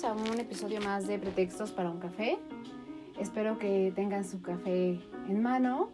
Bienvenidos 0.00 0.28
a 0.28 0.32
un 0.32 0.40
episodio 0.40 0.80
más 0.80 1.06
de 1.06 1.18
Pretextos 1.18 1.72
para 1.72 1.90
un 1.90 1.98
café. 1.98 2.38
Espero 3.18 3.58
que 3.58 3.92
tengan 3.96 4.24
su 4.24 4.40
café 4.42 5.00
en 5.28 5.42
mano. 5.42 5.90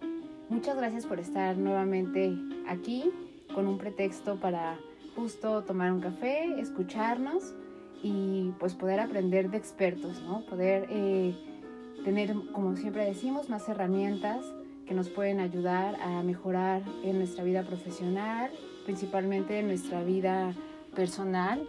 Muchas 0.51 0.77
gracias 0.77 1.07
por 1.07 1.21
estar 1.21 1.57
nuevamente 1.57 2.37
aquí 2.67 3.11
con 3.55 3.67
un 3.67 3.79
pretexto 3.79 4.39
para 4.39 4.79
justo 5.17 5.63
tomar 5.63 5.93
un 5.93 6.01
café, 6.01 6.61
escucharnos 6.61 7.55
y 8.03 8.53
pues 8.59 8.75
poder 8.75 9.01
aprender 9.01 9.51
de 9.51 9.57
expertos, 9.57 10.21
¿no? 10.23 10.45
Poder 10.47 10.87
eh, 10.91 11.35
tener, 12.05 12.35
como 12.53 12.77
siempre 12.77 13.07
decimos, 13.07 13.49
más 13.49 13.69
herramientas 13.69 14.45
que 14.87 14.93
nos 14.93 15.09
pueden 15.09 15.41
ayudar 15.41 15.97
a 16.03 16.23
mejorar 16.23 16.83
en 17.05 17.19
nuestra 17.19 17.43
vida 17.43 17.63
profesional, 17.63 18.51
principalmente 18.85 19.61
en 19.61 19.69
nuestra 19.69 20.03
vida 20.03 20.53
personal 20.95 21.67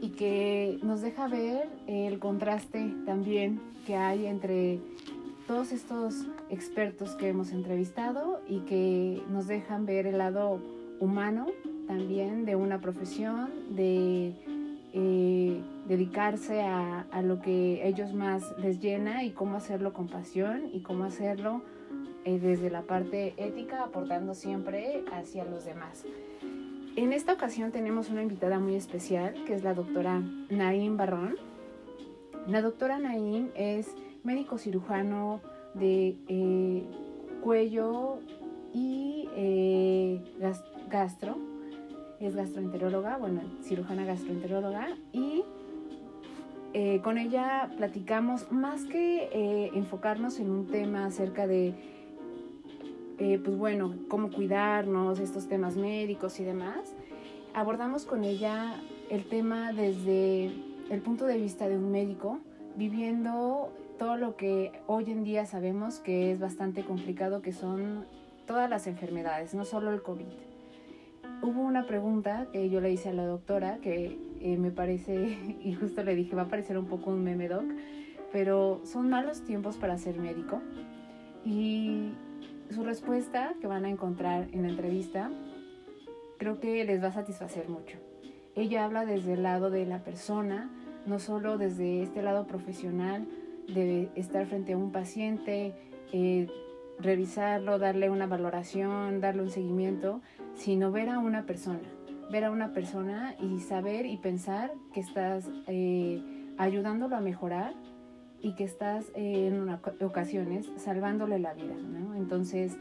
y 0.00 0.10
que 0.10 0.78
nos 0.82 1.00
deja 1.00 1.28
ver 1.28 1.68
el 1.86 2.18
contraste 2.18 2.94
también 3.04 3.60
que 3.86 3.96
hay 3.96 4.26
entre 4.26 4.80
todos 5.46 5.72
estos 5.72 6.26
expertos 6.48 7.16
que 7.16 7.28
hemos 7.28 7.52
entrevistado 7.52 8.40
y 8.48 8.60
que 8.60 9.22
nos 9.30 9.46
dejan 9.46 9.84
ver 9.84 10.06
el 10.06 10.18
lado 10.18 10.60
humano 11.00 11.46
también 11.86 12.44
de 12.44 12.54
una 12.54 12.80
profesión, 12.80 13.50
de 13.70 14.32
eh, 14.92 15.60
dedicarse 15.88 16.62
a, 16.62 17.04
lo 17.22 17.40
que 17.40 17.86
ellos 17.86 18.14
más 18.14 18.44
les 18.58 18.80
llena 18.80 19.24
y 19.24 19.30
cómo 19.30 19.56
hacerlo 19.56 19.92
con 19.92 20.06
pasión 20.06 20.70
y 20.72 20.82
cómo 20.82 21.02
hacerlo 21.04 21.62
eh, 22.24 22.38
desde 22.38 22.70
la 22.70 22.82
parte 22.82 23.34
ética, 23.36 23.82
aportando 23.82 24.34
siempre 24.34 25.04
hacia 25.12 25.44
los 25.44 25.64
demás. 25.64 26.04
En 26.96 27.12
esta 27.12 27.32
ocasión 27.32 27.70
tenemos 27.70 28.10
una 28.10 28.22
invitada 28.22 28.58
muy 28.58 28.74
especial, 28.74 29.44
que 29.46 29.54
es 29.54 29.62
la 29.62 29.74
doctora 29.74 30.22
Naim 30.50 30.96
Barrón. 30.96 31.36
La 32.48 32.62
doctora 32.62 32.98
Naim 32.98 33.50
es 33.54 33.94
médico 34.24 34.58
cirujano 34.58 35.40
de 35.74 36.16
eh, 36.26 36.84
cuello 37.42 38.18
y 38.74 39.28
eh, 39.36 40.20
gastro. 40.88 41.38
Es 42.18 42.34
gastroenteróloga, 42.34 43.18
bueno, 43.18 43.42
cirujana 43.62 44.04
gastroenteróloga. 44.04 44.88
Y 45.12 45.44
eh, 46.74 47.00
con 47.04 47.18
ella 47.18 47.70
platicamos 47.76 48.50
más 48.50 48.84
que 48.84 49.70
enfocarnos 49.74 50.40
en 50.40 50.50
un 50.50 50.66
tema 50.66 51.06
acerca 51.06 51.46
de 51.46 51.99
eh, 53.20 53.38
pues 53.38 53.58
bueno, 53.58 53.94
cómo 54.08 54.30
cuidarnos, 54.30 55.20
estos 55.20 55.46
temas 55.46 55.76
médicos 55.76 56.40
y 56.40 56.44
demás, 56.44 56.94
abordamos 57.52 58.06
con 58.06 58.24
ella 58.24 58.80
el 59.10 59.26
tema 59.26 59.74
desde 59.74 60.46
el 60.88 61.02
punto 61.02 61.26
de 61.26 61.36
vista 61.36 61.68
de 61.68 61.76
un 61.76 61.90
médico, 61.90 62.40
viviendo 62.76 63.74
todo 63.98 64.16
lo 64.16 64.36
que 64.36 64.72
hoy 64.86 65.10
en 65.10 65.22
día 65.22 65.44
sabemos 65.44 65.98
que 65.98 66.32
es 66.32 66.40
bastante 66.40 66.82
complicado, 66.82 67.42
que 67.42 67.52
son 67.52 68.06
todas 68.46 68.70
las 68.70 68.86
enfermedades, 68.86 69.52
no 69.52 69.66
solo 69.66 69.92
el 69.92 70.00
COVID. 70.00 70.24
Hubo 71.42 71.60
una 71.60 71.86
pregunta 71.86 72.46
que 72.50 72.70
yo 72.70 72.80
le 72.80 72.90
hice 72.90 73.10
a 73.10 73.12
la 73.12 73.26
doctora 73.26 73.80
que 73.82 74.18
eh, 74.40 74.56
me 74.56 74.70
parece, 74.70 75.58
y 75.62 75.74
justo 75.74 76.02
le 76.02 76.14
dije, 76.14 76.34
va 76.34 76.42
a 76.42 76.48
parecer 76.48 76.78
un 76.78 76.86
poco 76.86 77.10
un 77.10 77.22
meme 77.22 77.48
doc, 77.48 77.66
pero 78.32 78.80
son 78.84 79.10
malos 79.10 79.44
tiempos 79.44 79.76
para 79.76 79.98
ser 79.98 80.18
médico. 80.18 80.62
Y 81.44 82.12
su 82.70 82.84
respuesta 82.84 83.54
que 83.60 83.66
van 83.66 83.84
a 83.84 83.90
encontrar 83.90 84.48
en 84.52 84.62
la 84.62 84.68
entrevista 84.68 85.30
creo 86.38 86.60
que 86.60 86.84
les 86.84 87.02
va 87.02 87.08
a 87.08 87.12
satisfacer 87.12 87.68
mucho. 87.68 87.98
Ella 88.54 88.84
habla 88.84 89.04
desde 89.04 89.34
el 89.34 89.42
lado 89.42 89.70
de 89.70 89.86
la 89.86 90.04
persona, 90.04 90.70
no 91.06 91.18
solo 91.18 91.58
desde 91.58 92.02
este 92.02 92.22
lado 92.22 92.46
profesional 92.46 93.26
de 93.68 94.08
estar 94.14 94.46
frente 94.46 94.72
a 94.72 94.76
un 94.76 94.90
paciente, 94.90 95.74
eh, 96.12 96.48
revisarlo, 96.98 97.78
darle 97.78 98.10
una 98.10 98.26
valoración, 98.26 99.20
darle 99.20 99.42
un 99.42 99.50
seguimiento, 99.50 100.20
sino 100.54 100.90
ver 100.90 101.08
a 101.08 101.18
una 101.18 101.46
persona, 101.46 101.88
ver 102.30 102.44
a 102.44 102.50
una 102.50 102.72
persona 102.72 103.34
y 103.40 103.60
saber 103.60 104.06
y 104.06 104.16
pensar 104.16 104.72
que 104.92 105.00
estás 105.00 105.48
eh, 105.66 106.22
ayudándolo 106.58 107.16
a 107.16 107.20
mejorar 107.20 107.74
y 108.42 108.54
que 108.54 108.64
estás 108.64 109.10
eh, 109.14 109.48
en 109.48 109.68
ocasiones 110.04 110.70
salvándole 110.76 111.38
la 111.38 111.54
vida, 111.54 111.74
¿no? 111.74 112.14
Entonces, 112.14 112.76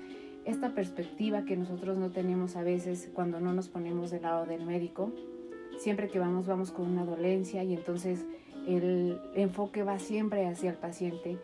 esta 0.45 0.73
perspectiva 0.73 1.43
que 1.43 1.57
nosotros 1.57 1.97
no 1.97 2.11
tenemos 2.11 2.55
a 2.55 2.63
veces 2.63 3.09
cuando 3.13 3.39
no 3.39 3.53
nos 3.53 3.67
ponemos 3.67 4.11
del 4.11 4.23
lado 4.23 4.45
del 4.45 4.65
médico, 4.65 5.11
siempre 5.77 6.07
que 6.07 6.19
vamos, 6.19 6.47
vamos 6.47 6.71
con 6.71 6.89
una 6.89 7.05
dolencia 7.05 7.63
y 7.63 7.73
entonces 7.73 8.25
el 8.67 9.19
enfoque 9.35 9.83
va 9.83 9.99
siempre 9.99 10.47
hacia 10.47 10.71
el 10.71 10.77
paciente. 10.77 11.37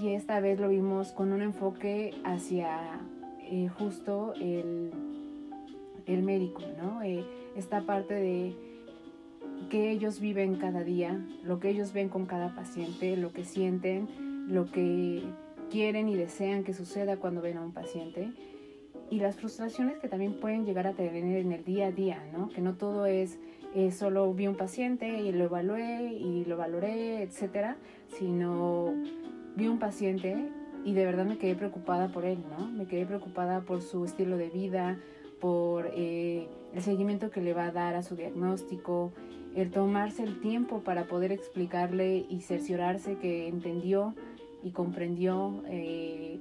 Y 0.00 0.10
esta 0.10 0.40
vez 0.40 0.58
lo 0.58 0.68
vimos 0.68 1.12
con 1.12 1.32
un 1.32 1.42
enfoque 1.42 2.14
hacia 2.24 3.00
eh, 3.40 3.68
justo 3.68 4.32
el, 4.40 4.90
el, 6.06 6.22
médico, 6.22 6.62
¿no? 6.78 7.02
Eh, 7.02 7.24
esta 7.56 7.82
parte 7.82 8.14
de 8.14 8.71
que 9.68 9.90
ellos 9.90 10.20
viven 10.20 10.56
cada 10.56 10.84
día, 10.84 11.24
lo 11.44 11.60
que 11.60 11.70
ellos 11.70 11.92
ven 11.92 12.08
con 12.08 12.26
cada 12.26 12.54
paciente, 12.54 13.16
lo 13.16 13.32
que 13.32 13.44
sienten, 13.44 14.08
lo 14.48 14.70
que 14.70 15.22
quieren 15.70 16.08
y 16.08 16.16
desean 16.16 16.64
que 16.64 16.74
suceda 16.74 17.16
cuando 17.16 17.40
ven 17.40 17.56
a 17.56 17.64
un 17.64 17.72
paciente 17.72 18.30
y 19.10 19.20
las 19.20 19.36
frustraciones 19.36 19.98
que 19.98 20.08
también 20.08 20.40
pueden 20.40 20.64
llegar 20.64 20.86
a 20.86 20.92
tener 20.92 21.36
en 21.36 21.52
el 21.52 21.64
día 21.64 21.88
a 21.88 21.92
día, 21.92 22.22
¿no? 22.32 22.48
Que 22.48 22.60
no 22.60 22.74
todo 22.74 23.06
es 23.06 23.38
solo 23.90 24.32
vi 24.34 24.46
un 24.46 24.56
paciente 24.56 25.20
y 25.20 25.32
lo 25.32 25.44
evalué 25.44 26.12
y 26.12 26.44
lo 26.44 26.56
valoré, 26.56 27.22
etcétera, 27.22 27.76
sino 28.08 28.92
vi 29.56 29.66
un 29.66 29.78
paciente 29.78 30.48
y 30.84 30.94
de 30.94 31.04
verdad 31.04 31.24
me 31.24 31.38
quedé 31.38 31.54
preocupada 31.54 32.08
por 32.08 32.24
él, 32.24 32.38
¿no? 32.58 32.68
Me 32.68 32.86
quedé 32.86 33.06
preocupada 33.06 33.62
por 33.62 33.82
su 33.82 34.04
estilo 34.04 34.36
de 34.36 34.48
vida, 34.50 34.98
por 35.40 35.90
eh, 35.94 36.48
el 36.74 36.82
seguimiento 36.82 37.30
que 37.30 37.40
le 37.40 37.54
va 37.54 37.66
a 37.66 37.72
dar 37.72 37.94
a 37.94 38.02
su 38.02 38.16
diagnóstico, 38.16 39.12
el 39.54 39.70
tomarse 39.70 40.22
el 40.22 40.40
tiempo 40.40 40.80
para 40.80 41.04
poder 41.04 41.32
explicarle 41.32 42.26
y 42.28 42.40
cerciorarse 42.40 43.16
que 43.16 43.48
entendió 43.48 44.14
y 44.62 44.70
comprendió 44.70 45.62
eh, 45.66 46.40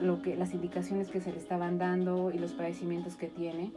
lo 0.00 0.20
que, 0.22 0.36
las 0.36 0.52
indicaciones 0.52 1.08
que 1.08 1.20
se 1.20 1.32
le 1.32 1.38
estaban 1.38 1.78
dando 1.78 2.30
y 2.32 2.38
los 2.38 2.52
padecimientos 2.52 3.16
que 3.16 3.28
tiene. 3.28 3.72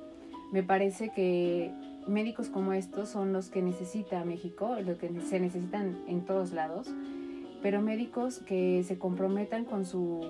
Me 0.52 0.64
parece 0.64 1.10
que 1.10 1.72
médicos 2.08 2.50
como 2.50 2.74
estos 2.74 3.10
son 3.10 3.34
los 3.34 3.50
que 3.50 3.62
necesita 3.62 4.24
México, 4.26 4.76
los 4.84 4.98
que 4.98 5.10
se 5.22 5.40
necesitan 5.40 5.98
en 6.08 6.26
todos 6.26 6.52
lados, 6.52 6.90
pero 7.62 7.82
médicos 7.82 8.40
que 8.40 8.84
se 8.84 8.98
comprometan 8.98 9.66
con 9.66 9.86
su 9.86 10.22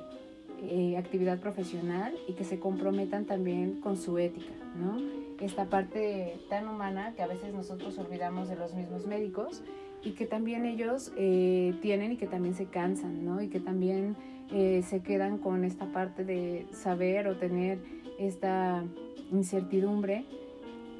eh, 0.63 0.97
actividad 0.97 1.39
profesional 1.39 2.13
y 2.27 2.33
que 2.33 2.43
se 2.43 2.59
comprometan 2.59 3.25
también 3.25 3.79
con 3.81 3.97
su 3.97 4.17
ética, 4.17 4.53
¿no? 4.75 4.97
esta 5.41 5.65
parte 5.69 6.39
tan 6.49 6.67
humana 6.67 7.13
que 7.15 7.21
a 7.21 7.27
veces 7.27 7.53
nosotros 7.53 7.97
olvidamos 7.97 8.49
de 8.49 8.55
los 8.55 8.73
mismos 8.73 9.07
médicos 9.07 9.63
y 10.03 10.11
que 10.11 10.25
también 10.25 10.65
ellos 10.65 11.11
eh, 11.17 11.73
tienen 11.81 12.13
y 12.13 12.17
que 12.17 12.27
también 12.27 12.55
se 12.55 12.65
cansan, 12.65 13.25
¿no? 13.25 13.41
Y 13.41 13.49
que 13.49 13.59
también 13.59 14.15
eh, 14.51 14.81
se 14.85 15.01
quedan 15.01 15.37
con 15.37 15.63
esta 15.63 15.91
parte 15.91 16.23
de 16.23 16.67
saber 16.71 17.27
o 17.27 17.37
tener 17.37 17.79
esta 18.17 18.83
incertidumbre 19.31 20.25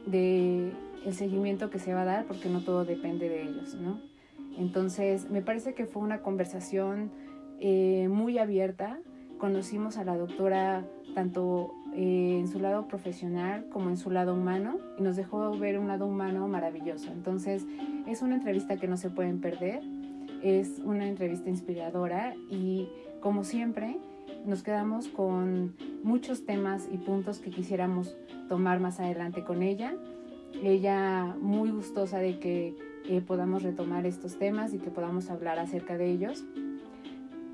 de 0.05 0.71
el 1.05 1.13
seguimiento 1.13 1.69
que 1.69 1.79
se 1.79 1.93
va 1.93 2.01
a 2.01 2.05
dar 2.05 2.25
porque 2.25 2.49
no 2.49 2.61
todo 2.61 2.83
depende 2.83 3.29
de 3.29 3.43
ellos, 3.43 3.75
¿no? 3.75 4.01
Entonces, 4.57 5.29
me 5.29 5.41
parece 5.41 5.73
que 5.73 5.85
fue 5.85 6.01
una 6.01 6.21
conversación 6.21 7.11
eh, 7.61 8.07
muy 8.09 8.37
abierta. 8.37 8.99
Conocimos 9.39 9.97
a 9.97 10.03
la 10.03 10.17
doctora 10.17 10.85
tanto 11.15 11.73
eh, 11.95 12.37
en 12.39 12.47
su 12.49 12.59
lado 12.59 12.87
profesional 12.87 13.65
como 13.69 13.89
en 13.89 13.97
su 13.97 14.11
lado 14.11 14.33
humano 14.33 14.77
y 14.97 15.01
nos 15.01 15.15
dejó 15.15 15.57
ver 15.57 15.79
un 15.79 15.87
lado 15.87 16.05
humano 16.05 16.47
maravilloso. 16.47 17.09
Entonces 17.11 17.65
es 18.05 18.21
una 18.21 18.35
entrevista 18.35 18.75
que 18.75 18.87
no 18.87 18.97
se 18.97 19.09
pueden 19.09 19.39
perder, 19.39 19.81
es 20.43 20.79
una 20.83 21.07
entrevista 21.07 21.49
inspiradora 21.49 22.35
y 22.49 22.89
como 23.21 23.45
siempre 23.45 23.97
nos 24.45 24.61
quedamos 24.61 25.07
con 25.07 25.73
muchos 26.03 26.45
temas 26.45 26.89
y 26.91 26.97
puntos 26.97 27.39
que 27.39 27.49
quisiéramos 27.49 28.17
tomar 28.49 28.79
más 28.79 28.99
adelante 28.99 29.43
con 29.45 29.63
ella. 29.63 29.95
ella 30.61 31.35
muy 31.39 31.71
gustosa 31.71 32.19
de 32.19 32.39
que 32.39 32.75
eh, 33.05 33.21
podamos 33.21 33.63
retomar 33.63 34.05
estos 34.05 34.37
temas 34.37 34.73
y 34.73 34.79
que 34.79 34.91
podamos 34.91 35.29
hablar 35.29 35.59
acerca 35.59 35.97
de 35.97 36.11
ellos. 36.11 36.43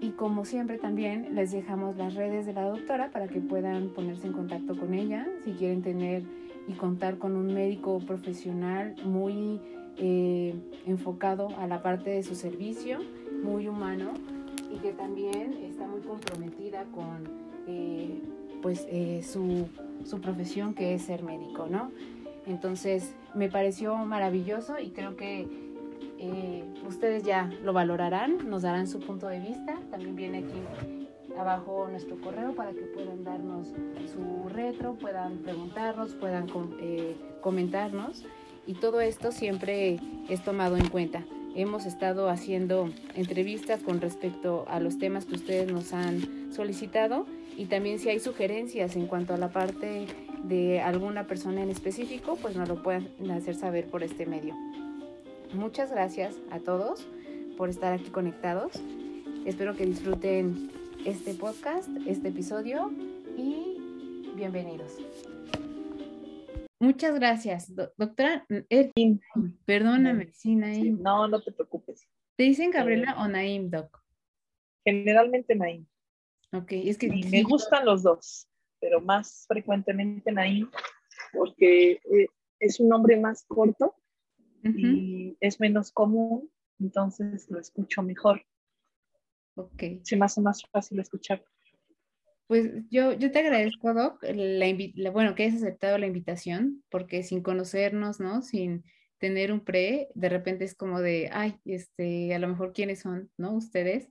Y 0.02 0.12
como 0.12 0.46
siempre 0.46 0.78
también 0.78 1.36
les 1.36 1.52
dejamos 1.52 1.96
las 1.98 2.16
redes 2.16 2.46
de 2.46 2.54
la 2.54 2.64
doctora 2.64 3.12
para 3.12 3.28
que 3.28 3.40
puedan 3.40 3.90
ponerse 3.90 4.28
en 4.28 4.34
contacto 4.34 4.78
con 4.78 4.94
ella 4.94 5.28
si 5.44 5.54
quieren 5.54 5.82
tener 5.82 6.24
y 6.68 6.74
contar 6.74 7.18
con 7.18 7.36
un 7.36 7.54
médico 7.54 8.00
profesional 8.00 8.96
muy 9.06 9.62
eh, 9.98 10.54
enfocado 10.86 11.50
a 11.58 11.68
la 11.68 11.82
parte 11.82 12.10
de 12.10 12.24
su 12.24 12.36
servicio, 12.36 13.00
muy 13.44 13.68
humano 13.68 14.14
y 14.74 14.78
que 14.80 14.92
también 14.92 15.54
está 15.64 15.88
muy 15.88 16.02
comprometida 16.02 16.86
con 16.86 17.30
eh, 17.68 18.22
pues, 18.62 18.86
su, 19.26 19.68
su 20.04 20.22
profesión 20.22 20.74
que 20.74 20.96
es 20.96 21.04
ser 21.04 21.24
médico, 21.24 21.68
¿no? 21.70 21.92
Entonces 22.46 23.14
me 23.34 23.50
pareció 23.50 23.96
maravilloso 23.98 24.80
y 24.80 24.90
creo 24.90 25.16
que 25.16 25.48
eh, 26.32 26.64
ustedes 26.88 27.24
ya 27.24 27.52
lo 27.64 27.74
valorarán, 27.74 28.50
nos 28.50 28.64
darán 28.64 28.88
su 28.88 29.00
punto 29.00 29.28
de 29.28 29.40
vista. 29.40 29.80
También 29.92 30.16
viene 30.16 30.38
aquí 30.40 30.62
abajo 31.38 31.88
nuestro 31.90 32.20
correo 32.22 32.54
para 32.54 32.72
que 32.72 32.82
puedan 32.82 33.24
darnos 33.24 33.74
su 34.14 34.50
retro, 34.50 34.96
puedan 34.96 35.38
preguntarnos, 35.40 36.14
puedan 36.16 36.48
eh, 36.80 37.16
comentarnos. 37.42 38.24
Y 38.68 38.76
todo 38.76 39.02
esto 39.02 39.32
siempre 39.32 40.00
es 40.30 40.44
tomado 40.44 40.78
en 40.78 40.90
cuenta. 40.90 41.24
Hemos 41.56 41.86
estado 41.86 42.30
haciendo 42.30 42.90
entrevistas 43.16 43.82
con 43.82 44.02
respecto 44.02 44.66
a 44.68 44.80
los 44.80 44.98
temas 44.98 45.26
que 45.26 45.36
ustedes 45.36 45.72
nos 45.72 45.94
han 45.94 46.52
solicitado 46.52 47.26
y 47.56 47.66
también 47.66 48.00
si 48.00 48.10
hay 48.10 48.20
sugerencias 48.20 48.96
en 48.96 49.08
cuanto 49.08 49.34
a 49.34 49.38
la 49.38 49.50
parte 49.50 50.08
de 50.44 50.82
alguna 50.82 51.28
persona 51.28 51.64
en 51.64 51.70
específico, 51.70 52.38
pues 52.42 52.56
nos 52.56 52.68
lo 52.68 52.84
pueden 52.84 53.10
hacer 53.32 53.56
saber 53.56 53.88
por 53.88 54.04
este 54.04 54.26
medio. 54.26 54.54
Muchas 55.54 55.92
gracias 55.92 56.36
a 56.52 56.60
todos 56.60 57.08
por 57.58 57.70
estar 57.70 57.94
aquí 57.94 58.10
conectados. 58.10 58.74
Espero 59.46 59.76
que 59.76 59.86
disfruten 59.86 60.72
este 61.06 61.34
podcast, 61.34 61.90
este 62.08 62.30
episodio 62.30 62.92
y 63.38 63.78
bienvenidos. 64.36 64.98
Muchas 66.80 67.16
gracias, 67.16 67.74
doctora. 67.76 68.46
perdóname, 69.66 70.32
sí, 70.34 70.56
Naim. 70.56 71.02
no, 71.02 71.28
no 71.28 71.42
te 71.42 71.52
preocupes. 71.52 72.08
¿Te 72.36 72.44
dicen 72.44 72.72
Gabriela 72.72 73.16
o 73.20 73.28
Naim, 73.28 73.70
Doc? 73.70 74.04
Generalmente 74.84 75.56
Naim. 75.56 75.86
Ok, 76.52 76.72
es 76.72 76.98
que... 76.98 77.08
me 77.08 77.44
gustan 77.44 77.86
los 77.86 78.04
dos 78.04 78.48
pero 78.86 79.02
más 79.02 79.46
frecuentemente 79.48 80.32
Naim, 80.32 80.70
porque 81.34 81.94
eh, 81.94 82.28
es 82.60 82.80
un 82.80 82.90
nombre 82.90 83.18
más 83.18 83.44
corto 83.48 83.96
y 84.66 85.38
es 85.40 85.60
menos 85.60 85.92
común, 85.92 86.50
entonces 86.80 87.50
lo 87.50 87.60
escucho 87.60 88.02
mejor. 88.02 88.46
Ok. 89.56 89.84
Se 90.04 90.18
me 90.18 90.26
hace 90.26 90.42
más 90.42 90.64
fácil 90.72 91.00
escuchar. 91.00 91.44
Pues 92.48 92.72
yo, 92.92 93.14
yo 93.14 93.32
te 93.32 93.40
agradezco, 93.40 93.94
Doc, 93.94 94.24
la, 94.24 95.12
bueno, 95.12 95.34
que 95.34 95.44
hayas 95.44 95.64
aceptado 95.64 95.98
la 95.98 96.06
invitación, 96.06 96.84
porque 96.90 97.24
sin 97.24 97.42
conocernos, 97.42 98.20
¿no? 98.20 98.44
Sin 98.44 98.84
tener 99.18 99.52
un 99.52 99.62
pre, 99.62 100.10
de 100.14 100.30
repente 100.30 100.66
es 100.66 100.76
como 100.76 101.02
de, 101.02 101.30
ay, 101.32 101.56
este, 101.66 102.36
a 102.36 102.40
lo 102.40 102.48
mejor 102.48 102.74
quiénes 102.74 103.00
son, 103.00 103.32
¿no? 103.38 103.54
Ustedes. 103.54 104.10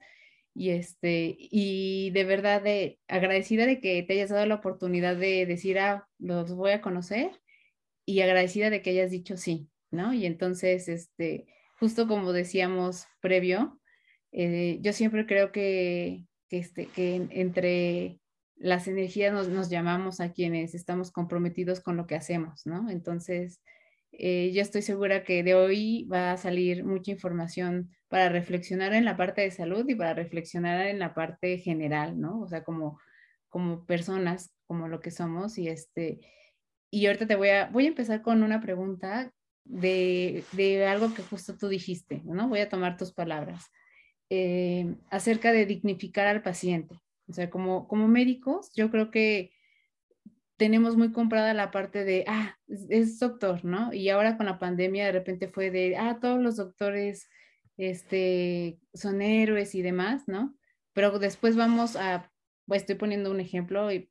Y, 0.53 0.71
este, 0.71 1.37
y 1.39 2.11
de 2.11 2.25
verdad 2.25 2.63
de, 2.63 2.99
agradecida 3.09 3.67
de 3.67 3.81
que 3.81 4.03
te 4.03 4.15
hayas 4.15 4.31
dado 4.31 4.47
la 4.47 4.57
oportunidad 4.57 5.17
de 5.17 5.47
decir, 5.47 5.79
ah, 5.79 6.09
los 6.19 6.55
voy 6.55 6.73
a 6.73 6.81
conocer 6.81 7.31
y 8.07 8.21
agradecida 8.21 8.71
de 8.71 8.83
que 8.83 8.91
hayas 8.91 9.11
dicho 9.11 9.37
sí, 9.37 9.69
¿no? 9.95 10.13
Y 10.13 10.27
entonces, 10.27 10.89
este, 10.89 11.47
justo 11.79 12.07
como 12.07 12.33
decíamos 12.33 13.07
previo, 13.21 13.81
eh, 14.33 14.79
yo 14.83 14.93
siempre 14.93 15.27
creo 15.27 15.53
que, 15.53 16.27
este, 16.51 16.87
que 16.87 17.27
entre 17.31 18.21
las 18.57 18.89
energías 18.89 19.33
nos, 19.33 19.49
nos, 19.49 19.71
llamamos 19.71 20.21
a 20.21 20.33
quienes 20.33 20.75
estamos 20.75 21.11
comprometidos 21.11 21.81
con 21.81 21.97
lo 21.97 22.07
que 22.07 22.15
hacemos, 22.15 22.67
¿no? 22.67 22.91
Entonces, 22.91 23.61
eh, 24.13 24.53
yo 24.53 24.63
estoy 24.63 24.83
segura 24.83 25.25
que 25.25 25.43
de 25.43 25.55
hoy 25.55 26.05
va 26.05 26.33
a 26.33 26.37
salir 26.37 26.85
mucha 26.85 27.11
información 27.11 27.91
para 28.09 28.29
reflexionar 28.29 28.95
en 28.95 29.05
la 29.05 29.17
parte 29.17 29.43
de 29.43 29.51
salud 29.51 29.89
y 29.89 29.95
para 29.95 30.15
reflexionar 30.15 30.87
en 30.87 30.99
la 31.01 31.15
parte 31.15 31.59
general, 31.59 32.21
¿no? 32.21 32.41
O 32.41 32.47
sea, 32.47 32.63
como, 32.63 33.01
como 33.49 33.85
personas, 33.87 34.53
como 34.67 34.89
lo 34.89 35.01
que 35.01 35.11
somos. 35.11 35.59
Y, 35.59 35.69
este, 35.69 36.21
y 36.91 37.07
ahorita 37.07 37.27
te 37.27 37.35
voy 37.35 37.49
a, 37.49 37.67
voy 37.67 37.87
a 37.87 37.89
empezar 37.89 38.23
con 38.23 38.43
una 38.43 38.61
pregunta 38.61 39.33
de, 39.65 40.45
de 40.53 40.87
algo 40.87 41.15
que 41.15 41.23
justo 41.23 41.57
tú 41.57 41.69
dijiste, 41.69 42.23
¿no? 42.25 42.49
Voy 42.49 42.61
a 42.61 42.69
tomar 42.69 42.97
tus 42.97 43.13
palabras. 43.13 43.71
Eh, 44.31 44.97
acerca 45.11 45.53
de 45.53 45.67
dignificar 45.67 46.27
al 46.27 46.43
paciente. 46.43 46.99
O 47.29 47.33
sea, 47.33 47.51
como, 47.51 47.87
como 47.89 48.09
médicos, 48.09 48.71
yo 48.75 48.91
creo 48.91 49.11
que 49.11 49.53
tenemos 50.57 50.97
muy 50.97 51.13
comprada 51.13 51.55
la 51.55 51.71
parte 51.71 52.05
de, 52.05 52.25
ah, 52.27 52.57
es, 52.67 53.19
doctor, 53.19 53.65
¿no? 53.65 53.93
Y 53.93 54.09
ahora 54.09 54.37
con 54.37 54.47
la 54.47 54.59
pandemia 54.59 55.07
de 55.07 55.13
repente 55.13 55.49
fue 55.49 55.71
de, 55.71 55.97
ah, 55.97 56.19
todos 56.21 56.41
los 56.41 56.57
doctores 56.57 57.29
este, 57.77 58.79
son 58.93 59.21
héroes 59.21 59.75
y 59.75 59.83
demás, 59.83 60.25
¿no? 60.27 60.57
Pero 60.93 61.19
después 61.19 61.57
vamos 61.57 61.97
a, 61.97 62.31
pues 62.67 62.83
estoy 62.83 62.97
poniendo 62.97 63.31
un 63.31 63.41
ejemplo 63.41 63.93
y, 63.93 64.11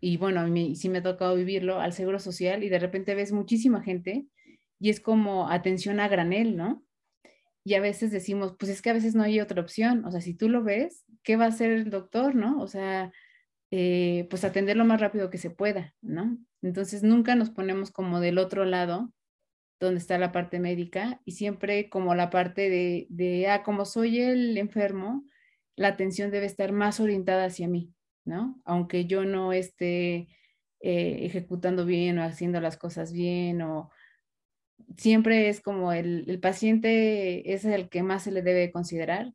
y 0.00 0.16
bueno, 0.16 0.40
a 0.40 0.46
mí 0.46 0.74
sí 0.76 0.88
me 0.88 0.98
ha 0.98 1.02
tocado 1.02 1.36
vivirlo 1.36 1.80
al 1.80 1.92
Seguro 1.92 2.18
Social 2.18 2.64
y 2.64 2.68
de 2.68 2.78
repente 2.78 3.14
ves 3.14 3.32
muchísima 3.32 3.82
gente 3.82 4.26
y 4.84 4.90
es 4.90 5.00
como 5.00 5.48
atención 5.48 5.98
a 5.98 6.08
granel, 6.08 6.58
¿no? 6.58 6.84
Y 7.64 7.72
a 7.72 7.80
veces 7.80 8.10
decimos, 8.10 8.54
pues 8.58 8.70
es 8.70 8.82
que 8.82 8.90
a 8.90 8.92
veces 8.92 9.14
no 9.14 9.22
hay 9.22 9.40
otra 9.40 9.62
opción, 9.62 10.04
o 10.04 10.10
sea, 10.10 10.20
si 10.20 10.34
tú 10.34 10.50
lo 10.50 10.62
ves, 10.62 11.06
¿qué 11.22 11.36
va 11.36 11.46
a 11.46 11.48
hacer 11.48 11.70
el 11.70 11.88
doctor, 11.88 12.34
no? 12.34 12.60
O 12.60 12.66
sea, 12.66 13.10
eh, 13.70 14.26
pues 14.28 14.44
atender 14.44 14.76
lo 14.76 14.84
más 14.84 15.00
rápido 15.00 15.30
que 15.30 15.38
se 15.38 15.48
pueda, 15.48 15.94
¿no? 16.02 16.36
Entonces 16.60 17.02
nunca 17.02 17.34
nos 17.34 17.48
ponemos 17.48 17.92
como 17.92 18.20
del 18.20 18.36
otro 18.36 18.66
lado, 18.66 19.10
donde 19.80 20.00
está 20.00 20.18
la 20.18 20.32
parte 20.32 20.60
médica, 20.60 21.18
y 21.24 21.32
siempre 21.32 21.88
como 21.88 22.14
la 22.14 22.28
parte 22.28 22.68
de, 22.68 23.06
de 23.08 23.48
ah, 23.48 23.62
como 23.62 23.86
soy 23.86 24.20
el 24.20 24.58
enfermo, 24.58 25.24
la 25.76 25.88
atención 25.88 26.30
debe 26.30 26.44
estar 26.44 26.72
más 26.72 27.00
orientada 27.00 27.46
hacia 27.46 27.68
mí, 27.68 27.94
¿no? 28.26 28.60
Aunque 28.66 29.06
yo 29.06 29.24
no 29.24 29.54
esté 29.54 30.28
eh, 30.80 31.20
ejecutando 31.22 31.86
bien 31.86 32.18
o 32.18 32.22
haciendo 32.22 32.60
las 32.60 32.76
cosas 32.76 33.14
bien 33.14 33.62
o 33.62 33.88
siempre 34.96 35.48
es 35.48 35.60
como 35.60 35.92
el, 35.92 36.24
el, 36.28 36.40
paciente 36.40 37.52
es 37.54 37.64
el 37.64 37.88
que 37.88 38.02
más 38.02 38.24
se 38.24 38.32
le 38.32 38.42
debe 38.42 38.72
considerar 38.72 39.32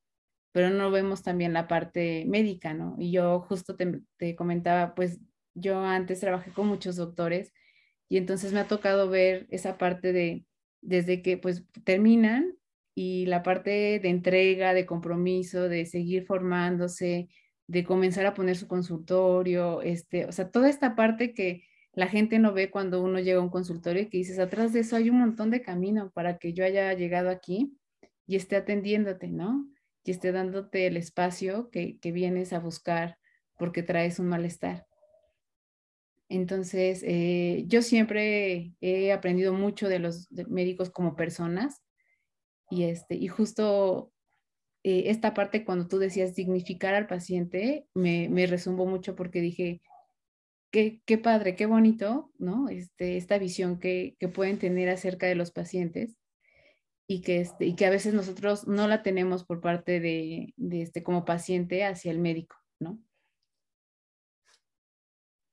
pero 0.51 0.69
no 0.69 0.91
vemos 0.91 1.24
también 1.24 1.53
la 1.53 1.67
parte 1.67 2.25
médica, 2.27 2.74
¿no? 2.74 2.96
Y 3.00 3.12
yo 3.12 3.41
justo 3.41 3.75
te, 3.75 4.36
comentaba, 4.36 4.96
pues 4.96 5.19
yo 5.53 5.84
antes 5.84 6.19
trabajé 6.19 6.51
con 6.51 6.67
muchos 6.67 6.96
doctores 6.96 7.53
y 8.10 8.17
entonces 8.17 8.53
me 8.53 8.60
ha 8.60 8.67
tocado 8.67 9.10
ver 9.10 9.48
esa 9.51 9.77
parte 9.77 10.13
de, 10.13 10.46
desde 10.81 11.22
que 11.22 11.38
pues 11.38 11.65
terminan 11.84 12.55
y 12.96 13.25
la 13.27 13.43
parte 13.43 14.00
de 14.00 14.10
entrega, 14.10 14.74
de 14.74 14.86
compromiso, 14.86 15.69
de 15.69 15.86
seguir 15.86 16.25
formándose, 16.25 17.29
de 17.67 17.84
comenzar 17.84 18.25
a 18.25 18.34
poner 18.34 18.58
su 18.58 18.67
consultorio, 18.67 19.81
este, 19.81 20.25
o 20.25 20.31
sea, 20.31 20.50
toda 20.51 20.69
esta 20.69 20.96
parte 20.96 21.34
que 21.34 21.63
la 22.00 22.08
gente 22.08 22.39
no 22.39 22.53
ve 22.53 22.72
cuando 22.72 23.03
uno 23.03 23.20
llega 23.20 23.39
a 23.39 23.44
un 23.44 23.50
consultorio 23.50 24.03
y 24.03 24.10
que 24.10 24.18
dices, 24.18 24.39
atrás 24.39 24.74
de 24.74 24.79
eso 24.79 24.96
hay 24.96 25.10
un 25.10 25.20
montón 25.20 25.51
de 25.51 25.62
camino 25.62 26.12
para 26.12 26.38
que 26.38 26.53
yo 26.53 26.63
haya 26.65 26.94
llegado 26.94 27.29
aquí 27.29 27.77
y 28.25 28.36
esté 28.36 28.56
atendiéndote, 28.56 29.27
¿no? 29.27 29.70
y 30.10 30.12
esté 30.12 30.32
dándote 30.32 30.88
el 30.88 30.98
espacio 30.98 31.70
que, 31.70 32.00
vienes 32.01 32.51
a 32.51 32.60
buscar 32.60 33.20
porque 33.60 33.84
traes 33.84 34.18
un 34.18 34.27
malestar. 34.27 34.88
Entonces, 36.29 37.03
eh, 37.06 37.65
yo 37.68 37.84
siempre 37.84 38.74
he 38.82 39.12
aprendido 39.12 39.53
mucho 39.53 39.88
de 39.88 40.00
los 40.00 40.32
médicos 40.32 40.89
como 40.89 41.15
personas 41.15 41.84
y, 42.72 42.86
este, 42.86 43.13
y 43.13 43.27
justo 43.27 44.12
eh, 44.84 45.03
esta 45.12 45.36
parte 45.36 45.63
cuando 45.63 45.88
tú 45.88 46.00
decías 46.00 46.34
dignificar 46.34 46.96
al 46.96 47.06
paciente 47.06 47.86
me, 47.94 48.29
me 48.29 48.48
resumbó 48.48 48.88
mucho 48.88 49.15
porque 49.15 49.41
dije, 49.41 49.82
qué, 50.71 51.01
qué 51.05 51.17
padre, 51.17 51.55
qué 51.55 51.65
bonito, 51.65 52.31
¿no? 52.38 52.69
Este, 52.69 53.17
esta 53.17 53.38
visión 53.38 53.79
que, 53.79 54.15
que 54.19 54.27
pueden 54.27 54.59
tener 54.59 54.89
acerca 54.89 55.27
de 55.27 55.35
los 55.35 55.51
pacientes 55.51 56.17
y 57.07 57.21
que, 57.21 57.41
este, 57.41 57.65
y 57.65 57.75
que 57.75 57.85
a 57.85 57.89
veces 57.89 58.13
nosotros 58.13 58.67
no 58.67 58.88
la 58.88 59.01
tenemos 59.01 59.43
por 59.43 59.61
parte 59.61 59.99
de, 59.99 60.53
de, 60.57 60.81
este, 60.83 61.03
como 61.03 61.25
paciente 61.25 61.83
hacia 61.83 62.11
el 62.11 62.19
médico, 62.19 62.55
¿no? 62.79 62.99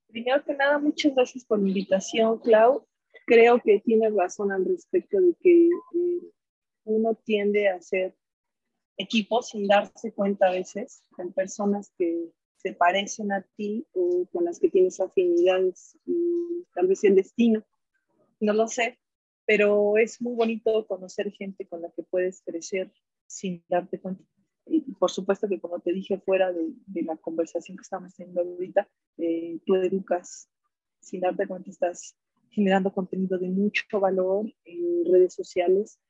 Primero 0.09 0.45
que 0.45 0.55
nada, 0.55 0.79
muchas 0.79 1.15
gracias 1.15 1.45
por 1.45 1.59
la 1.61 1.69
invitación, 1.69 2.39
Clau. 2.41 2.87
Creo 3.27 3.61
que 3.61 3.81
tienes 3.81 4.15
razón 4.15 4.53
al 4.53 4.65
respecto 4.65 5.19
de 5.19 5.35
que 5.41 5.67
eh, 5.67 6.31
uno 6.85 7.15
tiende 7.15 7.69
a 7.69 7.77
hacer 7.77 8.15
equipos 8.99 9.49
sin 9.49 9.67
darse 9.67 10.13
cuenta 10.13 10.49
a 10.49 10.53
veces 10.53 11.03
con 11.11 11.33
personas 11.33 11.93
que 11.99 12.31
se 12.67 12.73
parecen 12.73 13.31
a 13.31 13.47
ti 13.57 13.87
o 13.93 14.27
con 14.33 14.45
las 14.45 14.59
que 14.59 14.69
tienes 14.69 14.99
afinidades 14.99 15.97
y 16.05 16.65
tal 16.75 16.89
vez 16.89 17.05
el 17.05 17.15
destino, 17.15 17.65
no 18.41 18.53
lo 18.55 18.67
sé, 18.67 18.99
pero 19.45 19.97
es 19.99 20.21
muy 20.21 20.35
bonito 20.35 20.85
conocer 20.89 21.31
gente 21.31 21.65
con 21.69 21.81
la 21.81 21.93
que 21.93 22.03
puedes 22.03 22.43
crecer 22.43 22.93
sin 23.29 23.63
darte 23.69 24.01
cuenta. 24.01 24.25
Y 24.67 24.81
por 24.95 25.13
supuesto 25.13 25.49
que 25.49 25.61
como 25.61 25.79
te 25.79 25.93
dije 25.93 26.19
fuera 26.19 26.53
de, 26.53 27.03
la 27.05 27.17
conversación 27.17 27.77
que 27.77 27.83
estamos 27.83 28.13
teniendo 28.17 28.41
ahorita, 28.41 28.89
eh, 29.19 29.61
tú 29.65 29.77
educas 29.77 30.49
sin 30.99 31.21
darte 31.21 31.47
cuenta, 31.47 31.71
estás 31.71 32.17
generando 32.51 32.93
contenido 32.93 33.39
de 33.39 33.49
mucho 33.49 34.01
valor 34.01 34.53
en 34.65 35.05
redes 35.13 35.35
sociales 35.35 36.01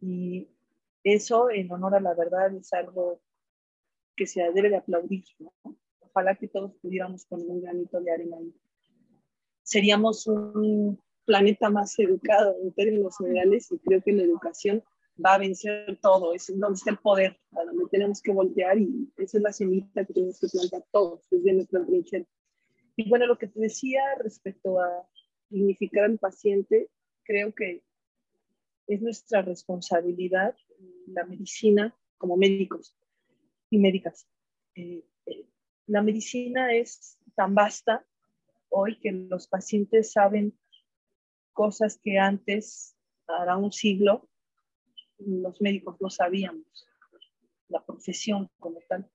y 0.00 0.48
eso 1.04 1.50
en 1.50 1.70
honor 1.70 1.94
a 1.94 2.00
la 2.00 2.14
verdad 2.14 2.54
es 2.54 2.72
algo 2.72 3.20
que 4.16 4.26
se 4.26 4.40
debe 4.50 4.70
de 4.70 4.76
aplaudir. 4.76 5.24
Ojalá 6.16 6.34
que 6.34 6.48
todos 6.48 6.72
pudiéramos 6.80 7.26
poner 7.26 7.46
un 7.46 7.60
granito 7.60 8.00
de 8.00 8.10
arena 8.10 8.38
ahí. 8.38 8.50
Seríamos 9.62 10.26
un 10.26 10.98
planeta 11.26 11.68
más 11.68 11.98
educado 11.98 12.56
en 12.62 12.72
términos 12.72 13.18
generales 13.18 13.70
y 13.70 13.78
creo 13.80 14.00
que 14.00 14.12
la 14.12 14.22
educación 14.22 14.82
va 15.22 15.34
a 15.34 15.38
vencer 15.38 15.98
todo, 16.00 16.32
es 16.32 16.50
donde 16.58 16.76
está 16.76 16.92
el 16.92 16.96
poder, 17.00 17.38
a 17.52 17.64
donde 17.64 17.84
tenemos 17.90 18.22
que 18.22 18.32
voltear 18.32 18.78
y 18.78 19.12
esa 19.18 19.36
es 19.36 19.42
la 19.42 19.52
semilla 19.52 20.06
que 20.06 20.14
tenemos 20.14 20.40
que 20.40 20.46
plantar 20.48 20.86
todos 20.90 21.28
desde 21.30 21.52
nuestra 21.52 21.84
trinchera. 21.84 22.24
Y 22.96 23.10
bueno, 23.10 23.26
lo 23.26 23.36
que 23.36 23.48
te 23.48 23.60
decía 23.60 24.00
respecto 24.24 24.80
a 24.80 25.06
dignificar 25.50 26.04
al 26.04 26.16
paciente, 26.16 26.88
creo 27.24 27.54
que 27.54 27.82
es 28.86 29.02
nuestra 29.02 29.42
responsabilidad, 29.42 30.56
la 31.08 31.26
medicina, 31.26 31.94
como 32.16 32.38
médicos 32.38 32.96
y 33.68 33.76
médicas. 33.76 34.26
Eh, 34.76 35.04
la 35.86 36.02
medicina 36.02 36.72
es 36.72 37.18
tan 37.34 37.54
vasta 37.54 38.04
hoy 38.68 38.98
que 38.98 39.12
los 39.12 39.46
pacientes 39.46 40.12
saben 40.12 40.58
cosas 41.52 41.98
que 42.02 42.18
antes, 42.18 42.96
para 43.24 43.56
un 43.56 43.72
siglo, 43.72 44.28
los 45.18 45.60
médicos 45.60 45.96
no 46.00 46.10
sabíamos, 46.10 46.86
la 47.68 47.84
profesión 47.84 48.50
como 48.58 48.80
tal. 48.88 49.10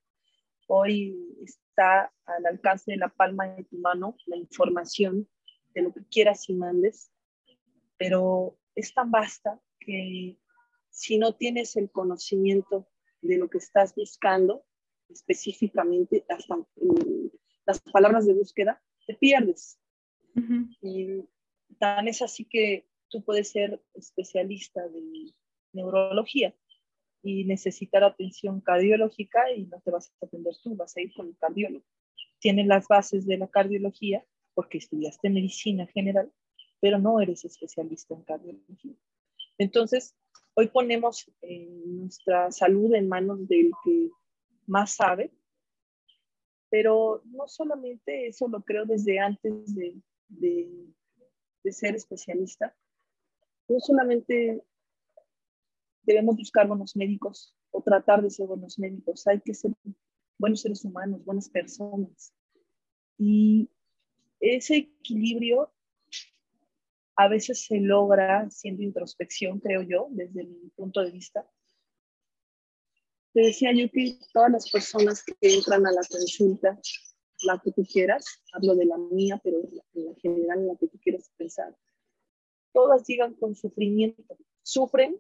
Hoy 0.68 1.38
está 1.44 2.12
al 2.26 2.46
alcance 2.46 2.92
de 2.92 2.98
la 2.98 3.10
palma 3.10 3.48
de 3.48 3.66
tu 3.66 3.78
mano 3.78 4.16
la 4.26 4.38
información 4.38 5.28
de 5.74 5.82
lo 5.82 5.94
que 5.94 6.06
quieras 6.06 6.50
y 6.50 6.54
mandes, 6.54 7.12
pero 7.98 8.58
es 8.76 8.94
tan 8.94 9.12
vasta 9.12 9.62
que 9.80 10.40
si 10.90 11.18
no 11.18 11.36
tienes 11.36 11.76
el 11.76 11.92
conocimiento 11.92 12.88
de 13.22 13.38
lo 13.38 13.50
que 13.50 13.60
estás 13.60 13.94
buscando, 13.96 14.66
específicamente 15.12 16.26
hasta 16.30 16.58
las 17.66 17.80
palabras 17.92 18.26
de 18.26 18.34
búsqueda, 18.34 18.82
te 19.06 19.16
pierdes. 19.16 19.80
Y 20.82 21.24
tan 21.80 22.08
es 22.08 22.22
así 22.22 22.46
que 22.46 22.88
tú 23.10 23.24
puedes 23.24 23.50
ser 23.50 23.82
especialista 23.94 24.88
de 24.88 25.34
neurología 25.74 26.56
y 27.24 27.44
necesitar 27.46 28.04
atención 28.04 28.62
cardiológica 28.62 29.52
y 29.52 29.66
no 29.66 29.80
te 29.82 29.92
vas 29.92 30.12
a 30.22 30.26
atender 30.26 30.54
tú, 30.64 30.76
vas 30.76 30.96
a 30.98 31.02
ir 31.02 31.14
con 31.14 31.28
el 31.28 31.38
cardiólogo. 31.38 31.86
Tienes 32.40 32.68
las 32.68 32.88
bases 32.88 33.28
de 33.28 33.38
la 33.38 33.48
cardiología 33.48 34.26
porque 34.54 34.80
estudiaste 34.80 35.30
medicina 35.30 35.86
general, 35.88 36.32
pero 36.80 36.98
no 36.98 37.22
eres 37.22 37.46
especialista 37.46 38.16
en 38.16 38.24
cardiología. 38.24 38.96
Entonces, 39.58 40.16
hoy 40.56 40.68
ponemos 40.68 41.32
nuestra 41.86 42.52
salud 42.52 42.94
en 42.96 43.08
manos 43.08 43.48
del 43.48 43.72
que 43.84 44.10
más 44.72 44.96
sabe, 44.96 45.34
pero 46.70 47.22
no 47.26 47.46
solamente 47.48 48.28
eso 48.28 48.48
lo 48.48 48.64
creo 48.64 48.86
desde 48.86 49.20
antes 49.20 49.76
de, 49.76 50.02
de, 50.30 50.88
de 51.64 51.72
ser 51.74 51.96
especialista, 51.96 52.74
no 53.68 53.80
solamente 53.82 54.64
debemos 56.04 56.38
buscar 56.38 56.68
buenos 56.68 56.96
médicos 56.96 57.54
o 57.72 57.82
tratar 57.82 58.22
de 58.22 58.30
ser 58.30 58.48
buenos 58.48 58.80
médicos, 58.80 59.28
hay 59.28 59.42
que 59.42 59.54
ser 59.54 59.72
buenos 60.40 60.62
seres 60.62 60.86
humanos, 60.86 61.26
buenas 61.26 61.50
personas. 61.50 62.34
Y 63.18 63.70
ese 64.40 64.78
equilibrio 64.78 65.72
a 67.18 67.28
veces 67.28 67.66
se 67.66 67.80
logra 67.82 68.50
siendo 68.50 68.84
introspección, 68.84 69.60
creo 69.60 69.82
yo, 69.82 70.08
desde 70.12 70.46
mi 70.46 70.70
punto 70.76 71.02
de 71.02 71.12
vista. 71.12 71.46
Te 73.34 73.42
decía 73.42 73.72
yo 73.74 73.90
que 73.92 74.20
todas 74.34 74.52
las 74.52 74.70
personas 74.70 75.24
que 75.24 75.34
entran 75.42 75.86
a 75.86 75.92
la 75.92 76.02
consulta, 76.10 76.80
la 77.44 77.60
que 77.64 77.72
tú 77.72 77.84
quieras, 77.86 78.44
hablo 78.54 78.76
de 78.76 78.86
la 78.86 78.98
mía, 78.98 79.40
pero 79.44 79.58
en 79.60 80.06
la 80.06 80.16
general 80.16 80.60
en 80.60 80.68
la 80.68 80.76
que 80.76 80.88
tú 80.88 81.00
quieras 81.00 81.32
pensar, 81.38 81.76
todas 82.74 83.08
llegan 83.08 83.34
con 83.36 83.56
sufrimiento. 83.56 84.38
Sufren 84.64 85.20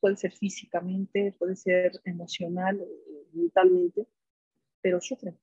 puede 0.00 0.16
ser 0.16 0.32
físicamente, 0.32 1.34
puede 1.38 1.56
ser 1.56 1.92
emocional, 2.04 2.84
mentalmente, 3.32 4.06
pero 4.80 5.00
sufren. 5.00 5.38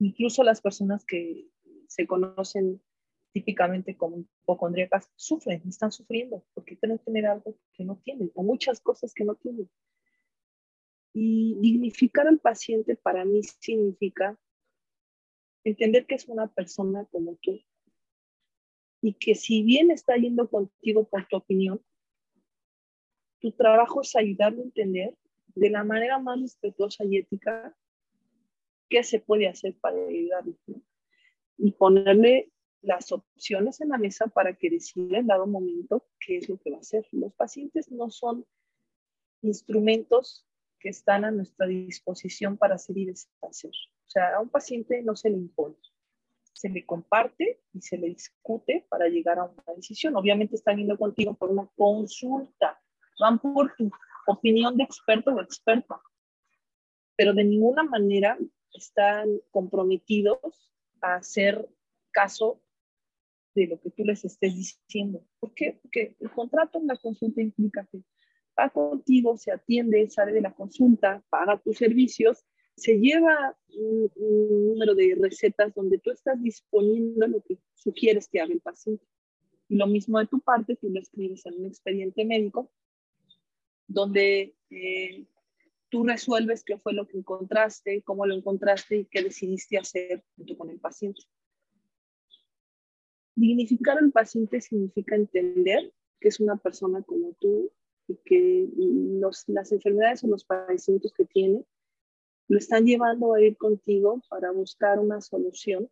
Incluso 0.00 0.42
las 0.42 0.60
personas 0.60 1.04
que 1.04 1.48
se 1.86 2.06
conocen 2.06 2.80
típicamente 3.32 3.96
como 3.96 4.18
hipocondríacas 4.18 5.10
sufren, 5.16 5.62
están 5.68 5.92
sufriendo 5.92 6.44
porque 6.54 6.76
que 6.76 6.98
tener 6.98 7.26
algo 7.26 7.56
que 7.72 7.84
no 7.84 7.96
tienen 8.02 8.30
o 8.34 8.42
muchas 8.42 8.80
cosas 8.80 9.12
que 9.14 9.24
no 9.24 9.34
tienen. 9.34 9.68
Y 11.20 11.56
dignificar 11.58 12.28
al 12.28 12.38
paciente 12.38 12.94
para 12.94 13.24
mí 13.24 13.42
significa 13.42 14.38
entender 15.64 16.06
que 16.06 16.14
es 16.14 16.28
una 16.28 16.46
persona 16.46 17.06
como 17.06 17.34
tú 17.42 17.60
y 19.02 19.14
que 19.14 19.34
si 19.34 19.64
bien 19.64 19.90
está 19.90 20.14
yendo 20.14 20.48
contigo 20.48 21.08
por 21.08 21.26
tu 21.26 21.38
opinión, 21.38 21.84
tu 23.40 23.50
trabajo 23.50 24.02
es 24.02 24.14
ayudarlo 24.14 24.60
a 24.60 24.66
entender 24.66 25.16
de 25.56 25.70
la 25.70 25.82
manera 25.82 26.20
más 26.20 26.40
respetuosa 26.40 27.04
y 27.04 27.16
ética 27.16 27.76
qué 28.88 29.02
se 29.02 29.18
puede 29.18 29.48
hacer 29.48 29.74
para 29.80 29.96
ayudarlo 29.96 30.54
y 31.56 31.72
ponerle 31.72 32.52
las 32.80 33.10
opciones 33.10 33.80
en 33.80 33.88
la 33.88 33.98
mesa 33.98 34.28
para 34.28 34.54
que 34.54 34.70
decida 34.70 35.18
en 35.18 35.26
dado 35.26 35.48
momento 35.48 36.06
qué 36.20 36.36
es 36.36 36.48
lo 36.48 36.58
que 36.58 36.70
va 36.70 36.76
a 36.76 36.80
hacer. 36.80 37.04
Los 37.10 37.34
pacientes 37.34 37.90
no 37.90 38.08
son 38.08 38.46
instrumentos 39.42 40.47
que 40.80 40.88
están 40.88 41.24
a 41.24 41.30
nuestra 41.30 41.66
disposición 41.66 42.56
para 42.56 42.76
hacer 42.76 42.96
y 42.98 43.06
deshacer. 43.06 43.72
O 44.06 44.10
sea, 44.10 44.36
a 44.36 44.40
un 44.40 44.48
paciente 44.48 45.02
no 45.02 45.16
se 45.16 45.30
le 45.30 45.36
impone, 45.36 45.76
se 46.52 46.68
le 46.68 46.86
comparte 46.86 47.62
y 47.72 47.80
se 47.80 47.98
le 47.98 48.08
discute 48.08 48.86
para 48.88 49.08
llegar 49.08 49.38
a 49.38 49.44
una 49.44 49.74
decisión. 49.76 50.16
Obviamente 50.16 50.56
está 50.56 50.74
viendo 50.74 50.96
contigo 50.96 51.34
por 51.34 51.50
una 51.50 51.68
consulta, 51.76 52.80
van 53.20 53.38
por 53.38 53.74
tu 53.76 53.90
opinión 54.26 54.76
de 54.76 54.84
experto 54.84 55.34
o 55.34 55.40
experta, 55.40 56.00
pero 57.16 57.34
de 57.34 57.44
ninguna 57.44 57.82
manera 57.82 58.38
están 58.72 59.28
comprometidos 59.50 60.38
a 61.00 61.16
hacer 61.16 61.68
caso 62.12 62.62
de 63.54 63.66
lo 63.66 63.80
que 63.80 63.90
tú 63.90 64.04
les 64.04 64.24
estés 64.24 64.54
diciendo. 64.54 65.24
¿Por 65.40 65.52
qué? 65.54 65.78
Porque 65.82 66.16
el 66.20 66.30
contrato 66.30 66.78
en 66.78 66.86
la 66.86 66.96
consulta 66.96 67.40
implica 67.40 67.86
que 67.90 68.02
va 68.58 68.70
contigo, 68.70 69.36
se 69.36 69.52
atiende, 69.52 70.08
sale 70.10 70.32
de 70.32 70.40
la 70.40 70.54
consulta, 70.54 71.22
paga 71.30 71.58
tus 71.58 71.76
servicios, 71.76 72.44
se 72.76 72.98
lleva 72.98 73.56
un, 73.74 74.10
número 74.68 74.94
de 74.94 75.16
recetas 75.20 75.74
donde 75.74 75.98
tú 75.98 76.10
estás 76.10 76.40
disponiendo 76.42 77.26
lo 77.26 77.40
que 77.42 77.58
sugieres 77.74 78.28
que 78.28 78.40
haga 78.40 78.52
el 78.52 78.60
paciente. 78.60 79.04
Y 79.68 79.76
lo 79.76 79.86
mismo 79.86 80.18
de 80.18 80.26
tu 80.26 80.40
parte, 80.40 80.76
tú 80.76 80.88
lo 80.88 81.00
escribes 81.00 81.44
en 81.46 81.54
un 81.60 81.66
expediente 81.66 82.24
médico 82.24 82.70
donde 83.86 84.54
eh, 84.70 85.26
tú 85.88 86.04
resuelves 86.04 86.62
qué 86.62 86.78
fue 86.78 86.92
lo 86.92 87.06
que 87.06 87.18
encontraste, 87.18 88.02
cómo 88.02 88.26
lo 88.26 88.34
encontraste 88.34 88.96
y 88.98 89.04
qué 89.06 89.22
decidiste 89.22 89.78
hacer 89.78 90.22
junto 90.36 90.56
con 90.56 90.70
el 90.70 90.78
paciente. 90.78 91.22
Dignificar 93.34 93.98
al 93.98 94.10
paciente 94.10 94.60
significa 94.60 95.16
entender 95.16 95.92
que 96.20 96.28
es 96.28 96.40
una 96.40 96.56
persona 96.56 97.02
como 97.02 97.34
tú 97.40 97.70
y 98.08 98.16
que 98.24 98.68
las 99.46 99.72
enfermedades 99.72 100.24
o 100.24 100.28
los 100.28 100.44
padecimientos 100.44 101.12
que 101.12 101.26
tiene 101.26 101.64
lo 102.48 102.58
están 102.58 102.86
llevando 102.86 103.34
a 103.34 103.42
ir 103.42 103.56
contigo 103.56 104.22
para 104.30 104.50
buscar 104.50 104.98
una 104.98 105.20
solución. 105.20 105.88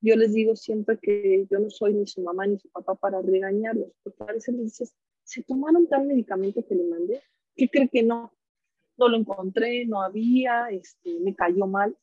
Yo 0.00 0.16
les 0.16 0.34
digo 0.34 0.56
siempre 0.56 0.98
que 0.98 1.46
yo 1.48 1.58
no 1.60 1.70
soy 1.70 1.94
ni 1.94 2.06
su 2.06 2.20
mamá 2.20 2.46
ni 2.46 2.58
su 2.58 2.68
papá 2.68 2.96
para 2.96 3.22
regañarlos, 3.22 3.92
porque 4.02 4.24
a 4.24 4.32
veces 4.32 4.54
les 4.54 4.64
dices, 4.64 4.94
¿se 5.22 5.42
tomaron 5.44 5.88
tal 5.88 6.06
medicamento 6.06 6.66
que 6.66 6.74
le 6.74 6.84
mandé? 6.84 7.22
¿Qué 7.54 7.68
cree 7.70 7.88
que 7.88 8.02
no? 8.02 8.32
No 8.98 9.08
lo 9.08 9.16
encontré, 9.16 9.86
no 9.86 10.02
había, 10.02 10.68
este, 10.70 11.20
me 11.20 11.34
cayó 11.34 11.66
mal. 11.66 11.96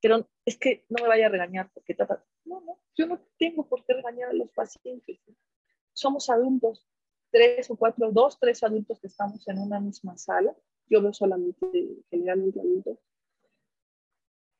Pero 0.00 0.28
es 0.44 0.58
que 0.58 0.84
no 0.90 1.02
me 1.02 1.08
vaya 1.08 1.26
a 1.26 1.30
regañar 1.30 1.70
porque 1.72 1.96
No, 2.44 2.60
no, 2.60 2.78
yo 2.94 3.06
no 3.06 3.20
tengo 3.38 3.66
por 3.66 3.84
qué 3.84 3.94
regañar 3.94 4.30
a 4.30 4.34
los 4.34 4.50
pacientes. 4.50 5.18
Somos 5.92 6.28
adultos, 6.28 6.86
tres 7.32 7.68
o 7.70 7.76
cuatro, 7.76 8.12
dos, 8.12 8.38
tres 8.38 8.62
adultos 8.62 9.00
que 9.00 9.08
estamos 9.08 9.46
en 9.48 9.58
una 9.58 9.80
misma 9.80 10.16
sala. 10.16 10.54
Yo 10.88 11.02
veo 11.02 11.12
solamente, 11.12 11.66
generalmente 12.10 12.60
adultos. 12.60 12.98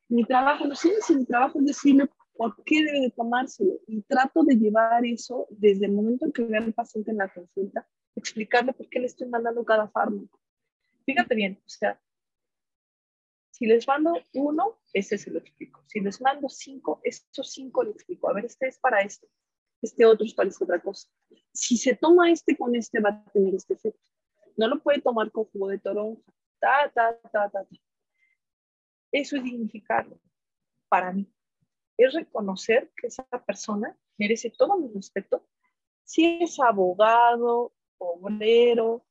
Mi 0.09 0.25
trabajo, 0.25 0.65
no 0.65 0.75
sé 0.75 0.89
si 1.01 1.15
mi 1.15 1.25
trabajo 1.25 1.59
es 1.59 1.65
decirle, 1.65 2.09
¿Por 2.35 2.63
qué 2.63 2.83
debe 2.83 3.01
de 3.01 3.11
tomárselo? 3.11 3.79
Y 3.87 4.01
trato 4.01 4.43
de 4.43 4.55
llevar 4.55 5.05
eso 5.05 5.47
desde 5.51 5.85
el 5.85 5.91
momento 5.91 6.25
en 6.25 6.31
que 6.31 6.43
veo 6.43 6.61
al 6.61 6.73
paciente 6.73 7.11
en 7.11 7.17
la 7.17 7.31
consulta, 7.31 7.87
explicarle 8.15 8.73
por 8.73 8.89
qué 8.89 8.99
le 8.99 9.05
estoy 9.05 9.27
mandando 9.27 9.63
cada 9.63 9.87
fármaco. 9.87 10.39
Fíjate 11.05 11.35
bien, 11.35 11.61
o 11.63 11.69
sea, 11.69 12.01
si 13.51 13.67
les 13.67 13.87
mando 13.87 14.13
uno, 14.33 14.79
ese 14.93 15.17
se 15.17 15.29
lo 15.29 15.39
explico. 15.39 15.83
Si 15.87 15.99
les 15.99 16.19
mando 16.21 16.49
cinco, 16.49 17.01
estos 17.03 17.51
cinco 17.51 17.83
le 17.83 17.91
explico. 17.91 18.29
A 18.29 18.33
ver, 18.33 18.45
este 18.45 18.67
es 18.67 18.79
para 18.79 19.01
esto, 19.01 19.27
este 19.83 20.05
otro 20.05 20.25
es 20.25 20.33
para 20.33 20.49
esta 20.49 20.63
otra 20.63 20.81
cosa. 20.81 21.09
Si 21.51 21.77
se 21.77 21.95
toma 21.95 22.31
este 22.31 22.57
con 22.57 22.75
este, 22.75 22.99
va 22.99 23.09
a 23.09 23.31
tener 23.31 23.53
este 23.55 23.73
efecto. 23.73 23.99
No 24.55 24.67
lo 24.67 24.81
puede 24.81 25.01
tomar 25.01 25.31
con 25.31 25.45
jugo 25.45 25.67
de 25.69 25.79
toronja. 25.79 26.21
Ta, 26.59 26.91
ta, 26.93 27.19
ta, 27.31 27.49
ta. 27.49 27.67
Eso 29.11 29.35
es 29.35 29.43
dignificarlo 29.43 30.19
para 30.87 31.11
mí. 31.11 31.31
Es 31.97 32.13
reconocer 32.13 32.91
que 32.95 33.07
esa 33.07 33.23
persona 33.45 33.97
merece 34.17 34.49
todo 34.49 34.77
mi 34.77 34.87
respeto. 34.93 35.45
Si 36.03 36.39
es 36.41 36.59
abogado, 36.59 37.73
obrero, 37.97 39.05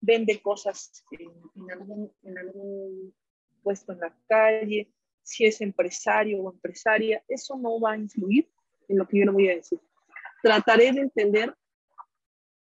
vende 0.00 0.40
cosas 0.40 1.04
en, 1.10 1.70
algún, 1.70 2.12
en 2.22 2.38
algún 2.38 3.14
puesto 3.62 3.92
en 3.92 4.00
la 4.00 4.16
calle, 4.26 4.92
si 5.22 5.44
es 5.44 5.60
empresario 5.60 6.42
o 6.42 6.52
empresaria, 6.52 7.22
eso 7.28 7.56
no 7.56 7.80
va 7.80 7.92
a 7.92 7.96
influir 7.96 8.50
en 8.92 8.98
lo 8.98 9.06
que 9.06 9.18
yo 9.18 9.24
le 9.26 9.32
voy 9.32 9.48
a 9.48 9.56
decir. 9.56 9.80
Trataré 10.42 10.92
de 10.92 11.00
entender 11.00 11.56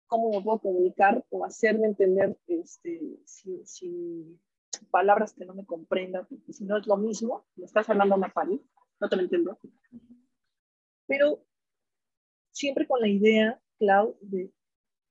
cómo 0.07 0.31
me 0.31 0.41
puedo 0.41 0.59
comunicar 0.59 1.25
o 1.29 1.43
hacerme 1.43 1.87
entender 1.87 2.37
este, 2.47 3.19
si, 3.25 4.39
palabras 4.91 5.33
que 5.33 5.45
no 5.45 5.53
me 5.53 5.65
comprendan, 5.65 6.25
porque 6.27 6.53
si 6.53 6.65
no 6.65 6.77
es 6.77 6.87
lo 6.87 6.97
mismo, 6.97 7.45
me 7.55 7.65
estás 7.65 7.89
hablando 7.89 8.15
a 8.15 8.17
una 8.17 8.29
pared, 8.29 8.59
no 8.99 9.09
te 9.09 9.15
lo 9.15 9.21
entiendo. 9.21 9.59
Pero 11.07 11.45
siempre 12.51 12.87
con 12.87 13.01
la 13.01 13.07
idea, 13.07 13.61
Clau, 13.77 14.17
de 14.21 14.51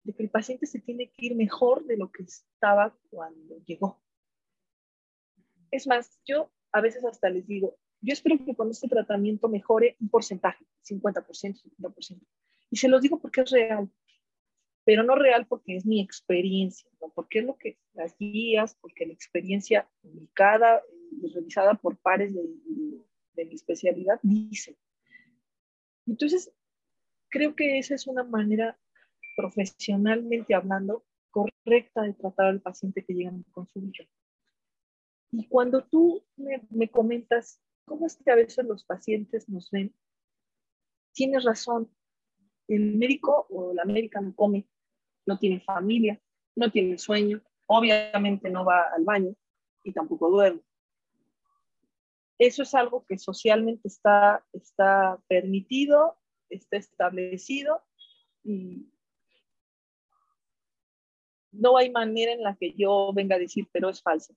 de 0.05 0.15
que 0.15 0.23
el 0.23 0.31
paciente 0.31 0.67
se 0.67 0.81
tiene 0.81 1.11
que 1.11 1.27
ir 1.27 1.37
mejor 1.37 1.85
de 1.85 1.97
lo 1.97 2.11
que 2.11 2.25
estaba 2.25 2.97
cuando 3.11 3.59
llegó. 3.65 4.03
Es 5.71 5.87
más, 5.87 6.21
yo 6.25 6.53
a 6.73 6.81
veces 6.81 7.05
hasta 7.05 7.31
les 7.31 7.47
digo, 7.47 7.79
yo 8.03 8.13
espero 8.13 8.45
que 8.45 8.55
con 8.55 8.71
este 8.71 8.89
tratamiento 8.89 9.49
mejore 9.49 9.97
un 10.01 10.09
porcentaje, 10.09 10.65
50%, 10.85 11.25
50%. 11.79 12.21
Y 12.71 12.77
se 12.77 12.89
los 12.89 13.01
digo 13.01 13.19
porque 13.21 13.43
es 13.43 13.51
real, 13.51 13.91
pero 14.85 15.03
no 15.03 15.15
real 15.15 15.47
porque 15.47 15.77
es 15.77 15.87
mi 15.87 16.01
experiencia, 16.01 16.91
¿no? 17.01 17.11
porque 17.15 17.39
es 17.39 17.45
lo 17.45 17.57
que 17.57 17.79
las 17.95 18.17
guías, 18.19 18.77
porque 18.81 19.07
la 19.07 19.13
experiencia 19.13 19.89
publicada 20.03 20.83
y 21.11 21.33
revisada 21.33 21.75
por 21.75 21.97
pares 21.99 22.35
de, 22.35 22.43
de 23.35 23.45
mi 23.45 23.55
especialidad 23.55 24.19
dice. 24.23 24.77
Entonces, 26.07 26.53
creo 27.29 27.55
que 27.55 27.79
esa 27.79 27.95
es 27.95 28.07
una 28.07 28.25
manera 28.25 28.79
profesionalmente 29.37 30.55
hablando, 30.55 31.05
correcta 31.31 32.03
de 32.03 32.15
tratar 32.15 32.47
al 32.47 32.61
paciente 32.61 33.05
que 33.05 33.15
llega 33.15 33.31
a 33.31 33.35
mi 33.35 33.45
consulta. 33.45 34.05
Y 35.31 35.49
cuando 35.49 35.85
tú 35.85 36.23
me, 36.37 36.89
comentas 36.91 37.61
cómo 37.93 38.07
es 38.07 38.17
que 38.17 38.31
a 38.31 38.37
veces 38.37 38.65
los 38.65 38.85
pacientes 38.85 39.51
nos 39.51 39.71
ven, 39.71 39.95
tienes 41.13 41.45
razón. 41.45 41.95
El 42.67 42.97
médico 42.97 43.47
o 43.51 43.75
la 43.75 43.85
médica 43.85 44.19
no 44.23 44.35
come, 44.35 44.67
no 45.27 45.39
tiene 45.39 45.61
familia, 45.61 46.19
no 46.57 46.71
tiene 46.71 46.97
sueño, 46.97 47.43
obviamente 47.67 48.49
no 48.49 48.65
va 48.65 48.85
al 48.97 49.05
baño 49.05 49.35
y 49.85 49.93
tampoco 49.93 50.31
duerme. 50.31 50.63
Eso 52.39 52.63
es 52.63 52.75
algo 52.75 53.05
que 53.07 53.19
socialmente 53.19 53.89
está, 53.89 54.43
está 54.55 55.23
permitido, 55.29 56.17
está 56.49 56.79
establecido 56.79 57.83
y, 58.43 58.89
no 61.53 61.77
hay 61.77 61.91
manera 61.91 62.33
en 62.33 62.43
la 62.43 62.57
que 62.57 62.73
yo 62.73 63.13
venga 63.15 63.37
a 63.37 63.39
decir, 63.39 63.69
pero 63.71 63.91
es 63.91 64.01
falso, 64.01 64.35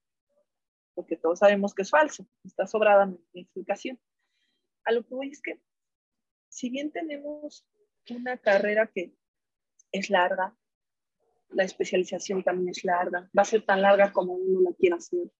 porque 0.95 1.17
todos 1.17 1.39
sabemos 1.39 1.75
que 1.75 1.83
es 1.83 1.89
falso, 1.89 2.25
está 2.43 2.65
sobrada 2.65 3.05
mi, 3.05 3.19
explicación. 3.33 3.99
A 4.85 4.91
lo 4.91 5.05
que 5.05 5.13
voy 5.13 5.29
es 5.29 5.41
que, 5.41 5.61
si 6.49 6.69
bien 6.69 6.91
tenemos 6.91 7.67
una 8.09 8.37
carrera 8.37 8.87
que 8.87 9.13
es 9.91 10.09
larga, 10.09 10.57
la 11.49 11.63
especialización 11.63 12.43
también 12.43 12.69
es 12.69 12.83
larga, 12.83 13.29
va 13.37 13.41
a 13.41 13.45
ser 13.45 13.63
tan 13.63 13.81
larga 13.81 14.11
como 14.11 14.33
uno 14.33 14.61
la 14.61 14.75
quiera 14.75 14.95
hacer. 14.95 15.31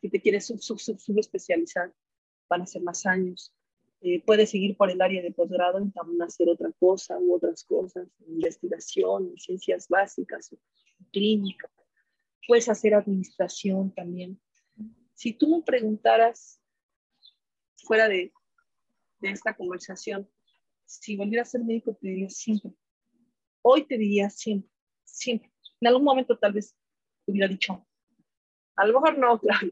Si 0.00 0.08
te 0.08 0.20
quieres 0.20 0.46
sub, 0.46 0.60
sub, 0.60 0.80
sub, 0.80 0.98
subespecializar, 0.98 1.92
van 2.48 2.62
a 2.62 2.66
ser 2.66 2.82
más 2.82 3.06
años. 3.06 3.54
Eh, 4.00 4.22
puedes 4.24 4.50
seguir 4.50 4.76
por 4.76 4.90
el 4.90 5.00
área 5.00 5.22
de 5.22 5.32
posgrado 5.32 5.80
y 5.80 5.90
también 5.90 6.22
hacer 6.22 6.48
otra 6.48 6.70
cosa 6.78 7.18
u 7.18 7.34
otras 7.34 7.64
cosas, 7.64 8.06
investigación, 8.26 9.32
ciencias 9.38 9.88
básicas, 9.88 10.54
clínica, 11.10 11.70
puedes 12.46 12.68
hacer 12.68 12.94
administración 12.94 13.92
también. 13.94 14.40
Si 15.14 15.32
tú 15.32 15.48
me 15.48 15.62
preguntaras 15.62 16.60
fuera 17.76 18.08
de, 18.08 18.32
esta 19.22 19.56
conversación, 19.56 20.28
si 20.84 21.16
volviera 21.16 21.42
a 21.42 21.46
ser 21.46 21.62
médico, 21.62 21.94
te 21.94 22.08
diría 22.08 22.28
siempre. 22.28 22.74
Hoy 23.62 23.86
te 23.86 23.96
diría 23.96 24.28
siempre, 24.28 24.70
siempre. 25.04 25.50
En 25.80 25.88
algún 25.88 26.04
momento 26.04 26.36
tal 26.36 26.52
vez 26.52 26.76
te 27.24 27.32
hubiera 27.32 27.48
dicho, 27.48 27.86
a 28.76 28.86
lo 28.86 29.00
mejor 29.00 29.18
no, 29.18 29.38
claro, 29.40 29.68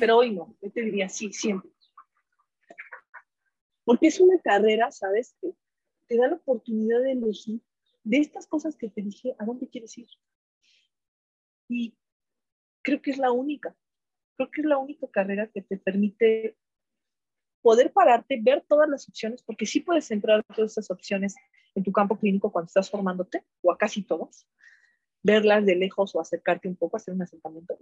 pero 0.00 0.16
hoy 0.16 0.34
no. 0.34 0.56
Yo 0.60 0.72
te 0.72 0.82
diría 0.82 1.08
sí, 1.08 1.32
siempre. 1.32 1.70
Porque 3.84 4.08
es 4.08 4.18
una 4.18 4.40
carrera, 4.40 4.90
¿sabes? 4.90 5.36
Que 5.40 5.54
te 6.08 6.16
da 6.16 6.26
la 6.28 6.36
oportunidad 6.36 7.00
de 7.02 7.12
elegir 7.12 7.60
de 8.02 8.18
estas 8.18 8.46
cosas 8.46 8.76
que 8.76 8.88
te 8.88 9.02
dije, 9.02 9.34
¿a 9.38 9.44
dónde 9.44 9.68
quieres 9.68 9.96
ir? 9.98 10.08
Y 11.68 11.96
creo 12.82 13.02
que 13.02 13.10
es 13.10 13.18
la 13.18 13.32
única, 13.32 13.76
creo 14.36 14.50
que 14.50 14.60
es 14.60 14.66
la 14.66 14.78
única 14.78 15.06
carrera 15.08 15.48
que 15.48 15.62
te 15.62 15.76
permite 15.76 16.56
poder 17.62 17.92
pararte, 17.92 18.38
ver 18.40 18.64
todas 18.68 18.88
las 18.88 19.08
opciones, 19.08 19.42
porque 19.42 19.66
sí 19.66 19.80
puedes 19.80 20.10
entrar 20.10 20.44
todas 20.54 20.72
esas 20.72 20.90
opciones 20.90 21.34
en 21.74 21.82
tu 21.82 21.92
campo 21.92 22.16
clínico 22.16 22.52
cuando 22.52 22.66
estás 22.66 22.90
formándote, 22.90 23.44
o 23.62 23.72
a 23.72 23.78
casi 23.78 24.02
todas, 24.02 24.46
verlas 25.22 25.66
de 25.66 25.74
lejos 25.74 26.14
o 26.14 26.20
acercarte 26.20 26.68
un 26.68 26.76
poco, 26.76 26.96
hacer 26.96 27.14
un 27.14 27.22
acercamiento 27.22 27.76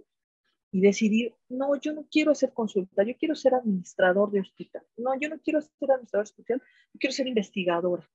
y 0.71 0.81
decidir, 0.81 1.33
no, 1.47 1.75
yo 1.75 1.93
no 1.93 2.05
quiero 2.11 2.31
hacer 2.31 2.51
consulta, 2.51 3.03
yo 3.03 3.15
quiero 3.17 3.35
ser 3.35 3.53
administrador 3.53 4.31
de 4.31 4.41
hospital, 4.41 4.83
no, 4.97 5.17
yo 5.19 5.29
no 5.29 5.39
quiero 5.39 5.61
ser 5.61 5.91
administrador 5.91 6.25
de 6.25 6.29
hospital, 6.31 6.61
yo 6.93 6.99
quiero 6.99 7.13
ser 7.13 7.27
investigadora, 7.27 8.09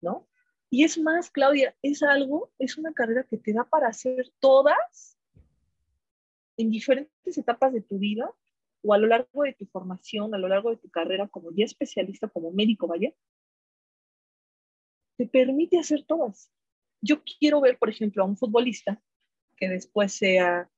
¿no? 0.00 0.28
Y 0.70 0.84
es 0.84 0.98
más, 0.98 1.30
Claudia, 1.30 1.74
es 1.82 2.02
algo, 2.02 2.52
es 2.58 2.76
una 2.76 2.92
carrera 2.92 3.24
que 3.24 3.38
te 3.38 3.52
da 3.52 3.64
para 3.64 3.88
hacer 3.88 4.30
todas 4.40 5.15
en 6.56 6.70
diferentes 6.70 7.38
etapas 7.38 7.72
de 7.72 7.82
tu 7.82 7.98
vida 7.98 8.30
o 8.82 8.94
a 8.94 8.98
lo 8.98 9.06
largo 9.06 9.42
de 9.42 9.54
tu 9.54 9.66
formación, 9.66 10.34
a 10.34 10.38
lo 10.38 10.48
largo 10.48 10.70
de 10.70 10.76
tu 10.76 10.88
carrera 10.90 11.28
como 11.28 11.50
ya 11.52 11.64
especialista, 11.64 12.28
como 12.28 12.52
médico, 12.52 12.86
vaya, 12.86 13.12
te 15.16 15.26
permite 15.26 15.78
hacer 15.78 16.04
todas. 16.04 16.50
Yo 17.00 17.22
quiero 17.22 17.60
ver, 17.60 17.78
por 17.78 17.90
ejemplo, 17.90 18.22
a 18.22 18.26
un 18.26 18.36
futbolista 18.36 19.02
que 19.56 19.68
después 19.68 20.12
sea 20.12 20.70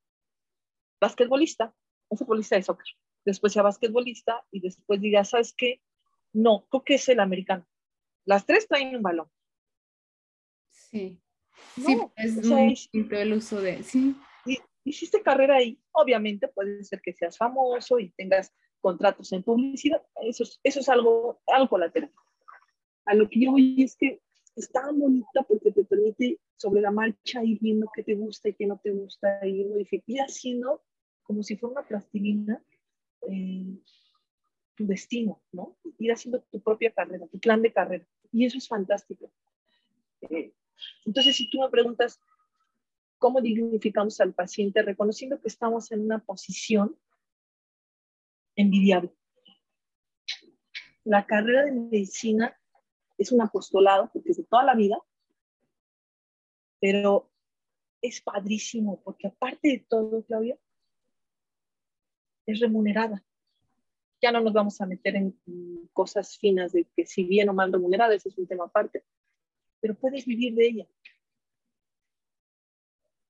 basquetbolista, 1.00 1.74
un 2.08 2.18
futbolista 2.18 2.56
de 2.56 2.62
soccer, 2.62 2.86
después 3.24 3.52
sea 3.52 3.62
basquetbolista 3.62 4.44
y 4.50 4.60
después 4.60 5.00
diga, 5.00 5.24
¿sabes 5.24 5.52
qué? 5.52 5.82
No, 6.32 6.66
creo 6.70 6.84
que 6.84 6.94
es 6.94 7.08
el 7.08 7.20
americano. 7.20 7.66
Las 8.24 8.46
tres 8.46 8.66
traen 8.68 8.96
un 8.96 9.02
balón. 9.02 9.30
Sí. 10.70 11.20
sí, 11.74 11.98
es 12.16 12.44
muy 12.44 12.68
distinto 12.68 13.16
el 13.16 13.32
uso 13.34 13.60
de, 13.60 13.82
sí. 13.82 14.16
Hiciste 14.88 15.22
carrera 15.22 15.56
ahí, 15.56 15.78
obviamente 15.92 16.48
puede 16.48 16.82
ser 16.84 17.00
que 17.00 17.12
seas 17.12 17.36
famoso 17.36 17.98
y 17.98 18.10
tengas 18.10 18.52
contratos 18.80 19.32
en 19.32 19.42
publicidad, 19.42 20.02
eso 20.22 20.44
es, 20.44 20.60
eso 20.62 20.80
es 20.80 20.88
algo, 20.88 21.40
algo 21.46 21.68
colateral. 21.68 22.12
A 23.06 23.14
lo 23.14 23.28
que 23.28 23.40
yo 23.40 23.52
voy 23.52 23.82
es 23.82 23.96
que 23.96 24.20
está 24.54 24.90
bonita 24.92 25.42
porque 25.42 25.72
te 25.72 25.84
permite 25.84 26.38
sobre 26.56 26.80
la 26.80 26.90
marcha 26.90 27.44
ir 27.44 27.58
viendo 27.60 27.88
qué 27.94 28.02
te 28.02 28.14
gusta 28.14 28.48
y 28.48 28.54
qué 28.54 28.66
no 28.66 28.78
te 28.78 28.90
gusta, 28.90 29.46
ir 29.46 29.66
ir 30.06 30.20
haciendo 30.20 30.82
como 31.22 31.42
si 31.42 31.56
fuera 31.56 31.80
una 31.80 31.88
plastilina 31.88 32.62
eh, 33.28 33.78
tu 34.74 34.86
destino, 34.86 35.42
¿no? 35.52 35.76
Ir 35.98 36.12
haciendo 36.12 36.40
tu 36.50 36.60
propia 36.62 36.92
carrera, 36.92 37.26
tu 37.26 37.38
plan 37.38 37.60
de 37.60 37.72
carrera. 37.72 38.06
Y 38.32 38.46
eso 38.46 38.58
es 38.58 38.68
fantástico. 38.68 39.30
Eh, 40.30 40.52
entonces, 41.04 41.36
si 41.36 41.50
tú 41.50 41.60
me 41.60 41.68
preguntas, 41.68 42.20
¿cómo 43.18 43.40
dignificamos 43.40 44.20
al 44.20 44.32
paciente? 44.32 44.82
Reconociendo 44.82 45.40
que 45.40 45.48
estamos 45.48 45.90
en 45.92 46.00
una 46.00 46.18
posición 46.20 46.96
envidiable. 48.56 49.14
La 51.04 51.26
carrera 51.26 51.64
de 51.64 51.72
medicina 51.72 52.58
es 53.16 53.32
un 53.32 53.42
apostolado, 53.42 54.10
porque 54.12 54.30
es 54.30 54.36
de 54.36 54.44
toda 54.44 54.64
la 54.64 54.74
vida, 54.74 54.98
pero 56.80 57.30
es 58.00 58.20
padrísimo, 58.20 59.00
porque 59.02 59.28
aparte 59.28 59.68
de 59.68 59.78
todo, 59.88 60.24
Claudia, 60.24 60.58
es 62.46 62.60
remunerada. 62.60 63.24
Ya 64.20 64.32
no 64.32 64.40
nos 64.40 64.52
vamos 64.52 64.80
a 64.80 64.86
meter 64.86 65.16
en, 65.16 65.38
cosas 65.92 66.36
finas 66.38 66.72
de 66.72 66.84
que 66.94 67.06
si 67.06 67.24
bien 67.24 67.48
o 67.48 67.52
mal 67.52 67.72
remunerada, 67.72 68.14
ese 68.14 68.28
es 68.28 68.38
un 68.38 68.46
tema 68.46 68.64
aparte, 68.64 69.04
pero 69.80 69.94
puedes 69.94 70.24
vivir 70.26 70.54
de 70.54 70.66
ella. 70.66 70.86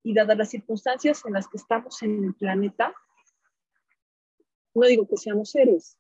Y 0.09 0.15
dadas 0.15 0.39
las 0.39 0.49
circunstancias 0.49 1.23
en 1.27 1.35
las 1.35 1.47
que 1.49 1.59
estamos 1.59 2.03
en 2.03 2.25
el 2.25 2.35
planeta, 2.35 2.95
no 4.75 4.87
digo 4.87 5.07
que 5.07 5.19
seamos 5.19 5.55
héroes, 5.55 5.99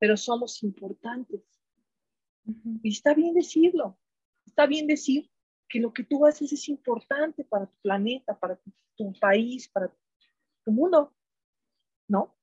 pero 0.00 0.16
somos 0.16 0.60
importantes. 0.64 1.40
Y 2.82 2.88
está 2.88 3.14
bien 3.14 3.32
decirlo, 3.32 3.96
está 4.44 4.66
bien 4.66 4.88
decir 4.88 5.30
que 5.68 5.78
lo 5.78 5.92
que 5.92 6.02
tú 6.02 6.26
haces 6.26 6.52
es 6.52 6.68
importante 6.68 7.44
para 7.44 7.66
tu 7.66 7.76
planeta, 7.80 8.36
para 8.36 8.58
tu, 8.96 9.12
país, 9.20 9.68
para 9.68 9.86
tu 10.64 10.72
mundo, 10.72 11.14
¿no? 12.08 12.36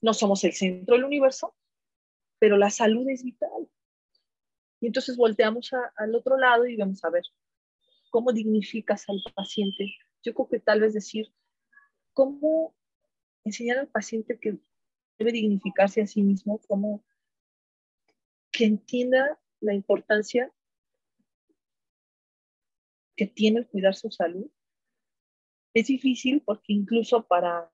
No 0.00 0.14
somos 0.14 0.42
el 0.44 0.54
centro 0.54 0.96
del 0.96 1.04
universo, 1.04 1.54
pero 2.38 2.56
la 2.56 2.70
salud 2.70 3.06
es 3.10 3.22
vital. 3.22 3.68
Y 4.80 4.86
entonces 4.86 5.18
volteamos 5.18 5.70
al 5.96 6.14
otro 6.14 6.38
lado 6.38 6.64
y 6.66 6.78
vamos 6.78 7.04
a 7.04 7.10
ver 7.10 7.24
cómo 8.10 8.32
dignificas 8.32 9.08
al 9.08 9.22
paciente. 9.34 9.94
Yo 10.22 10.34
creo 10.34 10.48
que 10.48 10.60
tal 10.60 10.80
vez 10.80 10.92
decir, 10.92 11.32
cómo 12.12 12.74
enseñar 13.44 13.78
al 13.78 13.88
paciente 13.88 14.38
que 14.38 14.58
debe 15.18 15.32
dignificarse 15.32 16.02
a 16.02 16.06
sí 16.06 16.22
mismo, 16.22 16.60
cómo 16.68 17.04
que 18.50 18.64
entienda 18.64 19.40
la 19.60 19.74
importancia 19.74 20.52
que 23.16 23.26
tiene 23.26 23.60
el 23.60 23.68
cuidar 23.68 23.94
su 23.94 24.10
salud. 24.10 24.50
Es 25.74 25.86
difícil 25.86 26.42
porque 26.42 26.72
incluso 26.72 27.26
para, 27.26 27.70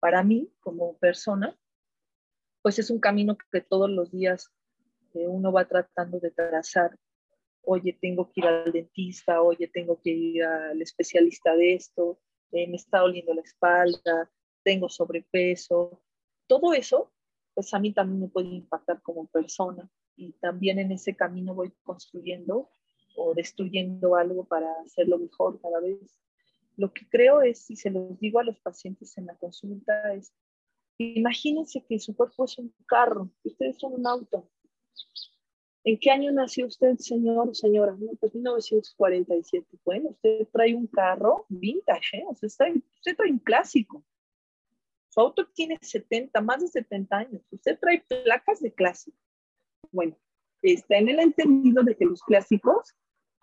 para 0.00 0.22
mí 0.22 0.52
como 0.60 0.96
persona, 0.98 1.58
pues 2.62 2.78
es 2.78 2.90
un 2.90 3.00
camino 3.00 3.36
que 3.50 3.60
todos 3.60 3.90
los 3.90 4.12
días 4.12 4.52
eh, 5.14 5.26
uno 5.26 5.52
va 5.52 5.66
tratando 5.66 6.20
de 6.20 6.30
trazar. 6.30 6.98
Oye, 7.64 7.96
tengo 8.00 8.30
que 8.30 8.40
ir 8.40 8.46
al 8.46 8.72
dentista, 8.72 9.40
oye, 9.42 9.68
tengo 9.68 10.00
que 10.00 10.10
ir 10.10 10.44
al 10.44 10.82
especialista 10.82 11.54
de 11.54 11.74
esto, 11.74 12.18
eh, 12.50 12.66
me 12.68 12.76
está 12.76 12.98
doliendo 12.98 13.32
la 13.34 13.42
espalda, 13.42 14.30
tengo 14.62 14.88
sobrepeso. 14.88 16.02
Todo 16.46 16.74
eso, 16.74 17.12
pues 17.54 17.72
a 17.72 17.78
mí 17.78 17.92
también 17.92 18.20
me 18.20 18.28
puede 18.28 18.48
impactar 18.48 19.00
como 19.02 19.26
persona 19.28 19.88
y 20.16 20.32
también 20.32 20.78
en 20.78 20.92
ese 20.92 21.14
camino 21.16 21.54
voy 21.54 21.72
construyendo 21.82 22.68
o 23.16 23.34
destruyendo 23.34 24.16
algo 24.16 24.44
para 24.44 24.72
hacerlo 24.84 25.18
mejor 25.18 25.60
cada 25.60 25.80
vez. 25.80 26.16
Lo 26.76 26.92
que 26.92 27.08
creo 27.08 27.42
es, 27.42 27.58
si 27.58 27.76
se 27.76 27.90
los 27.90 28.18
digo 28.18 28.40
a 28.40 28.44
los 28.44 28.58
pacientes 28.60 29.16
en 29.18 29.26
la 29.26 29.36
consulta, 29.36 30.14
es, 30.14 30.32
imagínense 30.98 31.84
que 31.86 31.98
su 31.98 32.16
cuerpo 32.16 32.44
es 32.44 32.58
un 32.58 32.74
carro, 32.86 33.30
ustedes 33.44 33.78
son 33.78 33.94
un 33.94 34.06
auto. 34.06 34.48
¿En 35.84 35.98
qué 35.98 36.10
año 36.10 36.30
nació 36.30 36.66
usted, 36.66 36.96
señor 36.98 37.48
o 37.48 37.54
señora? 37.54 37.96
Pues 38.20 38.34
1947. 38.34 39.66
Bueno, 39.84 40.10
usted 40.10 40.46
trae 40.52 40.74
un 40.74 40.86
carro 40.86 41.44
vintage, 41.48 42.18
¿eh? 42.18 42.24
usted, 42.28 42.48
trae, 42.56 42.74
usted 42.94 43.16
trae 43.16 43.32
un 43.32 43.40
clásico. 43.40 44.04
Su 45.08 45.20
auto 45.20 45.46
tiene 45.48 45.78
70, 45.80 46.40
más 46.40 46.60
de 46.62 46.68
70 46.68 47.16
años. 47.16 47.42
Usted 47.50 47.78
trae 47.78 48.04
placas 48.24 48.60
de 48.60 48.72
clásico. 48.72 49.16
Bueno, 49.90 50.16
está 50.62 50.96
en 50.96 51.08
el 51.08 51.18
entendido 51.18 51.82
de 51.82 51.96
que 51.96 52.04
los 52.04 52.22
clásicos 52.22 52.94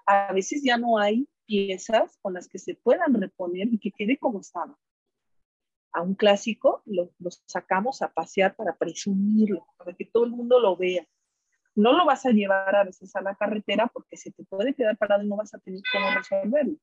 a 0.07 0.33
veces 0.33 0.63
ya 0.63 0.77
no 0.77 0.97
hay 0.97 1.27
piezas 1.45 2.17
con 2.21 2.33
las 2.33 2.47
que 2.47 2.57
se 2.57 2.75
puedan 2.75 3.13
reponer 3.13 3.67
y 3.71 3.79
que 3.79 3.91
quede 3.91 4.17
como 4.17 4.39
estaba. 4.39 4.77
A 5.91 6.01
un 6.01 6.15
clásico 6.15 6.81
lo, 6.85 7.11
sacamos 7.47 8.01
a 8.01 8.13
pasear 8.13 8.55
para 8.55 8.77
presumirlo, 8.77 9.67
para 9.77 9.93
que 9.93 10.05
todo 10.05 10.23
el 10.23 10.31
mundo 10.31 10.59
lo 10.59 10.75
vea. 10.77 11.07
No 11.75 11.93
lo 11.93 12.05
vas 12.05 12.25
a 12.25 12.31
llevar 12.31 12.75
a 12.75 12.83
veces 12.83 13.15
a 13.15 13.21
la 13.21 13.35
carretera 13.35 13.87
porque 13.87 14.17
se 14.17 14.31
te 14.31 14.43
puede 14.43 14.73
quedar 14.73 14.97
parado 14.97 15.23
y 15.23 15.27
no 15.27 15.37
vas 15.37 15.53
a 15.53 15.59
tener 15.59 15.81
cómo 15.91 16.11
resolverlo. 16.11 16.77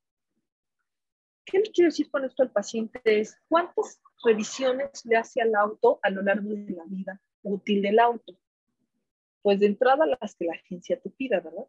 ¿Qué 1.45 1.59
le 1.59 1.71
quiero 1.71 1.89
decir 1.89 2.11
con 2.11 2.25
esto 2.25 2.43
al 2.43 2.51
paciente? 2.51 3.01
Es 3.05 3.39
cuántas 3.49 4.01
revisiones 4.25 5.05
le 5.05 5.17
hace 5.17 5.41
al 5.41 5.55
auto 5.55 6.01
a 6.03 6.11
lo 6.11 6.23
largo 6.23 6.49
de 6.49 6.75
la 6.75 6.85
vida 6.87 7.21
útil 7.43 7.83
del 7.83 8.01
auto. 8.01 8.37
Pues 9.43 9.61
de 9.61 9.67
entrada 9.67 10.07
las 10.07 10.35
que 10.35 10.47
la 10.47 10.55
agencia 10.55 10.99
te 11.01 11.09
pida, 11.11 11.41
¿verdad? 11.41 11.67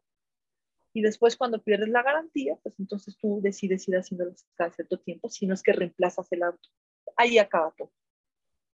Y 0.94 1.02
después 1.04 1.38
cuando 1.38 1.62
pierdes 1.62 1.90
la 1.90 2.02
garantía, 2.02 2.58
pues 2.64 2.80
entonces 2.80 3.16
tú 3.20 3.40
decides 3.40 3.88
ir 3.88 3.96
haciéndolas 3.96 4.48
cada 4.56 4.72
cierto 4.72 5.00
tiempo, 5.00 5.30
si 5.30 5.46
no 5.46 5.54
es 5.54 5.62
que 5.62 5.74
reemplazas 5.74 6.32
el 6.32 6.42
auto. 6.42 6.70
Ahí 7.16 7.38
acaba 7.38 7.72
todo. 7.78 7.92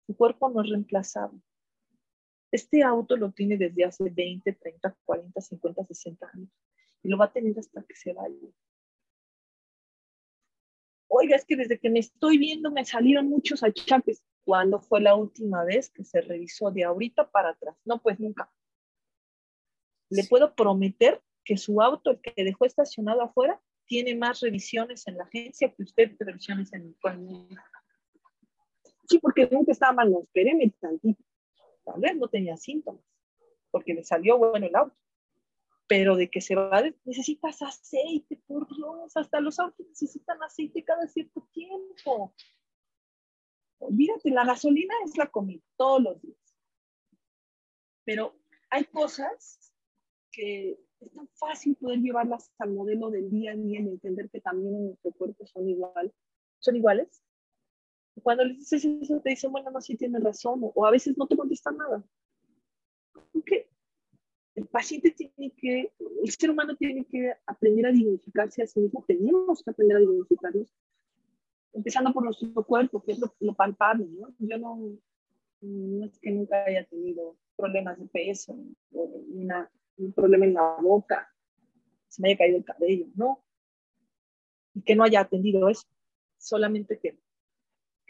Tu 0.06 0.14
cuerpo 0.14 0.50
no 0.50 0.60
es 0.60 0.68
reemplazable. 0.68 1.40
Este 2.52 2.82
auto 2.82 3.16
lo 3.16 3.30
tiene 3.30 3.56
desde 3.56 3.84
hace 3.84 4.10
20, 4.10 4.52
30, 4.52 4.96
40, 5.04 5.40
50, 5.40 5.84
60 5.84 6.30
años 6.34 6.50
y 7.02 7.08
lo 7.08 7.16
va 7.16 7.26
a 7.26 7.32
tener 7.32 7.58
hasta 7.58 7.82
que 7.82 7.94
se 7.94 8.12
vaya. 8.12 8.36
Oiga, 11.08 11.36
es 11.36 11.44
que 11.44 11.56
desde 11.56 11.78
que 11.78 11.90
me 11.90 11.98
estoy 11.98 12.38
viendo 12.38 12.70
me 12.70 12.84
salieron 12.84 13.28
muchos 13.28 13.62
achaques. 13.62 14.22
¿Cuándo 14.44 14.80
fue 14.80 15.00
la 15.00 15.14
última 15.14 15.64
vez 15.64 15.90
que 15.90 16.04
se 16.04 16.20
revisó 16.20 16.70
de 16.70 16.84
ahorita 16.84 17.30
para 17.30 17.50
atrás? 17.50 17.76
No, 17.84 18.00
pues 18.00 18.18
nunca. 18.18 18.50
Le 20.08 20.24
puedo 20.24 20.54
prometer 20.54 21.22
que 21.44 21.56
su 21.56 21.80
auto, 21.80 22.10
el 22.10 22.20
que 22.20 22.44
dejó 22.44 22.64
estacionado 22.64 23.22
afuera, 23.22 23.60
tiene 23.86 24.14
más 24.14 24.40
revisiones 24.40 25.06
en 25.08 25.18
la 25.18 25.24
agencia 25.24 25.72
que 25.72 25.82
usted 25.82 26.16
revisiones 26.18 26.72
en 26.72 26.82
el 26.82 26.96
Sí, 29.08 29.18
porque 29.18 29.48
nunca 29.50 29.72
estaba 29.72 29.92
mal, 29.92 30.12
no, 30.12 30.22
espéreme 30.22 30.72
tantito. 30.80 31.24
Tal 31.90 32.00
vez 32.00 32.16
no 32.16 32.28
tenía 32.28 32.56
síntomas, 32.56 33.04
porque 33.70 33.94
le 33.94 34.04
salió 34.04 34.38
bueno 34.38 34.66
el 34.66 34.76
auto. 34.76 34.96
Pero 35.88 36.14
de 36.14 36.30
que 36.30 36.40
se 36.40 36.54
va, 36.54 36.82
necesitas 37.04 37.62
aceite, 37.62 38.40
por 38.46 38.68
Dios, 38.68 39.16
hasta 39.16 39.40
los 39.40 39.58
autos 39.58 39.86
necesitan 39.88 40.40
aceite 40.42 40.84
cada 40.84 41.08
cierto 41.08 41.48
tiempo. 41.52 42.32
Olvídate, 43.78 44.30
la 44.30 44.44
gasolina 44.44 44.94
es 45.04 45.16
la 45.16 45.26
comida 45.26 45.62
todos 45.76 46.02
los 46.02 46.22
días. 46.22 46.36
Pero 48.04 48.36
hay 48.70 48.84
cosas 48.84 49.74
que 50.30 50.78
es 51.00 51.12
tan 51.12 51.28
fácil 51.34 51.74
poder 51.74 51.98
llevarlas 51.98 52.52
al 52.58 52.70
modelo 52.72 53.10
del 53.10 53.28
día 53.30 53.52
a 53.52 53.56
día 53.56 53.80
y 53.80 53.88
entender 53.88 54.30
que 54.30 54.40
también 54.40 54.76
en 54.76 54.86
nuestro 54.86 55.10
cuerpo 55.12 55.44
son 55.46 55.68
igual, 55.68 56.14
son 56.60 56.76
iguales. 56.76 57.22
Cuando 58.22 58.44
les 58.44 58.58
dices 58.58 58.84
eso, 58.84 59.20
te 59.20 59.30
dicen, 59.30 59.52
bueno, 59.52 59.70
no, 59.70 59.80
sí 59.80 59.96
tienes 59.96 60.22
razón, 60.22 60.60
o, 60.62 60.86
a 60.86 60.90
veces 60.90 61.16
no 61.16 61.26
te 61.26 61.36
contestan 61.36 61.76
nada. 61.76 62.04
Porque 63.32 63.68
el 64.54 64.66
paciente 64.66 65.10
tiene 65.10 65.52
que, 65.56 65.92
el 66.22 66.30
ser 66.30 66.50
humano 66.50 66.76
tiene 66.76 67.04
que 67.04 67.32
aprender 67.46 67.86
a 67.86 67.92
dignificarse 67.92 68.62
a 68.62 68.66
sí 68.66 68.80
mismo, 68.80 69.04
tenemos 69.06 69.62
que 69.62 69.70
aprender 69.70 69.96
a 69.96 70.00
dignificarnos, 70.00 70.74
empezando 71.72 72.12
por 72.12 72.24
nuestro 72.24 72.64
cuerpo, 72.64 73.02
que 73.02 73.12
es 73.12 73.18
lo, 73.18 73.54
palpable, 73.54 74.06
¿no? 74.06 74.34
Yo 74.38 74.58
no, 74.58 74.98
no 75.60 76.04
es 76.04 76.18
que 76.18 76.30
nunca 76.30 76.64
haya 76.64 76.84
tenido 76.84 77.36
problemas 77.56 77.98
de 77.98 78.06
peso 78.06 78.58
o 78.92 79.02
una 79.28 79.70
un 80.00 80.12
problema 80.12 80.46
en 80.46 80.54
la 80.54 80.76
boca, 80.80 81.32
se 82.08 82.22
me 82.22 82.28
haya 82.28 82.38
caído 82.38 82.58
el 82.58 82.64
cabello, 82.64 83.06
no. 83.14 83.44
Y 84.74 84.82
que 84.82 84.96
no 84.96 85.04
haya 85.04 85.20
atendido 85.20 85.68
eso. 85.68 85.86
Solamente 86.38 86.98
que 86.98 87.18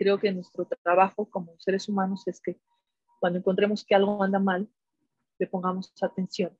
creo 0.00 0.18
que 0.18 0.32
nuestro 0.32 0.66
trabajo 0.82 1.28
como 1.28 1.54
seres 1.58 1.86
humanos 1.86 2.26
es 2.26 2.40
que 2.40 2.58
cuando 3.18 3.38
encontremos 3.38 3.84
que 3.84 3.94
algo 3.94 4.22
anda 4.24 4.38
mal, 4.38 4.66
le 5.38 5.46
pongamos 5.46 5.92
atención 6.00 6.56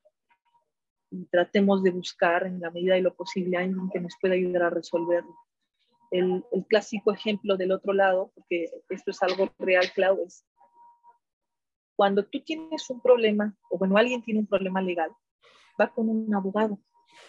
y 1.10 1.24
tratemos 1.24 1.82
de 1.82 1.90
buscar 1.90 2.46
en 2.46 2.60
la 2.60 2.70
medida 2.70 2.96
de 2.96 3.00
lo 3.00 3.14
posible 3.14 3.56
a 3.56 3.60
alguien 3.60 3.88
que 3.90 3.98
nos 3.98 4.14
pueda 4.20 4.34
ayudar 4.34 4.64
a 4.64 4.70
resolverlo. 4.70 5.34
El, 6.10 6.44
el, 6.52 6.66
clásico 6.66 7.12
ejemplo 7.12 7.56
del 7.56 7.72
otro 7.72 7.94
lado, 7.94 8.30
porque 8.34 8.70
esto 8.90 9.10
es 9.10 9.22
algo 9.22 9.48
real, 9.58 9.86
Clau, 9.94 10.22
es 10.26 10.44
cuando 11.96 12.22
tú 12.26 12.40
tienes 12.42 12.90
un 12.90 13.00
problema, 13.00 13.56
o 13.70 13.78
bueno, 13.78 13.96
alguien 13.96 14.22
tiene 14.22 14.40
un 14.40 14.46
problema 14.46 14.82
legal, 14.82 15.10
va 15.80 15.88
con 15.88 16.10
un 16.10 16.34
abogado. 16.34 16.78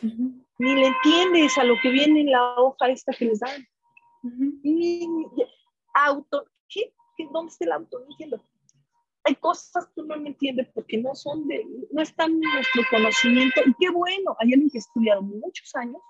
Ni 0.01 0.75
le 0.75 0.87
entiendes 0.87 1.57
a 1.57 1.63
lo 1.63 1.75
que 1.81 1.89
viene 1.89 2.21
en 2.21 2.31
la 2.31 2.55
hoja 2.55 2.89
esta 2.89 3.13
que 3.13 3.25
les 3.25 3.39
dan. 3.39 3.65
y, 4.63 5.07
auto, 5.93 6.45
¿qué? 6.69 6.93
¿Dónde 7.31 7.51
está 7.51 7.65
el 7.65 7.71
auto? 7.73 7.99
No 7.99 8.05
entiendo. 8.09 8.43
Hay 9.23 9.35
cosas 9.35 9.87
que 9.93 10.01
uno 10.01 10.15
no 10.15 10.25
entiende 10.25 10.65
porque 10.73 10.97
no 10.97 11.13
son 11.13 11.47
de, 11.47 11.63
no 11.91 12.01
están 12.01 12.31
en 12.31 12.39
nuestro 12.39 12.81
conocimiento. 12.89 13.61
Y 13.65 13.73
qué 13.79 13.91
bueno, 13.91 14.35
hay 14.39 14.53
alguien 14.53 14.69
que 14.71 14.79
estudiado 14.79 15.21
muchos 15.21 15.75
años 15.75 16.01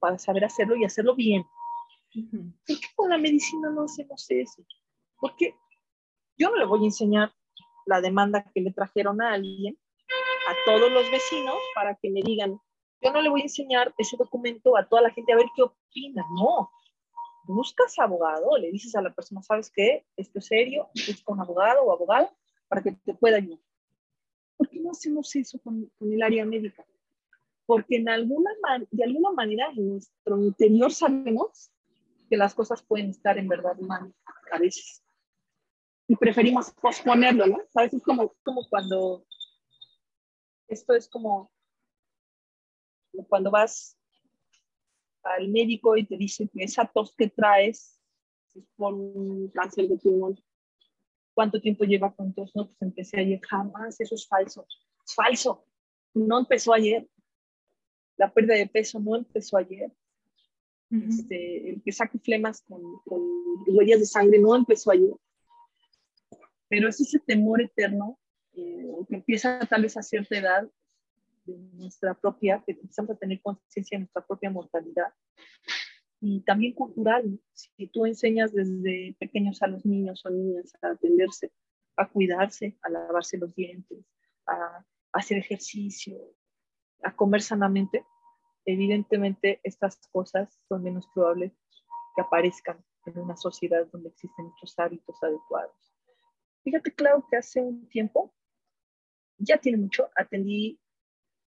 para 0.00 0.18
saber 0.18 0.44
hacerlo 0.44 0.76
y 0.76 0.84
hacerlo 0.84 1.14
bien. 1.14 1.44
¿Por 2.66 2.80
qué 2.80 2.86
con 2.96 3.10
la 3.10 3.18
medicina 3.18 3.70
no 3.70 3.84
hacemos 3.84 4.26
eso? 4.28 4.64
Porque 5.20 5.54
yo 6.36 6.50
no 6.50 6.56
le 6.56 6.64
voy 6.64 6.82
a 6.82 6.86
enseñar 6.86 7.32
la 7.86 8.00
demanda 8.00 8.44
que 8.52 8.60
le 8.60 8.72
trajeron 8.72 9.22
a 9.22 9.34
alguien, 9.34 9.78
a 10.48 10.54
todos 10.64 10.90
los 10.90 11.10
vecinos, 11.10 11.56
para 11.74 11.94
que 11.94 12.10
me 12.10 12.22
digan, 12.22 12.60
yo 13.00 13.12
no 13.12 13.20
le 13.20 13.28
voy 13.28 13.42
a 13.42 13.44
enseñar 13.44 13.94
ese 13.98 14.16
documento 14.16 14.76
a 14.76 14.88
toda 14.88 15.02
la 15.02 15.10
gente 15.10 15.32
a 15.32 15.36
ver 15.36 15.46
qué 15.54 15.62
opina, 15.62 16.24
no. 16.34 16.70
Buscas 17.46 17.98
abogado, 17.98 18.56
le 18.58 18.70
dices 18.70 18.94
a 18.96 19.02
la 19.02 19.14
persona, 19.14 19.42
¿sabes 19.42 19.70
qué? 19.70 20.04
Esto 20.16 20.38
es 20.38 20.46
serio, 20.46 20.88
es 20.94 21.22
con 21.22 21.40
abogado 21.40 21.82
o 21.84 21.92
abogada 21.92 22.34
para 22.68 22.82
que 22.82 22.92
te 22.92 23.14
pueda 23.14 23.38
ayudar. 23.38 23.60
¿Por 24.56 24.68
qué 24.68 24.80
no 24.80 24.90
hacemos 24.90 25.34
eso 25.36 25.60
con, 25.62 25.90
con 25.98 26.12
el 26.12 26.22
área 26.22 26.44
médica? 26.44 26.84
Porque 27.66 27.96
en 27.96 28.08
alguna 28.08 28.50
de 28.90 29.04
alguna 29.04 29.32
manera 29.32 29.70
en 29.76 29.88
nuestro 29.90 30.38
interior 30.38 30.92
sabemos 30.92 31.70
que 32.28 32.36
las 32.36 32.54
cosas 32.54 32.82
pueden 32.82 33.10
estar 33.10 33.38
en 33.38 33.48
verdad 33.48 33.76
mal 33.78 34.12
a 34.52 34.58
veces. 34.58 35.02
Y 36.08 36.16
preferimos 36.16 36.70
posponerlo, 36.72 37.46
¿no? 37.46 37.58
A 37.74 37.82
veces 37.82 38.02
como, 38.02 38.34
como 38.44 38.68
cuando, 38.68 39.26
esto 40.68 40.94
es 40.94 41.08
como 41.08 41.50
cuando 43.28 43.50
vas 43.50 43.96
al 45.34 45.48
médico 45.48 45.96
y 45.96 46.04
te 46.04 46.16
dice 46.16 46.48
que 46.48 46.64
esa 46.64 46.86
tos 46.86 47.14
que 47.16 47.28
traes 47.28 48.00
es 48.54 48.64
por 48.76 48.94
un 48.94 49.48
cáncer 49.50 49.88
de 49.88 49.96
pulmón. 49.96 50.40
¿Cuánto 51.34 51.60
tiempo 51.60 51.84
lleva 51.84 52.14
con 52.14 52.32
tos? 52.32 52.54
No, 52.54 52.66
pues 52.66 52.80
empecé 52.80 53.20
ayer. 53.20 53.40
Jamás, 53.42 54.00
eso 54.00 54.14
es 54.14 54.26
falso. 54.26 54.66
Es 55.04 55.14
falso. 55.14 55.66
No 56.14 56.38
empezó 56.38 56.72
ayer. 56.72 57.06
La 58.16 58.32
pérdida 58.32 58.54
de 58.54 58.66
peso 58.66 58.98
no 58.98 59.16
empezó 59.16 59.58
ayer. 59.58 59.92
este, 60.90 61.70
el 61.70 61.82
que 61.82 61.92
saque 61.92 62.18
flemas 62.18 62.62
con, 62.62 62.80
con, 63.04 63.20
huellas 63.66 64.00
de 64.00 64.06
sangre 64.06 64.38
no 64.38 64.56
empezó 64.56 64.90
ayer. 64.90 65.12
Pero 66.68 66.88
es 66.88 67.00
ese 67.00 67.18
temor 67.18 67.60
eterno 67.60 68.18
eh, 68.54 68.88
que 69.08 69.16
empieza 69.16 69.60
tal 69.68 69.82
vez 69.82 69.96
a 69.96 70.02
cierta 70.02 70.38
edad 70.38 70.70
de 71.46 71.56
nuestra 71.74 72.14
propia, 72.14 72.62
que 72.64 72.72
empezamos 72.72 73.12
a 73.12 73.18
tener 73.18 73.40
conciencia 73.40 73.96
de 73.96 74.00
nuestra 74.00 74.26
propia 74.26 74.50
mortalidad. 74.50 75.12
Y 76.20 76.40
también 76.40 76.72
cultural, 76.72 77.38
si 77.52 77.86
tú 77.88 78.06
enseñas 78.06 78.52
desde 78.52 79.14
pequeños 79.18 79.62
a 79.62 79.66
los 79.66 79.84
niños 79.84 80.24
o 80.24 80.30
niñas 80.30 80.72
a 80.82 80.88
atenderse, 80.88 81.52
a 81.96 82.08
cuidarse, 82.08 82.78
a 82.82 82.88
lavarse 82.88 83.38
los 83.38 83.54
dientes, 83.54 84.04
a, 84.46 84.84
hacer 85.12 85.38
ejercicio, 85.38 86.18
a 87.02 87.14
comer 87.14 87.40
sanamente, 87.40 88.04
evidentemente 88.66 89.60
estas 89.62 89.96
cosas 90.08 90.60
son 90.68 90.82
menos 90.82 91.06
probables 91.14 91.52
que 92.14 92.22
aparezcan 92.22 92.84
en 93.06 93.18
una 93.18 93.36
sociedad 93.36 93.86
donde 93.92 94.10
existen 94.10 94.46
muchos 94.46 94.78
hábitos 94.78 95.16
adecuados. 95.22 95.94
Fíjate, 96.64 96.92
claro, 96.92 97.24
que 97.30 97.36
hace 97.36 97.60
un 97.60 97.88
tiempo, 97.88 98.34
ya 99.38 99.58
tiene 99.58 99.78
mucho, 99.78 100.10
atendí 100.16 100.80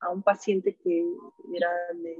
a 0.01 0.11
un 0.11 0.23
paciente 0.23 0.77
que 0.77 1.05
era 1.55 1.71
de 1.95 2.17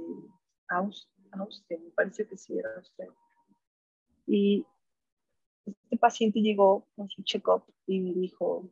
Austria, 0.69 1.79
me 1.79 1.91
parece 1.91 2.27
que 2.27 2.37
sí 2.37 2.57
era 2.57 2.69
Austria. 2.75 3.09
Y 4.27 4.65
este 5.65 5.97
paciente 5.97 6.39
llegó 6.39 6.87
con 6.95 7.09
su 7.09 7.23
check-up 7.23 7.63
y 7.87 7.99
me 7.99 8.13
dijo, 8.13 8.69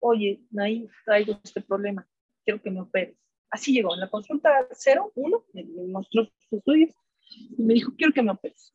oye, 0.00 0.40
Naim, 0.50 0.88
traigo 1.04 1.38
este 1.42 1.60
problema, 1.60 2.08
quiero 2.44 2.62
que 2.62 2.70
me 2.70 2.80
operes. 2.80 3.16
Así 3.50 3.72
llegó, 3.72 3.94
en 3.94 4.00
la 4.00 4.10
consulta 4.10 4.68
01, 5.14 5.44
me, 5.52 5.64
me 5.64 5.86
mostró 5.86 6.24
sus 6.24 6.58
estudios 6.58 6.94
y 7.56 7.62
me 7.62 7.74
dijo, 7.74 7.92
quiero 7.96 8.12
que 8.12 8.22
me 8.22 8.32
operes. 8.32 8.72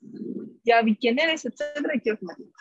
Ya 0.64 0.82
vi 0.82 0.96
quién 0.96 1.20
eres, 1.20 1.46
etcétera, 1.46 1.96
y 1.96 2.00
quiero 2.00 2.18
que 2.18 2.26
me 2.26 2.34
operes. 2.34 2.54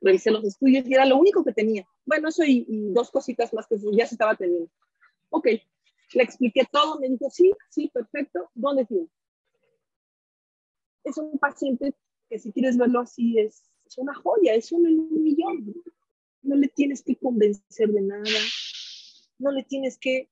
Revisé 0.00 0.30
los 0.30 0.44
estudios 0.44 0.86
y 0.86 0.94
era 0.94 1.06
lo 1.06 1.16
único 1.16 1.44
que 1.44 1.52
tenía. 1.52 1.86
Bueno, 2.04 2.28
eso 2.28 2.44
y, 2.44 2.66
y 2.68 2.92
dos 2.92 3.10
cositas 3.10 3.54
más 3.54 3.66
que 3.66 3.76
ya 3.96 4.06
se 4.06 4.16
estaba 4.16 4.34
teniendo. 4.34 4.70
Ok, 5.30 5.48
le 6.14 6.22
expliqué 6.22 6.64
todo, 6.70 6.98
me 6.98 7.08
dijo, 7.08 7.28
sí, 7.30 7.52
sí, 7.70 7.90
perfecto, 7.92 8.50
¿dónde 8.54 8.84
tiene? 8.86 9.08
Es 11.04 11.18
un 11.18 11.38
paciente 11.38 11.94
que 12.28 12.38
si 12.38 12.52
quieres 12.52 12.76
verlo 12.76 13.00
así 13.00 13.38
es, 13.38 13.70
es 13.86 13.98
una 13.98 14.14
joya, 14.14 14.54
es 14.54 14.72
uno 14.72 14.88
en 14.88 15.00
un 15.00 15.22
millón. 15.22 15.74
No 16.42 16.56
le 16.56 16.68
tienes 16.68 17.02
que 17.02 17.16
convencer 17.16 17.88
de 17.90 18.02
nada, 18.02 18.24
no 19.38 19.50
le 19.50 19.62
tienes 19.62 19.98
que 19.98 20.30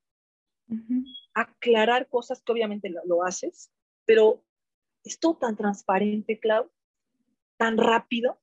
uh 0.68 0.74
-huh. 0.74 1.04
aclarar 1.34 2.08
cosas 2.08 2.42
que 2.42 2.52
obviamente 2.52 2.88
lo, 2.90 3.04
lo, 3.04 3.24
haces, 3.24 3.70
pero 4.04 4.44
es 5.04 5.18
todo 5.18 5.36
tan 5.36 5.56
transparente, 5.56 6.38
Clau, 6.38 6.70
tan 7.56 7.76
rápido. 7.76 8.38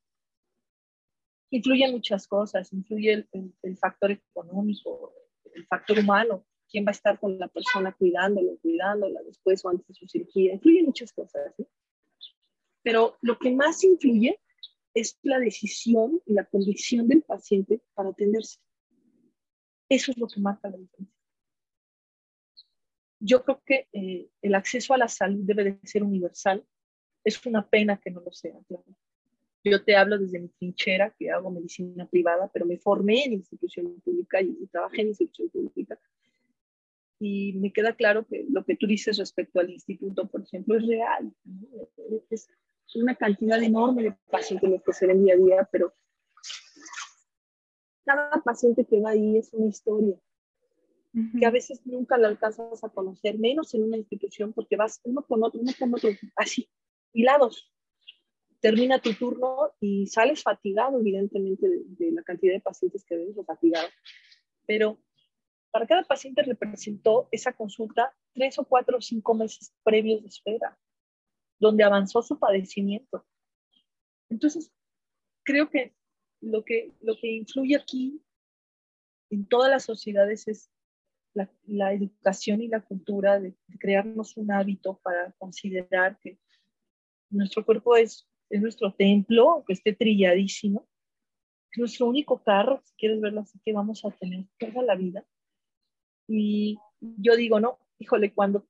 Influyen 1.51 1.91
muchas 1.91 2.27
cosas, 2.27 2.71
influye 2.73 3.13
el, 3.13 3.29
el, 3.31 3.55
el 3.63 3.77
factor 3.77 4.11
económico, 4.11 5.13
el 5.53 5.65
factor 5.65 5.97
humano, 5.99 6.45
quién 6.69 6.85
va 6.85 6.89
a 6.89 6.91
estar 6.91 7.19
con 7.19 7.37
la 7.37 7.47
persona 7.47 7.93
cuidándolo, 7.93 8.57
cuidándola 8.61 9.21
después 9.23 9.63
o 9.65 9.69
antes 9.69 9.87
de 9.87 9.93
su 9.95 10.07
cirugía. 10.07 10.53
Influyen 10.53 10.85
muchas 10.85 11.11
cosas. 11.11 11.53
¿sí? 11.57 11.65
Pero 12.83 13.17
lo 13.21 13.37
que 13.37 13.51
más 13.51 13.83
influye 13.83 14.39
es 14.93 15.17
la 15.23 15.39
decisión 15.39 16.21
y 16.25 16.33
la 16.33 16.45
convicción 16.45 17.07
del 17.07 17.21
paciente 17.21 17.81
para 17.93 18.09
atenderse. 18.09 18.59
Eso 19.89 20.11
es 20.11 20.17
lo 20.17 20.27
que 20.27 20.39
marca 20.39 20.69
la 20.69 20.77
diferencia. 20.77 21.15
Yo 23.21 23.43
creo 23.43 23.61
que 23.65 23.87
eh, 23.91 24.29
el 24.41 24.55
acceso 24.55 24.93
a 24.93 24.97
la 24.97 25.07
salud 25.07 25.41
debe 25.43 25.63
de 25.63 25.79
ser 25.83 26.03
universal. 26.03 26.65
Es 27.23 27.45
una 27.45 27.67
pena 27.67 27.99
que 27.99 28.11
no 28.11 28.21
lo 28.21 28.31
sea. 28.31 28.57
Claro. 28.67 28.85
Yo 29.63 29.83
te 29.83 29.95
hablo 29.95 30.17
desde 30.17 30.39
mi 30.39 30.47
trinchera, 30.47 31.13
que 31.17 31.29
hago 31.29 31.51
medicina 31.51 32.07
privada, 32.07 32.49
pero 32.53 32.65
me 32.65 32.77
formé 32.77 33.25
en 33.25 33.33
institución 33.33 33.99
pública 33.99 34.41
y 34.41 34.65
trabajé 34.67 35.01
en 35.01 35.09
institución 35.09 35.49
pública 35.69 35.99
y 37.19 37.53
me 37.53 37.73
queda 37.73 37.93
claro 37.95 38.25
que 38.25 38.45
lo 38.49 38.63
que 38.63 38.77
tú 38.77 38.87
dices 38.87 39.17
respecto 39.17 39.59
al 39.59 39.69
instituto, 39.69 40.27
por 40.27 40.41
ejemplo, 40.41 40.77
es 40.77 40.87
real. 40.87 41.33
¿no? 41.43 42.23
Es 42.29 42.47
una 42.95 43.15
cantidad 43.15 43.61
enorme 43.61 44.03
de 44.03 44.15
pacientes 44.31 44.69
los 44.69 44.81
que 44.81 44.93
se 44.93 45.05
ven 45.05 45.23
día 45.23 45.33
a 45.33 45.37
día, 45.37 45.69
pero 45.71 45.93
cada 48.05 48.41
paciente 48.41 48.85
que 48.85 49.01
va 49.01 49.11
ahí 49.11 49.37
es 49.37 49.53
una 49.53 49.67
historia 49.67 50.15
uh 50.15 51.19
-huh. 51.19 51.39
que 51.39 51.45
a 51.45 51.51
veces 51.51 51.85
nunca 51.85 52.17
la 52.17 52.29
alcanzas 52.29 52.83
a 52.83 52.89
conocer, 52.89 53.37
menos 53.37 53.73
en 53.73 53.83
una 53.83 53.97
institución, 53.97 54.53
porque 54.53 54.77
vas 54.77 55.01
uno 55.03 55.21
con 55.23 55.43
otro, 55.43 55.59
uno 55.59 55.71
con 55.77 55.93
otro, 55.93 56.09
así, 56.37 56.69
hilados. 57.13 57.71
Termina 58.61 58.99
tu 58.99 59.13
turno 59.13 59.71
y 59.79 60.07
sales 60.07 60.41
fatigado, 60.41 60.99
evidentemente, 60.99 61.67
de, 61.67 61.83
de 61.85 62.11
la 62.11 62.23
cantidad 62.23 62.53
de 62.53 62.61
pacientes 62.61 63.05
que 63.05 63.17
ves, 63.17 63.37
o 63.37 63.43
fatigado. 63.43 63.87
Pero 64.65 64.99
para 65.79 65.87
cada 65.87 66.03
paciente 66.03 66.43
representó 66.43 67.29
esa 67.31 67.53
consulta 67.53 68.13
tres 68.33 68.59
o 68.59 68.65
cuatro 68.65 68.97
o 68.97 69.01
cinco 69.01 69.33
meses 69.33 69.73
previos 69.81 70.21
de 70.21 70.27
espera, 70.27 70.77
donde 71.57 71.85
avanzó 71.85 72.21
su 72.21 72.37
padecimiento. 72.37 73.25
Entonces, 74.27 74.73
creo 75.43 75.69
que 75.69 75.95
lo 76.41 76.65
que, 76.65 76.91
lo 76.99 77.15
que 77.15 77.31
influye 77.31 77.77
aquí 77.77 78.21
en 79.29 79.47
todas 79.47 79.71
las 79.71 79.85
sociedades 79.85 80.49
es 80.49 80.69
la, 81.33 81.93
educación 81.93 82.61
y 82.61 82.67
la 82.67 82.81
cultura 82.81 83.39
de, 83.39 83.55
crearnos 83.79 84.35
un 84.35 84.51
hábito 84.51 84.99
para 85.01 85.31
considerar 85.37 86.19
que 86.19 86.39
nuestro 87.29 87.63
cuerpo 87.65 87.95
es, 87.95 88.27
es 88.49 88.61
nuestro 88.61 88.93
templo, 88.93 89.63
que 89.65 89.71
esté 89.71 89.93
trilladísimo, 89.93 90.89
es 91.71 91.77
nuestro 91.77 92.07
único 92.07 92.43
carro, 92.43 92.81
si 92.83 92.95
quieres 92.97 93.21
verlo 93.21 93.39
así, 93.39 93.57
que 93.63 93.71
vamos 93.71 94.03
a 94.03 94.11
tener 94.11 94.43
toda 94.59 94.83
la 94.83 94.95
vida 94.95 95.25
y 96.29 96.77
yo 97.01 97.35
digo, 97.35 97.59
no, 97.59 97.79
híjole, 97.97 98.33
cuando, 98.33 98.67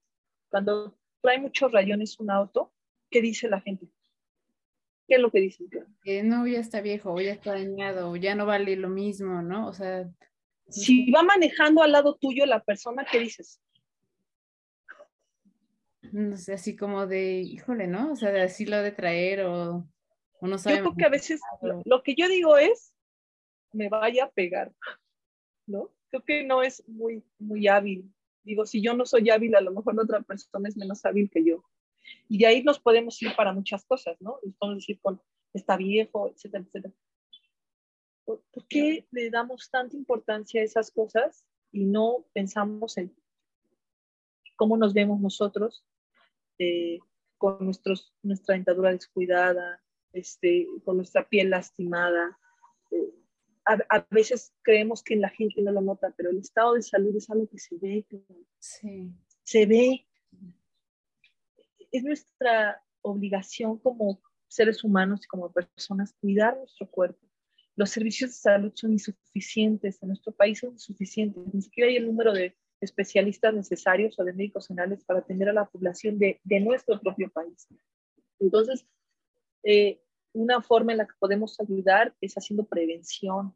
cuando 0.50 0.98
trae 1.22 1.40
muchos 1.40 1.72
rayones 1.72 2.20
un 2.20 2.32
auto, 2.32 2.72
¿qué 3.10 3.22
dice 3.22 3.50
la 3.50 3.60
gente? 3.60 3.88
¿Qué 5.08 5.16
es 5.16 5.22
lo 5.22 5.30
que 5.30 5.42
dicen? 5.42 5.68
Que 6.04 6.24
no, 6.24 6.48
ya 6.48 6.60
está 6.60 6.82
viejo, 6.82 7.20
ya 7.20 7.34
está 7.34 7.52
dañado, 7.52 8.16
ya 8.16 8.34
no 8.36 8.46
vale 8.46 8.76
lo 8.76 8.90
mismo, 8.90 9.42
¿no? 9.42 9.68
O 9.68 9.74
sea. 9.74 10.10
Si 10.70 11.12
va 11.12 11.24
manejando 11.24 11.82
al 11.82 11.92
lado 11.92 12.16
tuyo 12.16 12.46
la 12.46 12.64
persona, 12.64 13.06
¿qué 13.12 13.20
dices? 13.20 13.60
No 16.12 16.38
sé, 16.38 16.54
así 16.54 16.76
como 16.76 17.08
de, 17.08 17.42
híjole, 17.42 17.88
¿no? 17.88 18.14
O 18.14 18.16
sea, 18.16 18.32
de 18.32 18.42
así 18.42 18.66
lo 18.66 18.78
de 18.78 18.92
traer 18.92 19.46
o, 19.46 19.88
o 20.40 20.48
no 20.48 20.58
sabemos. 20.58 20.92
Yo 20.92 20.92
creo 20.92 20.98
que 20.98 21.06
a 21.06 21.10
veces 21.10 21.42
lo, 21.62 21.82
lo 21.86 22.04
que 22.04 22.16
yo 22.16 22.30
digo 22.30 22.58
es, 22.58 22.94
me 23.74 23.90
vaya 23.90 24.26
a 24.26 24.32
pegar, 24.32 24.72
¿no? 25.66 25.92
Creo 26.10 26.24
que 26.24 26.44
no 26.44 26.62
es 26.62 26.88
muy, 26.88 27.24
muy 27.38 27.68
hábil. 27.68 28.12
Digo, 28.44 28.66
si 28.66 28.82
yo 28.82 28.94
no 28.94 29.06
soy 29.06 29.30
hábil, 29.30 29.56
a 29.56 29.62
lo 29.62 29.72
mejor 29.72 29.96
la 29.96 30.04
otra 30.04 30.22
persona 30.22 30.70
es 30.70 30.78
menos 30.78 31.06
hábil 31.06 31.30
que 31.30 31.44
yo. 31.44 31.64
Y 32.28 32.40
de 32.40 32.48
ahí 32.48 32.64
nos 32.64 32.80
podemos 32.80 33.22
ir 33.22 33.36
para 33.36 33.54
muchas 33.54 33.86
cosas, 33.86 34.20
¿no? 34.20 34.40
Podemos 34.58 34.82
decir 34.82 35.00
con, 35.02 35.22
está 35.54 35.78
viejo, 35.78 36.30
etcétera, 36.30 36.64
etcétera. 36.64 36.94
¿Por, 38.26 38.42
¿Por 38.52 38.68
qué 38.68 39.08
le 39.12 39.30
damos 39.30 39.70
tanta 39.70 39.96
importancia 39.96 40.62
a 40.62 40.64
esas 40.64 40.92
cosas 40.92 41.46
y 41.72 41.86
no 41.86 42.26
pensamos 42.34 42.98
en 42.98 43.16
cómo 44.56 44.78
nos 44.78 44.94
vemos 44.94 45.20
nosotros 45.20 45.86
eh, 46.58 47.00
con 47.38 47.64
nuestros, 47.64 48.14
nuestra 48.22 48.56
dentadura 48.56 48.92
descuidada, 48.92 49.82
este, 50.12 50.68
con 50.84 50.98
nuestra 50.98 51.28
piel 51.28 51.50
lastimada, 51.52 52.38
eh, 52.92 53.14
a, 53.66 53.78
a, 53.90 54.08
veces 54.10 54.54
creemos 54.62 55.04
que 55.04 55.16
la 55.16 55.30
gente 55.30 55.62
no 55.62 55.72
lo 55.72 55.82
nota, 55.82 56.14
pero 56.16 56.30
el 56.30 56.38
estado 56.38 56.74
de 56.74 56.82
salud 56.82 57.16
es 57.16 57.30
algo 57.30 57.48
que 57.50 57.60
se 57.60 57.76
ve. 57.78 58.06
Sí. 58.60 59.12
Se 59.44 59.66
ve. 59.66 60.06
Es 61.92 62.04
nuestra 62.04 62.84
obligación 63.02 63.78
como 63.80 64.22
seres 64.48 64.84
humanos 64.84 65.22
y 65.24 65.28
como 65.28 65.52
personas 65.52 66.14
cuidar 66.20 66.58
nuestro 66.58 66.90
cuerpo. 66.90 67.20
Los 67.76 67.92
servicios 67.92 68.32
de 68.32 68.36
salud 68.36 68.72
son 68.76 68.92
insuficientes, 68.92 70.02
en 70.02 70.10
nuestro 70.10 70.34
país 70.34 70.60
son 70.60 70.72
insuficientes, 70.72 71.42
ni 71.54 71.62
siquiera 71.62 71.90
hay 71.90 71.96
el 71.96 72.08
número 72.08 72.34
de 72.34 72.56
especialistas 72.82 73.54
necesarios 73.54 74.20
o 74.20 74.24
de 74.24 74.34
médicos 74.34 74.68
generales 74.68 75.04
para 75.06 75.20
atender 75.20 75.50
a 75.50 75.54
la 75.54 75.66
población 75.66 76.18
de, 76.18 76.40
de 76.44 76.60
nuestro 76.60 77.00
propio 77.00 77.30
país. 77.30 77.68
Entonces, 78.40 78.86
eh, 79.64 80.02
una 80.34 80.62
forma 80.62 80.92
en 80.92 81.00
la 81.00 81.08
que 81.08 81.16
podemos 81.20 81.60
ayudar 81.60 82.16
es 82.22 82.36
haciendo 82.36 82.66
prevención, 82.66 83.54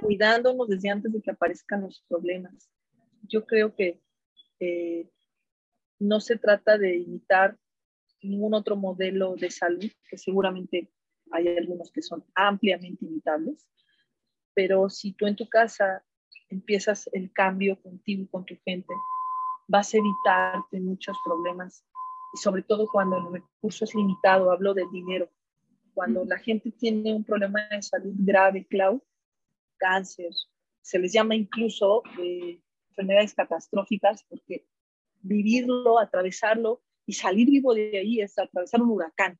cuidándonos 0.00 0.68
desde 0.68 0.90
antes 0.90 1.12
de 1.12 1.22
que 1.22 1.30
aparezcan 1.30 1.82
los 1.82 2.04
problemas. 2.08 2.70
Yo 3.22 3.46
creo 3.46 3.74
que 3.74 4.00
eh, 4.58 5.08
no 5.98 6.20
se 6.20 6.36
trata 6.36 6.78
de 6.78 6.96
imitar 6.96 7.58
ningún 8.22 8.54
otro 8.54 8.76
modelo 8.76 9.34
de 9.36 9.50
salud, 9.50 9.90
que 10.08 10.18
seguramente 10.18 10.90
hay 11.30 11.48
algunos 11.56 11.90
que 11.90 12.02
son 12.02 12.24
ampliamente 12.34 13.04
imitables, 13.04 13.68
pero 14.54 14.90
si 14.90 15.12
tú 15.12 15.26
en 15.26 15.36
tu 15.36 15.48
casa 15.48 16.04
empiezas 16.48 17.08
el 17.12 17.32
cambio 17.32 17.80
contigo 17.80 18.24
y 18.24 18.26
con 18.26 18.44
tu 18.44 18.56
gente, 18.64 18.92
vas 19.68 19.94
a 19.94 19.98
evitarte 19.98 20.80
muchos 20.80 21.16
problemas 21.24 21.84
y 22.34 22.38
sobre 22.38 22.62
todo 22.62 22.86
cuando 22.88 23.16
el 23.18 23.32
recurso 23.32 23.84
es 23.84 23.94
limitado, 23.94 24.50
hablo 24.50 24.74
del 24.74 24.90
dinero. 24.90 25.28
Cuando 25.94 26.24
la 26.24 26.38
gente 26.38 26.70
tiene 26.70 27.14
un 27.14 27.24
problema 27.24 27.66
de 27.70 27.82
salud 27.82 28.14
grave, 28.18 28.66
Clau, 28.66 29.02
cáncer, 29.76 30.32
se 30.80 30.98
les 30.98 31.12
llama 31.12 31.34
incluso 31.34 32.02
eh, 32.20 32.60
enfermedades 32.90 33.34
catastróficas 33.34 34.24
porque 34.24 34.66
vivirlo, 35.22 35.98
atravesarlo 35.98 36.82
y 37.06 37.12
salir 37.14 37.48
vivo 37.48 37.74
de 37.74 37.98
ahí 37.98 38.20
es 38.20 38.38
atravesar 38.38 38.82
un 38.82 38.90
huracán. 38.90 39.38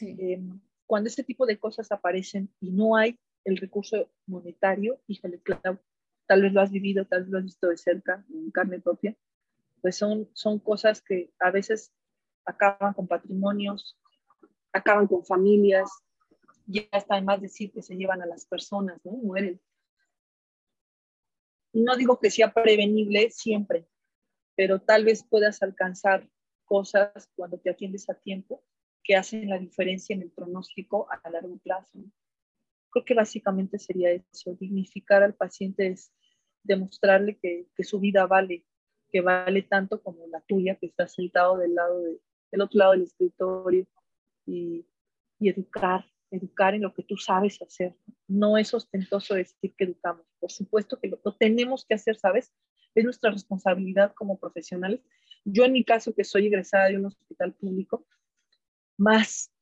Eh, 0.00 0.40
cuando 0.86 1.08
este 1.08 1.24
tipo 1.24 1.46
de 1.46 1.58
cosas 1.58 1.90
aparecen 1.92 2.48
y 2.60 2.70
no 2.70 2.96
hay 2.96 3.18
el 3.44 3.56
recurso 3.56 4.10
monetario, 4.26 5.00
híjole, 5.06 5.40
Clau, 5.40 5.78
tal 6.26 6.42
vez 6.42 6.52
lo 6.52 6.60
has 6.60 6.70
vivido, 6.70 7.04
tal 7.06 7.22
vez 7.22 7.30
lo 7.30 7.38
has 7.38 7.44
visto 7.44 7.68
de 7.68 7.76
cerca, 7.76 8.24
en 8.32 8.50
carne 8.50 8.80
propia, 8.80 9.16
pues 9.82 9.96
son, 9.96 10.28
son 10.32 10.58
cosas 10.58 11.02
que 11.02 11.30
a 11.38 11.50
veces 11.50 11.92
acaban 12.46 12.94
con 12.94 13.06
patrimonios, 13.06 13.98
acaban 14.74 15.06
con 15.06 15.24
familias, 15.24 15.90
ya 16.66 16.82
está 16.92 17.20
de 17.20 17.38
decir 17.38 17.72
que 17.72 17.82
se 17.82 17.96
llevan 17.96 18.20
a 18.22 18.26
las 18.26 18.44
personas, 18.46 19.00
¿no? 19.04 19.12
Mueren. 19.12 19.60
No 21.72 21.96
digo 21.96 22.18
que 22.20 22.30
sea 22.30 22.52
prevenible 22.52 23.30
siempre, 23.30 23.88
pero 24.56 24.80
tal 24.80 25.04
vez 25.04 25.24
puedas 25.24 25.62
alcanzar 25.62 26.28
cosas 26.64 27.30
cuando 27.34 27.58
te 27.58 27.70
atiendes 27.70 28.08
a 28.08 28.14
tiempo 28.14 28.62
que 29.02 29.16
hacen 29.16 29.48
la 29.48 29.58
diferencia 29.58 30.14
en 30.14 30.22
el 30.22 30.30
pronóstico 30.30 31.06
a 31.10 31.30
largo 31.30 31.58
plazo. 31.58 31.98
Creo 32.90 33.04
que 33.04 33.14
básicamente 33.14 33.78
sería 33.78 34.10
eso, 34.10 34.54
dignificar 34.54 35.22
al 35.22 35.34
paciente 35.34 35.88
es 35.88 36.12
demostrarle 36.62 37.36
que, 37.38 37.66
su 37.84 38.00
vida 38.00 38.26
vale, 38.26 38.64
que 39.10 39.20
vale 39.20 39.62
tanto 39.62 40.02
como 40.02 40.26
la 40.28 40.40
tuya, 40.40 40.76
que 40.76 40.86
está 40.86 41.06
sentado 41.06 41.58
del, 41.58 41.74
lado 41.74 42.00
de, 42.00 42.20
del 42.50 42.60
otro 42.62 42.78
lado 42.78 42.92
del 42.92 43.02
escritorio, 43.02 43.86
y, 44.46 44.86
y 45.38 45.48
educar, 45.48 46.04
educar 46.30 46.74
en 46.74 46.82
lo 46.82 46.94
que 46.94 47.02
tú 47.02 47.16
sabes 47.16 47.60
hacer. 47.62 47.94
No 48.26 48.58
es 48.58 48.72
ostentoso 48.74 49.34
decir 49.34 49.74
que 49.76 49.84
educamos. 49.84 50.26
Por 50.38 50.50
supuesto 50.50 50.98
que 51.00 51.08
lo, 51.08 51.18
tenemos 51.36 51.84
que 51.84 51.94
hacer, 51.94 52.16
¿sabes? 52.16 52.52
Es 52.94 53.04
nuestra 53.04 53.30
responsabilidad 53.30 54.14
como 54.14 54.38
profesionales. 54.38 55.00
Yo 55.44 55.64
en 55.64 55.72
mi 55.72 55.84
caso, 55.84 56.14
que 56.14 56.24
soy 56.24 56.46
egresada 56.46 56.88
de 56.88 56.96
un 56.96 57.06
hospital 57.06 57.52
público, 57.54 58.06
más 58.96 59.52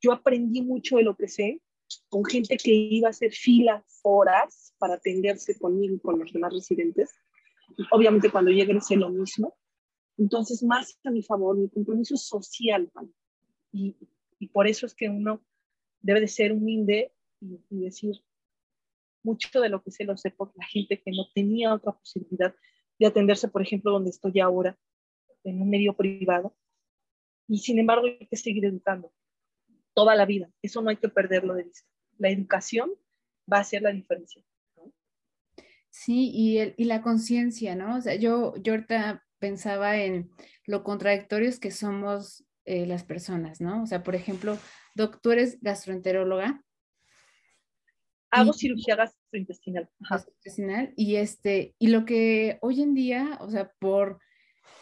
yo 0.00 0.12
aprendí 0.12 0.62
mucho 0.62 0.96
de 0.96 1.02
lo 1.02 1.16
que 1.16 1.28
sé 1.28 1.60
con 2.08 2.24
gente 2.24 2.56
que 2.56 2.72
iba 2.72 3.08
a 3.08 3.10
hacer 3.10 3.32
filas 3.32 3.82
horas 4.02 4.74
para 4.78 4.94
atenderse 4.94 5.58
conmigo 5.58 5.96
y 5.96 6.00
con 6.00 6.18
los 6.18 6.32
demás 6.32 6.52
residentes 6.52 7.10
obviamente 7.90 8.30
cuando 8.30 8.50
llegue 8.50 8.80
sé 8.80 8.96
lo 8.96 9.10
mismo. 9.10 9.56
Entonces, 10.16 10.62
más 10.62 10.98
a 11.04 11.10
mi 11.10 11.22
favor, 11.22 11.56
mi 11.56 11.68
compromiso 11.68 12.16
social, 12.16 12.90
y, 13.72 13.96
por 14.52 14.66
eso 14.66 14.86
es 14.86 14.94
que 14.94 15.08
uno 15.08 15.44
debe 16.00 16.20
de 16.20 16.28
ser 16.28 16.52
humilde 16.52 17.12
y, 17.40 17.60
y, 17.68 17.80
decir, 17.84 18.22
mucho 19.22 19.60
de 19.60 19.68
lo 19.68 19.82
que 19.82 19.90
sé 19.90 20.04
lo 20.04 20.16
sé 20.16 20.30
por 20.30 20.52
la 20.56 20.64
gente 20.64 21.00
que 21.00 21.10
no 21.10 21.28
tenía 21.34 21.74
otra 21.74 21.92
posibilidad 21.92 22.54
de 22.98 23.06
atenderse, 23.06 23.48
por 23.48 23.62
ejemplo, 23.62 23.92
donde 23.92 24.10
estoy 24.10 24.40
ahora, 24.40 24.78
en 25.44 25.60
un 25.60 25.70
medio 25.70 25.94
privado. 25.94 26.54
Y 27.48 27.58
sin 27.58 27.78
embargo, 27.78 28.06
hay 28.06 28.26
que 28.26 28.36
seguir 28.36 28.64
educando 28.64 29.12
toda 29.94 30.14
la 30.14 30.26
vida. 30.26 30.50
Eso 30.62 30.82
no 30.82 30.90
hay 30.90 30.96
que 30.96 31.08
perderlo 31.08 31.54
de 31.54 31.64
vista. 31.64 31.88
La 32.18 32.30
educación 32.30 32.90
va 33.50 33.58
a 33.58 33.60
hacer 33.60 33.82
la 33.82 33.92
diferencia. 33.92 34.42
Sí, 35.88 36.30
y, 36.32 36.58
el, 36.58 36.74
y 36.76 36.84
la 36.84 37.02
conciencia, 37.02 37.74
¿no? 37.74 37.96
O 37.96 38.00
sea, 38.00 38.14
yo, 38.14 38.54
yo 38.56 38.74
ahorita 38.74 39.26
pensaba 39.38 39.98
en 39.98 40.30
lo 40.64 40.84
contradictorios 40.84 41.58
que 41.58 41.72
somos 41.72 42.44
eh, 42.70 42.86
las 42.86 43.02
personas, 43.02 43.60
¿no? 43.60 43.82
O 43.82 43.86
sea, 43.86 44.04
por 44.04 44.14
ejemplo, 44.14 44.56
doctor 44.94 45.38
es 45.38 45.60
gastroenteróloga. 45.60 46.62
Hago 48.30 48.52
cirugía 48.52 48.94
gastrointestinal. 48.94 49.90
gastrointestinal. 49.98 50.92
Y, 50.96 51.16
este, 51.16 51.74
y 51.80 51.88
lo 51.88 52.04
que 52.04 52.58
hoy 52.62 52.80
en 52.80 52.94
día, 52.94 53.38
o 53.40 53.50
sea, 53.50 53.72
por 53.80 54.20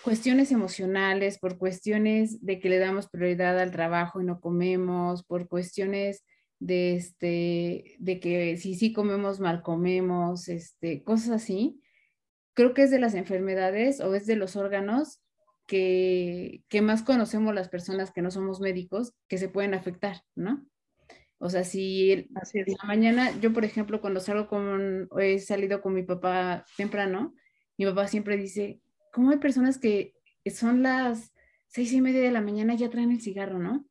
cuestiones 0.03 0.53
emocionales, 0.53 1.38
por 1.38 1.57
cuestiones 1.57 2.44
de 2.44 2.61
que 2.61 2.68
le 2.68 2.79
damos 2.79 3.09
prioridad 3.09 3.59
al 3.59 3.70
trabajo 3.70 4.20
y 4.20 4.27
no 4.27 4.38
comemos, 4.38 5.24
por 5.24 5.48
cuestiones 5.48 6.27
de, 6.59 6.94
este, 6.94 7.96
de 8.01 8.20
que 8.20 8.59
si 8.59 8.74
sí 8.74 8.92
comemos, 8.92 9.40
mal 9.40 9.62
comemos, 9.62 10.51
este, 10.51 11.03
cosas 11.05 11.31
así, 11.31 11.81
creo 12.53 12.74
que 12.74 12.83
es 12.83 12.90
de 12.90 13.01
las 13.01 13.14
enfermedades 13.14 14.01
o 14.01 14.14
es 14.14 14.27
de 14.27 14.37
los 14.37 14.57
órganos 14.57 15.22
que, 15.68 16.64
que 16.68 16.83
más 16.83 17.02
conocemos 17.02 17.54
las 17.54 17.68
personas 17.68 18.11
que 18.11 18.22
no 18.22 18.33
somos 18.33 18.59
médicos 18.59 19.14
que 19.28 19.38
se 19.38 19.48
pueden 19.48 19.74
afectar, 19.74 20.22
¿no? 20.35 20.66
O 21.38 21.50
sea, 21.50 21.62
si 21.62 22.11
en 22.11 22.26
la 22.33 22.88
mañana, 22.88 23.38
yo 23.38 23.52
por 23.52 23.64
ejemplo, 23.64 24.00
cuando 24.00 24.18
salgo 24.18 24.48
con, 24.48 25.09
he 25.20 25.38
salido 25.38 25.81
con 25.81 25.94
mi 25.94 26.02
papá 26.02 26.64
temprano, 26.76 27.35
mi 27.76 27.85
papá 27.85 28.09
siempre 28.09 28.37
dice, 28.37 28.81
¿cómo 29.12 29.31
hay 29.31 29.37
personas 29.37 29.78
que 29.78 30.14
son 30.46 30.83
las 30.83 31.33
seis 31.68 31.92
y 31.92 32.00
media 32.00 32.22
de 32.22 32.33
la 32.33 32.40
mañana 32.40 32.74
y 32.74 32.78
ya 32.78 32.90
traen 32.90 33.12
el 33.12 33.20
cigarro, 33.20 33.59
¿no? 33.59 33.87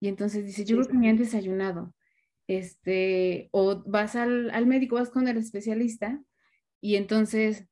Y 0.00 0.08
entonces 0.08 0.44
dice, 0.44 0.64
yo 0.64 0.76
creo 0.76 0.88
que 0.88 0.98
me 0.98 1.10
han 1.10 1.18
desayunado. 1.18 1.94
Este, 2.48 3.48
o 3.52 3.84
vas 3.86 4.16
al, 4.16 4.50
al 4.50 4.66
médico, 4.66 4.96
vas 4.96 5.10
con 5.10 5.28
el 5.28 5.36
especialista 5.36 6.20
y 6.80 6.96
entonces 6.96 7.68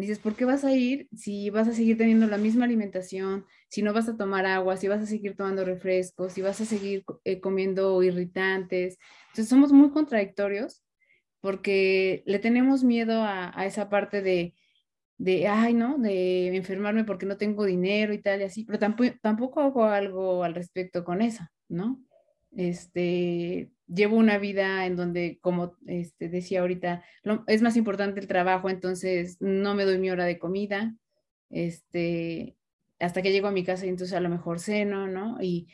dices, 0.00 0.18
¿por 0.18 0.34
qué 0.34 0.44
vas 0.44 0.64
a 0.64 0.72
ir 0.72 1.08
si 1.14 1.50
vas 1.50 1.68
a 1.68 1.72
seguir 1.72 1.96
teniendo 1.96 2.26
la 2.26 2.38
misma 2.38 2.64
alimentación, 2.64 3.46
si 3.68 3.82
no 3.82 3.92
vas 3.92 4.08
a 4.08 4.16
tomar 4.16 4.46
agua, 4.46 4.76
si 4.76 4.88
vas 4.88 5.00
a 5.00 5.06
seguir 5.06 5.36
tomando 5.36 5.64
refrescos, 5.64 6.32
si 6.32 6.42
vas 6.42 6.60
a 6.60 6.64
seguir 6.64 7.04
eh, 7.24 7.40
comiendo 7.40 8.02
irritantes? 8.02 8.98
Entonces 9.28 9.48
somos 9.48 9.72
muy 9.72 9.90
contradictorios 9.90 10.84
porque 11.40 12.22
le 12.26 12.38
tenemos 12.38 12.84
miedo 12.84 13.22
a, 13.22 13.52
esa 13.66 13.88
parte 13.88 14.22
de, 14.22 14.54
de, 15.18 15.48
ay, 15.48 15.74
¿no? 15.74 15.98
De 15.98 16.54
enfermarme 16.56 17.04
porque 17.04 17.26
no 17.26 17.36
tengo 17.36 17.64
dinero 17.64 18.12
y 18.12 18.20
tal 18.20 18.40
y 18.40 18.44
así, 18.44 18.64
pero 18.64 18.78
tampoco, 18.78 19.10
tampoco 19.22 19.60
hago 19.60 19.84
algo 19.84 20.44
al 20.44 20.54
respecto 20.54 21.04
con 21.04 21.22
eso, 21.22 21.44
¿no? 21.68 22.02
Este, 22.50 23.70
llevo 23.86 24.16
una 24.16 24.38
vida 24.38 24.86
en 24.86 24.96
donde, 24.96 25.38
como 25.40 25.76
este, 25.86 26.28
decía 26.28 26.60
ahorita, 26.60 27.04
es 27.46 27.62
más 27.62 27.76
importante 27.76 28.20
el 28.20 28.26
trabajo, 28.26 28.70
entonces 28.70 29.36
no 29.40 29.74
me 29.74 29.84
doy 29.84 29.98
mi 29.98 30.10
hora 30.10 30.24
de 30.24 30.38
comida, 30.38 30.94
este, 31.50 32.56
hasta 32.98 33.22
que 33.22 33.32
llego 33.32 33.48
a 33.48 33.52
mi 33.52 33.64
casa 33.64 33.86
y 33.86 33.90
entonces 33.90 34.16
a 34.16 34.20
lo 34.20 34.28
mejor 34.28 34.60
ceno, 34.60 35.06
¿no? 35.06 35.38
Y 35.40 35.68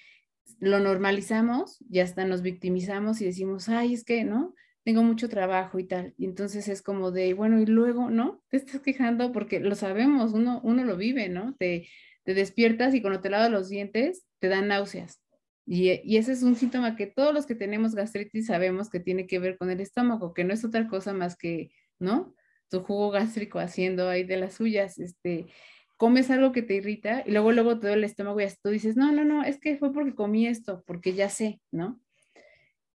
lo 0.59 0.81
normalizamos, 0.81 1.79
ya 1.89 2.05
hasta 2.05 2.25
nos 2.25 2.43
victimizamos 2.43 3.21
y 3.21 3.25
decimos, 3.25 3.69
ay, 3.69 3.95
es 3.95 4.05
que, 4.05 4.25
¿no? 4.25 4.55
tengo 4.85 5.03
mucho 5.03 5.29
trabajo 5.29 5.79
y 5.79 5.85
tal. 5.85 6.15
Y 6.19 6.25
entonces 6.25 6.69
es 6.69 6.83
como 6.83 7.11
de, 7.11 7.35
bueno, 7.35 7.61
y 7.61 7.67
luego, 7.67 8.11
¿no? 8.11 8.43
Te 8.49 8.57
estás 8.57 8.81
quejando 8.81 9.33
porque 9.33 9.61
lo 9.61 9.75
sabemos, 9.75 10.33
uno, 10.33 10.61
uno 10.65 10.85
lo 10.85 10.97
vive, 10.97 11.29
¿no? 11.29 11.55
Te, 11.59 11.89
te 12.25 12.35
despiertas 12.35 12.95
y 12.95 13.01
cuando 13.01 13.21
te 13.21 13.31
lavas 13.31 13.51
los 13.51 13.69
dientes 13.69 14.27
te 14.39 14.49
dan 14.49 14.69
náuseas. 14.69 15.22
Y, 15.65 16.01
y, 16.05 16.17
ese 16.17 16.33
es 16.33 16.43
un 16.43 16.57
síntoma 16.57 16.97
que 16.97 17.07
todos 17.07 17.33
los 17.33 17.47
que 17.47 17.55
tenemos 17.55 17.95
gastritis 17.95 18.47
sabemos 18.47 18.91
que 18.91 19.01
tiene 19.01 19.27
que 19.27 19.39
ver 19.39 19.57
con 19.57 19.71
el 19.71 19.81
estómago, 19.81 20.35
que 20.35 20.45
no 20.45 20.53
es 20.53 20.65
otra 20.65 20.89
cosa 20.89 21.13
más 21.13 21.37
que, 21.37 21.71
¿no? 22.01 22.35
Tu 22.69 22.81
jugo 22.81 23.11
gástrico 23.11 23.59
haciendo 23.61 24.09
ahí 24.09 24.25
de 24.25 24.39
las 24.39 24.55
suyas, 24.55 24.99
este, 24.99 25.47
comes 25.97 26.31
algo 26.31 26.51
que 26.51 26.63
te 26.63 26.75
irrita 26.75 27.23
y 27.25 27.31
luego 27.31 27.53
luego 27.53 27.79
te 27.79 27.87
duele 27.87 28.01
el 28.01 28.11
estómago 28.11 28.41
y 28.41 28.47
tú 28.61 28.71
dices, 28.71 28.97
no, 28.97 29.13
no, 29.13 29.25
no, 29.25 29.45
es 29.45 29.61
que 29.61 29.77
fue 29.77 29.93
porque 29.93 30.17
comí 30.17 30.49
esto, 30.49 30.83
porque 30.85 31.15
ya 31.15 31.29
sé, 31.29 31.61
¿no? 31.71 32.01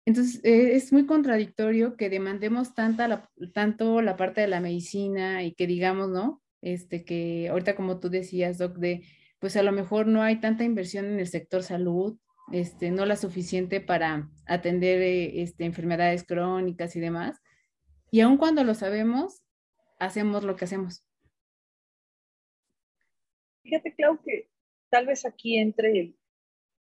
Entonces, 0.07 0.41
eh, 0.45 0.75
es 0.75 0.93
muy 0.93 1.07
contradictorio 1.07 1.97
que 1.97 2.11
demandemos 2.11 2.75
tanto 2.75 4.01
la 4.03 4.17
parte 4.17 4.41
de 4.41 4.49
la 4.49 4.61
medicina 4.61 5.43
y 5.43 5.53
que 5.55 5.67
digamos, 5.67 6.11
¿no? 6.11 6.43
Este, 6.63 7.05
que 7.05 7.49
ahorita 7.51 7.77
como 7.77 8.01
tú 8.01 8.09
decías, 8.09 8.57
Doc, 8.57 8.79
de, 8.79 9.07
pues 9.39 9.57
a 9.57 9.63
lo 9.63 9.73
mejor 9.73 10.07
no 10.07 10.23
hay 10.23 10.41
tanta 10.41 10.65
inversión 10.65 11.05
en 11.05 11.21
el 11.21 11.27
sector 11.27 11.63
salud, 11.63 12.19
este, 12.53 12.91
no 12.91 13.07
la 13.07 13.17
suficiente 13.17 13.81
para 13.81 14.31
atender 14.47 15.01
eh, 15.01 15.43
este, 15.43 15.65
enfermedades 15.65 16.25
crónicas 16.25 16.95
y 16.97 17.01
demás. 17.01 17.41
Y 18.11 18.21
aun 18.21 18.37
cuando 18.37 18.65
lo 18.65 18.75
sabemos, 18.75 19.43
hacemos 19.99 20.45
lo 20.45 20.57
que 20.57 20.67
hacemos. 20.67 21.05
Fíjate, 23.63 23.95
Clau, 23.95 24.21
que 24.23 24.51
tal 24.91 25.07
vez 25.07 25.25
aquí 25.25 25.59
entre 25.59 26.15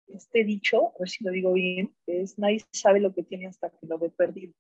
este 0.09 0.45
dicho, 0.45 0.89
a 0.89 1.01
ver 1.01 1.09
si 1.09 1.25
lo 1.25 1.31
digo 1.31 1.53
bien, 1.53 1.95
es 2.07 2.39
nadie 2.39 2.65
sabe 2.73 3.01
lo 3.01 3.15
que 3.15 3.23
tiene 3.23 3.47
hasta 3.47 3.71
que 3.71 3.87
lo 3.87 3.99
ve 3.99 4.11
perdido. 4.11 4.55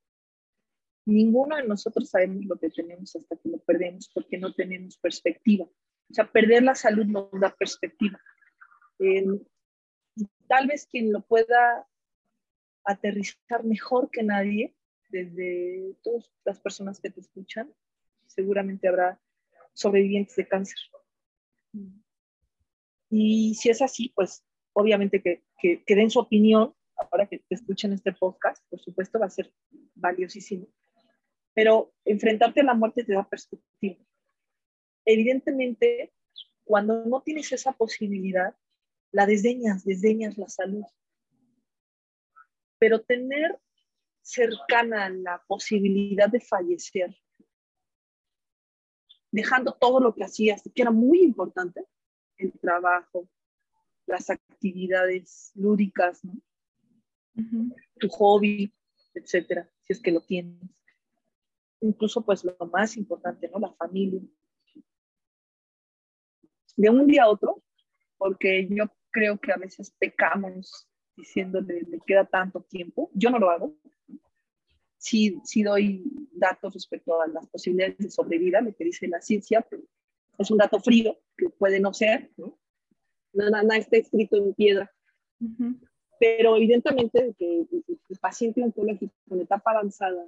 Ninguno 1.06 1.56
de 1.56 1.66
nosotros 1.66 2.10
sabemos 2.10 2.44
lo 2.44 2.56
que 2.56 2.70
tenemos 2.70 3.16
hasta 3.16 3.36
que 3.36 3.48
lo 3.48 3.58
perdemos 3.58 4.10
porque 4.14 4.38
no 4.38 4.52
tenemos 4.52 4.98
perspectiva. 4.98 5.64
O 5.64 6.14
sea, 6.14 6.30
perder 6.30 6.62
la 6.62 6.74
salud 6.74 7.06
nos 7.06 7.30
da 7.40 7.54
perspectiva. 7.56 8.20
Tal 10.50 10.66
vez 10.66 10.86
quien 10.90 11.12
lo 11.12 11.20
pueda 11.22 11.86
aterrizar 12.84 13.62
mejor 13.62 14.10
que 14.10 14.24
nadie, 14.24 14.74
desde 15.08 15.94
todas 16.02 16.28
las 16.44 16.58
personas 16.58 17.00
que 17.00 17.10
te 17.10 17.20
escuchan, 17.20 17.72
seguramente 18.26 18.88
habrá 18.88 19.20
sobrevivientes 19.72 20.34
de 20.34 20.48
cáncer. 20.48 20.78
Y 23.08 23.54
si 23.54 23.70
es 23.70 23.80
así, 23.80 24.12
pues 24.14 24.44
obviamente 24.72 25.22
que, 25.22 25.44
que, 25.58 25.84
que 25.84 25.94
den 25.94 26.10
su 26.10 26.18
opinión, 26.18 26.74
ahora 26.96 27.26
que 27.26 27.38
te 27.38 27.54
escuchen 27.54 27.92
este 27.92 28.12
podcast, 28.12 28.64
por 28.68 28.80
supuesto 28.80 29.20
va 29.20 29.26
a 29.26 29.30
ser 29.30 29.52
valiosísimo. 29.94 30.66
Pero 31.54 31.92
enfrentarte 32.04 32.60
a 32.60 32.64
la 32.64 32.74
muerte 32.74 33.04
te 33.04 33.12
da 33.12 33.28
perspectiva 33.28 34.04
evidentemente, 35.04 36.12
cuando 36.64 37.04
no 37.04 37.22
tienes 37.22 37.50
esa 37.52 37.72
posibilidad, 37.72 38.54
la 39.12 39.26
desdeñas, 39.26 39.84
desdeñas 39.84 40.38
la 40.38 40.48
salud. 40.48 40.84
Pero 42.78 43.02
tener 43.02 43.60
cercana 44.22 45.08
la 45.10 45.42
posibilidad 45.46 46.28
de 46.28 46.40
fallecer, 46.40 47.16
dejando 49.30 49.74
todo 49.74 50.00
lo 50.00 50.14
que 50.14 50.24
hacías, 50.24 50.62
que 50.74 50.82
era 50.82 50.90
muy 50.90 51.22
importante, 51.22 51.84
el 52.36 52.52
trabajo, 52.58 53.28
las 54.06 54.30
actividades 54.30 55.52
lúdicas, 55.54 56.22
tu 57.98 58.08
hobby, 58.08 58.72
etcétera, 59.14 59.70
si 59.82 59.92
es 59.92 60.00
que 60.00 60.10
lo 60.10 60.20
tienes. 60.20 60.58
Incluso, 61.80 62.24
pues, 62.24 62.44
lo 62.44 62.56
más 62.72 62.96
importante, 62.96 63.48
¿no? 63.48 63.58
La 63.58 63.72
familia 63.72 64.20
de 66.76 66.88
un 66.88 67.06
día 67.06 67.24
a 67.24 67.28
otro, 67.28 67.62
porque 68.16 68.66
yo 68.70 68.84
creo 69.10 69.38
que 69.38 69.52
a 69.52 69.56
veces 69.56 69.94
pecamos 69.98 70.88
diciéndole, 71.16 71.82
le 71.82 72.00
queda 72.06 72.24
tanto 72.24 72.62
tiempo. 72.62 73.10
Yo 73.14 73.30
no 73.30 73.38
lo 73.38 73.50
hago. 73.50 73.76
Sí, 74.96 75.40
sí 75.44 75.62
doy 75.62 76.04
datos 76.32 76.74
respecto 76.74 77.20
a 77.20 77.26
las 77.26 77.46
posibilidades 77.48 77.98
de 77.98 78.10
sobrevida, 78.10 78.60
lo 78.60 78.74
que 78.74 78.84
dice 78.84 79.08
la 79.08 79.20
ciencia, 79.20 79.62
pero 79.62 79.82
es 80.38 80.50
un 80.50 80.58
dato 80.58 80.80
frío 80.80 81.18
que 81.36 81.48
puede 81.48 81.80
no 81.80 81.92
ser, 81.92 82.30
¿no? 82.36 82.58
Nada, 83.32 83.62
nada 83.62 83.76
está 83.76 83.96
escrito 83.96 84.36
en 84.36 84.54
piedra. 84.54 84.92
Pero 86.18 86.56
evidentemente 86.56 87.34
que 87.38 87.66
el 87.70 88.18
paciente 88.18 88.62
oncológico 88.62 89.14
en 89.30 89.40
etapa 89.40 89.70
avanzada 89.70 90.26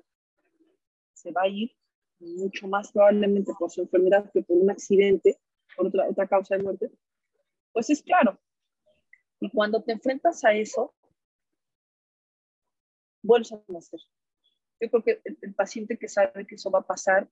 se 1.12 1.32
va 1.32 1.42
a 1.42 1.48
ir 1.48 1.72
mucho 2.18 2.68
más 2.68 2.92
probablemente 2.92 3.52
por 3.58 3.70
su 3.70 3.82
enfermedad 3.82 4.30
que 4.32 4.42
por 4.42 4.56
un 4.56 4.70
accidente 4.70 5.38
por 5.76 5.86
otra, 5.86 6.08
otra 6.08 6.26
causa 6.26 6.56
de 6.56 6.62
muerte, 6.62 6.90
pues 7.72 7.90
es 7.90 8.02
claro. 8.02 8.38
Y 9.42 9.50
cuando 9.50 9.82
te 9.82 9.90
enfrentas 9.90 10.44
a 10.44 10.52
eso, 10.54 10.94
vuelves 13.22 13.50
a 13.50 13.60
nacer. 13.66 13.98
Yo 14.80 14.88
creo 14.88 15.02
que 15.02 15.20
el, 15.24 15.52
paciente 15.54 15.98
que 15.98 16.06
sabe 16.06 16.46
que 16.46 16.54
eso 16.54 16.70
va 16.70 16.78
a 16.78 16.86
pasar 16.86 17.28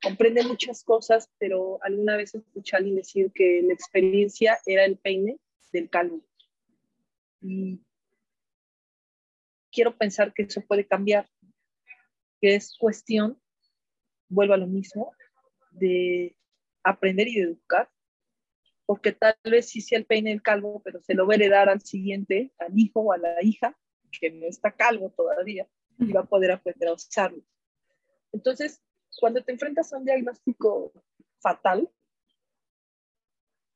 comprende 0.00 0.44
muchas 0.44 0.84
cosas, 0.84 1.28
pero 1.38 1.80
alguna 1.82 2.16
vez 2.16 2.32
escuché 2.36 2.76
a 2.76 2.78
alguien 2.78 2.94
decir 2.94 3.32
que 3.32 3.60
la 3.62 3.74
experiencia 3.74 4.60
era 4.66 4.84
el 4.84 4.98
peine 4.98 5.40
del 5.72 5.90
calvo. 5.90 6.22
Y 7.40 7.80
quiero 9.72 9.98
pensar 9.98 10.32
que 10.32 10.44
eso 10.44 10.60
puede 10.60 10.86
cambiar, 10.86 11.28
que 12.40 12.54
es 12.54 12.78
cuestión, 12.78 13.42
vuelvo 14.28 14.54
a 14.54 14.58
lo 14.58 14.68
mismo, 14.68 15.12
de 15.72 16.36
aprender 16.84 17.26
y 17.26 17.40
educar, 17.40 17.90
porque 18.86 19.12
tal 19.12 19.36
vez 19.44 19.68
sí 19.68 19.80
sea 19.80 19.98
el 19.98 20.06
peine 20.06 20.32
el 20.32 20.42
calvo, 20.42 20.80
pero 20.84 21.02
se 21.02 21.14
lo 21.14 21.26
va 21.26 21.34
a 21.34 21.36
heredar 21.36 21.68
al 21.68 21.82
siguiente, 21.82 22.52
al 22.58 22.78
hijo 22.78 23.00
o 23.00 23.12
a 23.12 23.18
la 23.18 23.42
hija, 23.42 23.76
que 24.18 24.30
no 24.30 24.46
está 24.46 24.70
calvo 24.72 25.10
todavía, 25.10 25.68
y 25.98 26.12
va 26.12 26.20
a 26.20 26.26
poder 26.26 26.52
aprender 26.52 26.88
a 26.88 26.94
usarlo. 26.94 27.42
Entonces, 28.32 28.80
cuando 29.20 29.42
te 29.42 29.52
enfrentas 29.52 29.92
a 29.92 29.98
un 29.98 30.04
diagnóstico 30.04 30.92
fatal, 31.40 31.90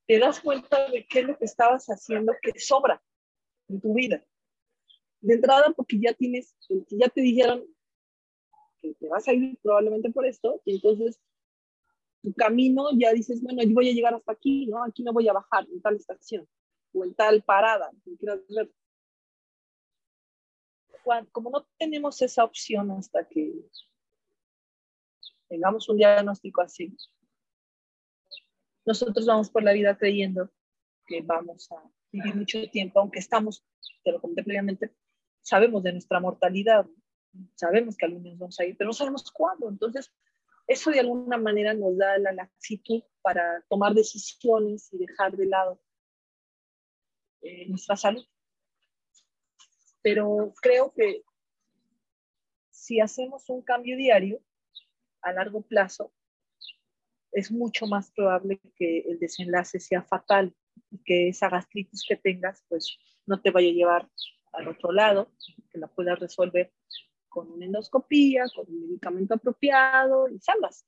te 0.06 0.18
das 0.18 0.40
cuenta 0.40 0.88
de 0.90 1.06
qué 1.06 1.20
es 1.20 1.26
lo 1.26 1.38
que 1.38 1.44
estabas 1.44 1.86
haciendo 1.86 2.34
que 2.40 2.58
sobra 2.58 3.02
en 3.68 3.80
tu 3.80 3.94
vida. 3.94 4.24
De 5.20 5.34
entrada, 5.34 5.72
porque 5.76 5.98
ya 6.00 6.14
tienes, 6.14 6.56
ya 6.88 7.08
te 7.08 7.20
dijeron 7.20 7.64
que 8.80 8.94
te 8.94 9.08
vas 9.08 9.28
a 9.28 9.32
ir 9.32 9.58
probablemente 9.62 10.10
por 10.10 10.24
esto, 10.24 10.62
y 10.64 10.76
entonces 10.76 11.20
tu 12.22 12.32
camino 12.34 12.88
ya 12.96 13.12
dices, 13.12 13.42
bueno, 13.42 13.62
yo 13.62 13.74
voy 13.74 13.90
a 13.90 13.92
llegar 13.92 14.14
hasta 14.14 14.32
aquí, 14.32 14.66
¿no? 14.66 14.84
Aquí 14.84 15.02
no 15.02 15.12
voy 15.12 15.28
a 15.28 15.32
bajar 15.32 15.66
en 15.70 15.80
tal 15.80 15.96
estación 15.96 16.46
o 16.92 17.04
en 17.04 17.14
tal 17.14 17.42
parada. 17.42 17.90
Como 21.32 21.50
no 21.50 21.66
tenemos 21.78 22.20
esa 22.22 22.44
opción 22.44 22.90
hasta 22.90 23.26
que 23.26 23.52
tengamos 25.48 25.88
un 25.88 25.96
diagnóstico 25.96 26.60
así, 26.60 26.94
nosotros 28.84 29.26
vamos 29.26 29.50
por 29.50 29.62
la 29.62 29.72
vida 29.72 29.96
creyendo 29.96 30.50
que 31.06 31.22
vamos 31.22 31.70
a 31.72 31.82
vivir 32.12 32.34
mucho 32.34 32.58
tiempo, 32.70 33.00
aunque 33.00 33.18
estamos, 33.18 33.64
te 34.04 34.12
lo 34.12 34.20
conté 34.20 34.42
previamente, 34.42 34.94
sabemos 35.42 35.82
de 35.82 35.92
nuestra 35.92 36.20
mortalidad, 36.20 36.86
sabemos 37.54 37.96
que 37.96 38.06
algunos 38.06 38.38
vamos 38.38 38.60
a 38.60 38.64
ir, 38.64 38.76
pero 38.76 38.88
no 38.88 38.92
sabemos 38.92 39.30
cuándo. 39.30 39.68
Entonces, 39.68 40.12
eso 40.70 40.92
de 40.92 41.00
alguna 41.00 41.36
manera 41.36 41.74
nos 41.74 41.98
da 41.98 42.16
la 42.18 42.30
laxitud 42.30 43.02
para 43.22 43.60
tomar 43.68 43.92
decisiones 43.92 44.88
y 44.92 44.98
dejar 44.98 45.36
de 45.36 45.46
lado 45.46 45.80
eh, 47.42 47.66
nuestra 47.68 47.96
salud. 47.96 48.24
Pero 50.00 50.54
creo 50.62 50.92
que 50.92 51.24
si 52.70 53.00
hacemos 53.00 53.50
un 53.50 53.62
cambio 53.62 53.96
diario 53.96 54.40
a 55.22 55.32
largo 55.32 55.62
plazo, 55.62 56.12
es 57.32 57.50
mucho 57.50 57.88
más 57.88 58.12
probable 58.12 58.60
que 58.76 59.00
el 59.00 59.18
desenlace 59.18 59.80
sea 59.80 60.04
fatal 60.04 60.54
y 60.92 61.02
que 61.02 61.28
esa 61.30 61.48
gastritis 61.48 62.04
que 62.08 62.16
tengas 62.16 62.64
pues 62.68 62.96
no 63.26 63.40
te 63.40 63.50
vaya 63.50 63.70
a 63.70 63.72
llevar 63.72 64.08
al 64.52 64.68
otro 64.68 64.92
lado, 64.92 65.32
que 65.72 65.78
la 65.78 65.88
puedas 65.88 66.20
resolver 66.20 66.72
con 67.30 67.50
una 67.50 67.64
endoscopía, 67.64 68.44
con 68.54 68.66
un 68.68 68.80
medicamento 68.82 69.34
apropiado 69.34 70.28
y 70.28 70.38
salgas. 70.40 70.84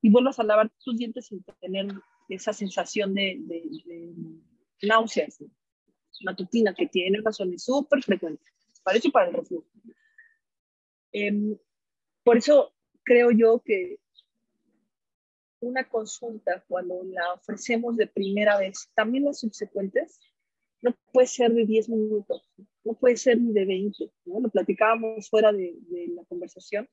Y 0.00 0.10
vuelvas 0.10 0.40
a 0.40 0.42
lavar 0.42 0.68
tus 0.84 0.96
dientes 0.96 1.26
sin 1.26 1.44
tener 1.60 1.86
esa 2.28 2.52
sensación 2.52 3.14
de, 3.14 3.36
de, 3.40 4.12
náuseas 4.82 5.38
matutina 6.24 6.74
que 6.74 6.86
tiene 6.86 7.20
razones 7.22 7.64
súper 7.64 8.02
frecuentes, 8.02 8.52
para 8.82 8.98
eso 8.98 9.08
y 9.08 9.10
para 9.10 9.28
el 9.28 9.34
reflujo. 9.34 9.66
Em, 11.12 11.56
por 12.22 12.36
eso 12.36 12.72
creo 13.02 13.30
yo 13.30 13.60
que 13.64 13.98
una 15.60 15.88
consulta, 15.88 16.64
cuando 16.66 17.02
la 17.04 17.34
ofrecemos 17.34 17.96
de 17.96 18.06
primera 18.06 18.58
vez, 18.58 18.90
también 18.94 19.24
las 19.24 19.40
subsecuentes, 19.40 20.20
no 20.82 20.94
puede 21.12 21.28
ser 21.28 21.52
de 21.52 21.64
10 21.64 21.88
minutos, 21.88 22.50
no 22.84 22.94
puede 22.94 23.16
ser 23.16 23.40
ni 23.40 23.52
de 23.52 23.64
20, 23.64 24.10
¿no? 24.26 24.40
Lo 24.40 24.48
platicábamos 24.50 25.30
fuera 25.30 25.52
de, 25.52 25.74
de 25.88 26.08
la 26.08 26.24
conversación, 26.24 26.88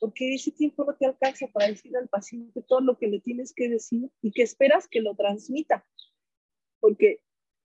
porque 0.00 0.34
ese 0.34 0.50
tiempo 0.50 0.84
no 0.84 0.94
te 0.96 1.06
alcanza 1.06 1.46
para 1.48 1.68
decir 1.68 1.96
al 1.96 2.08
paciente 2.08 2.62
todo 2.66 2.80
lo 2.80 2.98
que 2.98 3.06
le 3.06 3.20
tienes 3.20 3.52
que 3.54 3.68
decir 3.68 4.10
y 4.22 4.32
que 4.32 4.42
esperas 4.42 4.88
que 4.88 5.00
lo 5.00 5.14
transmita, 5.14 5.86
porque 6.80 7.20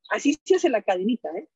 así 0.09 0.37
se 0.43 0.55
hace 0.55 0.69
la 0.69 0.83
cadenita, 0.83 1.29
¿eh? 1.37 1.49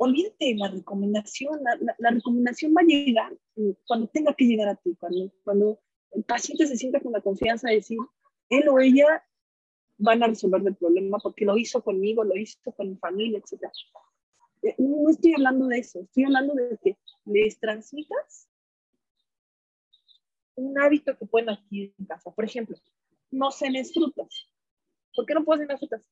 Olvídate 0.00 0.54
la 0.54 0.68
recomendación, 0.68 1.60
la, 1.64 1.94
la, 1.98 2.10
recomendación 2.10 2.72
va 2.72 2.82
a 2.82 2.84
llegar 2.84 3.36
cuando 3.84 4.06
tenga 4.06 4.32
que 4.32 4.44
llegar 4.44 4.68
a 4.68 4.76
ti, 4.76 4.94
cuando, 4.94 5.32
cuando 5.42 5.80
el 6.12 6.22
paciente 6.22 6.68
se 6.68 6.76
sienta 6.76 7.00
con 7.00 7.12
la 7.12 7.20
confianza 7.20 7.68
de 7.68 7.76
decir, 7.76 7.98
él 8.48 8.68
o 8.68 8.78
ella 8.78 9.24
van 9.98 10.22
a 10.22 10.28
resolver 10.28 10.62
el 10.64 10.76
problema 10.76 11.18
porque 11.18 11.44
lo 11.44 11.56
hizo 11.56 11.82
conmigo, 11.82 12.24
lo 12.24 12.36
hizo 12.36 12.72
con 12.72 12.90
mi 12.90 12.96
familia, 12.96 13.38
etc. 13.38 13.64
Eh, 14.62 14.74
no 14.78 15.10
estoy 15.10 15.34
hablando 15.34 15.66
de 15.66 15.78
eso, 15.78 16.00
estoy 16.00 16.24
hablando 16.24 16.54
de 16.54 16.78
que 16.82 16.96
les 17.24 17.58
transmitas 17.58 18.48
un 20.54 20.78
hábito 20.78 21.16
que 21.16 21.26
pueden 21.26 21.50
adquirir 21.50 21.94
en 21.98 22.06
casa. 22.06 22.30
Por 22.30 22.44
ejemplo, 22.44 22.76
no 23.30 23.50
cenes 23.50 23.92
frutas. 23.92 24.48
¿Por 25.14 25.24
qué 25.26 25.34
no 25.34 25.44
puedes 25.44 25.66
comer 25.66 25.78
frutas? 25.78 26.02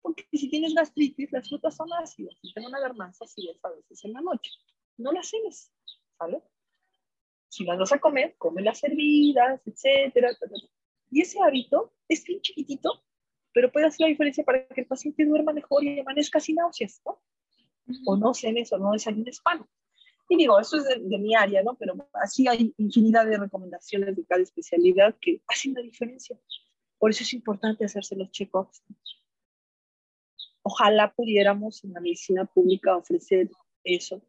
Porque 0.00 0.24
si 0.32 0.48
tienes 0.48 0.74
gastritis, 0.74 1.32
las 1.32 1.48
frutas 1.48 1.76
son 1.76 1.92
ácidas 1.92 2.36
y 2.42 2.52
tengo 2.54 2.68
una 2.68 2.80
garbanza 2.80 3.24
acidas 3.24 3.56
a 3.64 3.70
veces 3.70 4.04
en 4.04 4.12
la 4.12 4.20
noche. 4.20 4.52
No 4.96 5.12
las 5.12 5.28
cenes, 5.28 5.72
¿vale? 6.18 6.42
Si 7.48 7.64
las 7.64 7.78
vas 7.78 7.92
a 7.92 7.98
comer, 7.98 8.36
come 8.38 8.62
las 8.62 8.82
hervidas, 8.84 9.60
etcétera, 9.66 10.30
Y 11.10 11.22
ese 11.22 11.40
hábito 11.40 11.92
es 12.08 12.24
bien 12.24 12.40
chiquitito, 12.40 13.02
pero 13.58 13.72
puede 13.72 13.86
hacer 13.86 14.02
la 14.02 14.06
diferencia 14.06 14.44
para 14.44 14.64
que 14.68 14.82
el 14.82 14.86
paciente 14.86 15.24
duerma 15.24 15.52
mejor 15.52 15.82
y 15.82 15.98
amanezca 15.98 16.38
sin 16.38 16.54
náuseas, 16.54 17.02
¿no? 17.04 17.20
O 18.06 18.16
no 18.16 18.32
cenes 18.32 18.72
o 18.72 18.78
no 18.78 18.92
desayunes 18.92 19.40
pan. 19.40 19.66
Y 20.28 20.36
digo, 20.36 20.60
eso 20.60 20.76
es 20.76 20.84
de, 20.84 21.18
mi 21.18 21.34
área, 21.34 21.60
¿no? 21.64 21.74
Pero 21.74 21.96
así 22.12 22.46
hay 22.46 22.72
infinidad 22.78 23.26
de 23.26 23.36
recomendaciones 23.36 24.14
de 24.14 24.24
cada 24.24 24.42
especialidad 24.42 25.16
que 25.20 25.42
hacen 25.48 25.74
la 25.74 25.80
diferencia. 25.80 26.38
Por 27.00 27.10
eso 27.10 27.24
es 27.24 27.32
importante 27.32 27.84
hacerse 27.84 28.14
los 28.14 28.30
check-ups. 28.30 28.80
Ojalá 30.62 31.12
pudiéramos 31.12 31.82
en 31.82 31.94
la 31.94 32.00
medicina 32.00 32.44
pública 32.44 32.96
ofrecer 32.96 33.50
eso, 33.82 34.22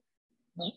¿no? 0.55 0.73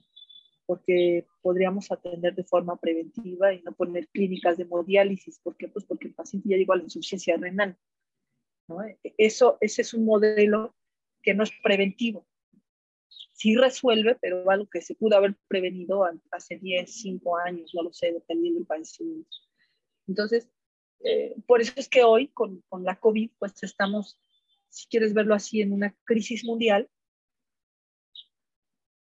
Porque 0.66 1.26
podríamos 1.40 1.90
atender 1.90 2.34
de 2.34 2.44
forma 2.44 2.76
preventiva 2.76 3.54
y 3.54 3.62
no 3.62 3.72
poner 3.72 4.08
clínicas 4.08 4.58
de 4.58 4.64
hemodiálisis. 4.64 5.38
¿Por 5.38 5.56
qué? 5.56 5.68
Pues 5.68 5.86
porque 5.86 6.08
el 6.08 6.14
paciente 6.14 6.50
ya 6.50 6.58
llegó 6.58 6.74
a 6.74 6.76
la 6.76 6.82
insuficiencia 6.82 7.38
renal. 7.38 7.78
¿No? 8.68 8.78
Eso, 9.18 9.58
ese 9.60 9.82
es 9.82 9.94
un 9.94 10.04
modelo 10.04 10.74
que 11.22 11.34
no 11.34 11.44
es 11.44 11.52
preventivo 11.62 12.26
sí 13.42 13.56
resuelve, 13.56 14.16
pero 14.20 14.48
algo 14.50 14.68
que 14.70 14.80
se 14.80 14.94
pudo 14.94 15.16
haber 15.16 15.34
prevenido 15.48 16.04
hace 16.30 16.58
10, 16.58 16.88
5 16.88 17.38
años, 17.38 17.72
no 17.74 17.82
lo 17.82 17.92
sé, 17.92 18.12
dependiendo 18.12 18.60
del 18.60 18.66
padecimiento. 18.66 19.36
Entonces, 20.06 20.48
eh, 21.00 21.34
por 21.46 21.60
eso 21.60 21.72
es 21.74 21.88
que 21.88 22.04
hoy 22.04 22.28
con, 22.28 22.62
con, 22.68 22.84
la 22.84 23.00
COVID, 23.00 23.30
pues 23.40 23.60
estamos, 23.64 24.16
si 24.68 24.86
quieres 24.86 25.12
verlo 25.12 25.34
así, 25.34 25.60
en 25.60 25.72
una 25.72 25.92
crisis 26.04 26.44
mundial, 26.44 26.88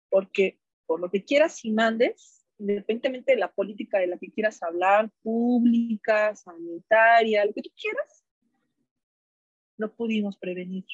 porque 0.09 0.59
por 0.85 0.99
lo 0.99 1.09
que 1.09 1.25
quieras 1.25 1.65
y 1.65 1.71
mandes, 1.71 2.45
independientemente 2.59 3.31
de 3.31 3.39
la 3.39 3.51
política 3.51 3.97
de 3.97 4.07
la 4.07 4.19
que 4.19 4.31
quieras 4.31 4.61
hablar, 4.61 5.09
pública, 5.23 6.35
sanitaria, 6.35 7.43
lo 7.43 7.53
que 7.53 7.63
tú 7.63 7.71
quieras, 7.75 8.23
no 9.77 9.93
pudimos 9.93 10.37
prevenir 10.37 10.85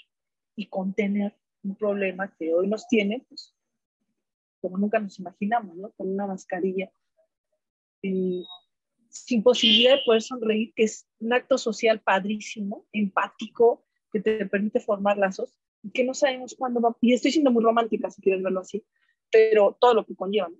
y 0.55 0.67
contener 0.67 1.35
un 1.63 1.75
problema 1.75 2.33
que 2.37 2.53
hoy 2.53 2.67
nos 2.67 2.87
tiene, 2.87 3.25
pues, 3.27 3.55
como 4.61 4.77
nunca 4.77 4.99
nos 4.99 5.19
imaginamos, 5.19 5.75
¿no? 5.75 5.91
Con 5.91 6.09
una 6.09 6.27
mascarilla. 6.27 6.91
sin 8.01 9.43
posibilidad 9.43 9.95
de 9.95 10.01
poder 10.05 10.21
sonreír, 10.21 10.73
que 10.75 10.83
es 10.83 11.07
un 11.19 11.33
acto 11.33 11.57
social 11.57 12.01
padrísimo, 12.01 12.85
empático, 12.91 13.85
que 14.11 14.19
te 14.19 14.45
permite 14.47 14.79
formar 14.79 15.17
lazos, 15.17 15.53
y 15.83 15.91
que 15.91 16.03
no 16.03 16.13
sabemos 16.13 16.55
cuándo 16.55 16.81
va, 16.81 16.95
y 17.01 17.13
estoy 17.13 17.31
siendo 17.31 17.51
muy 17.51 17.63
romántica 17.63 18.09
si 18.09 18.21
quieres 18.21 18.43
verlo 18.43 18.61
así, 18.61 18.83
pero 19.31 19.77
todo 19.79 19.93
lo 19.93 20.05
que 20.05 20.15
conlleva, 20.15 20.49
¿no? 20.49 20.57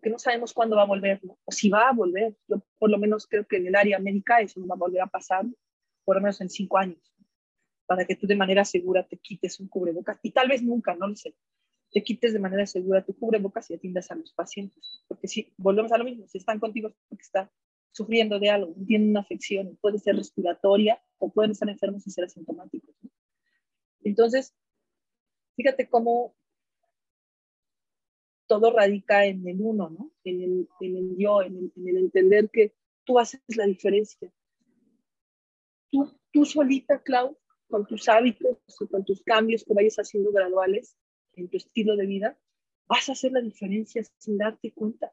que 0.00 0.10
no 0.10 0.18
sabemos 0.18 0.52
cuándo 0.52 0.76
va 0.76 0.82
a 0.82 0.86
volver, 0.86 1.20
¿no? 1.24 1.38
o 1.44 1.52
si 1.52 1.68
va 1.68 1.88
a 1.88 1.92
volver. 1.92 2.34
Yo 2.48 2.62
por 2.78 2.90
lo 2.90 2.98
menos 2.98 3.26
creo 3.26 3.46
que 3.46 3.56
en 3.56 3.66
el 3.66 3.76
área 3.76 3.98
médica 3.98 4.40
eso 4.40 4.60
no 4.60 4.66
va 4.66 4.74
a 4.74 4.78
volver 4.78 5.02
a 5.02 5.06
pasar, 5.06 5.44
por 6.04 6.16
lo 6.16 6.22
menos 6.22 6.40
en 6.40 6.50
cinco 6.50 6.78
años 6.78 7.12
para 7.86 8.06
que 8.06 8.16
tú 8.16 8.26
de 8.26 8.36
manera 8.36 8.64
segura 8.64 9.06
te 9.06 9.18
quites 9.18 9.60
un 9.60 9.68
cubrebocas 9.68 10.18
y 10.22 10.30
tal 10.30 10.48
vez 10.48 10.62
nunca, 10.62 10.94
no 10.94 11.08
lo 11.08 11.16
sé, 11.16 11.34
te 11.92 12.02
quites 12.02 12.32
de 12.32 12.38
manera 12.38 12.66
segura 12.66 13.04
tu 13.04 13.14
cubrebocas 13.14 13.70
y 13.70 13.74
atiendas 13.74 14.10
a 14.10 14.14
los 14.14 14.32
pacientes. 14.32 15.04
Porque 15.06 15.28
si 15.28 15.52
volvemos 15.58 15.92
a 15.92 15.98
lo 15.98 16.04
mismo, 16.04 16.26
si 16.26 16.38
están 16.38 16.58
contigo 16.58 16.88
es 16.88 16.94
porque 17.08 17.22
están 17.22 17.50
sufriendo 17.90 18.38
de 18.38 18.48
algo, 18.48 18.74
tienen 18.86 19.10
una 19.10 19.20
afección, 19.20 19.76
puede 19.80 19.98
ser 19.98 20.16
respiratoria 20.16 21.02
o 21.18 21.30
pueden 21.30 21.50
estar 21.50 21.68
enfermos 21.68 22.06
y 22.06 22.10
ser 22.10 22.24
asintomáticos. 22.24 22.96
Entonces, 24.02 24.54
fíjate 25.54 25.88
cómo 25.88 26.34
todo 28.46 28.72
radica 28.72 29.26
en 29.26 29.46
el 29.46 29.60
uno, 29.60 29.90
¿no? 29.90 30.10
En 30.24 30.40
el, 30.40 30.68
en 30.80 30.96
el 30.96 31.16
yo, 31.18 31.42
en 31.42 31.56
el, 31.56 31.72
en 31.76 31.88
el, 31.88 31.96
entender 31.98 32.50
que 32.50 32.74
tú 33.04 33.18
haces 33.18 33.42
la 33.54 33.66
diferencia. 33.66 34.32
Tú, 35.92 36.18
tú 36.32 36.44
solita, 36.44 37.00
Clau, 37.02 37.38
con 37.68 37.86
tus 37.86 38.08
hábitos 38.08 38.58
y 38.80 38.88
con 38.88 39.04
tus 39.04 39.22
cambios 39.22 39.64
que 39.64 39.74
vayas 39.74 39.96
haciendo 39.96 40.32
graduales 40.32 40.96
en 41.34 41.48
tu 41.48 41.58
estilo 41.58 41.96
de 41.96 42.06
vida, 42.06 42.38
vas 42.88 43.08
a 43.08 43.12
hacer 43.12 43.32
la 43.32 43.40
diferencia 43.40 44.02
sin 44.18 44.38
darte 44.38 44.72
cuenta. 44.72 45.12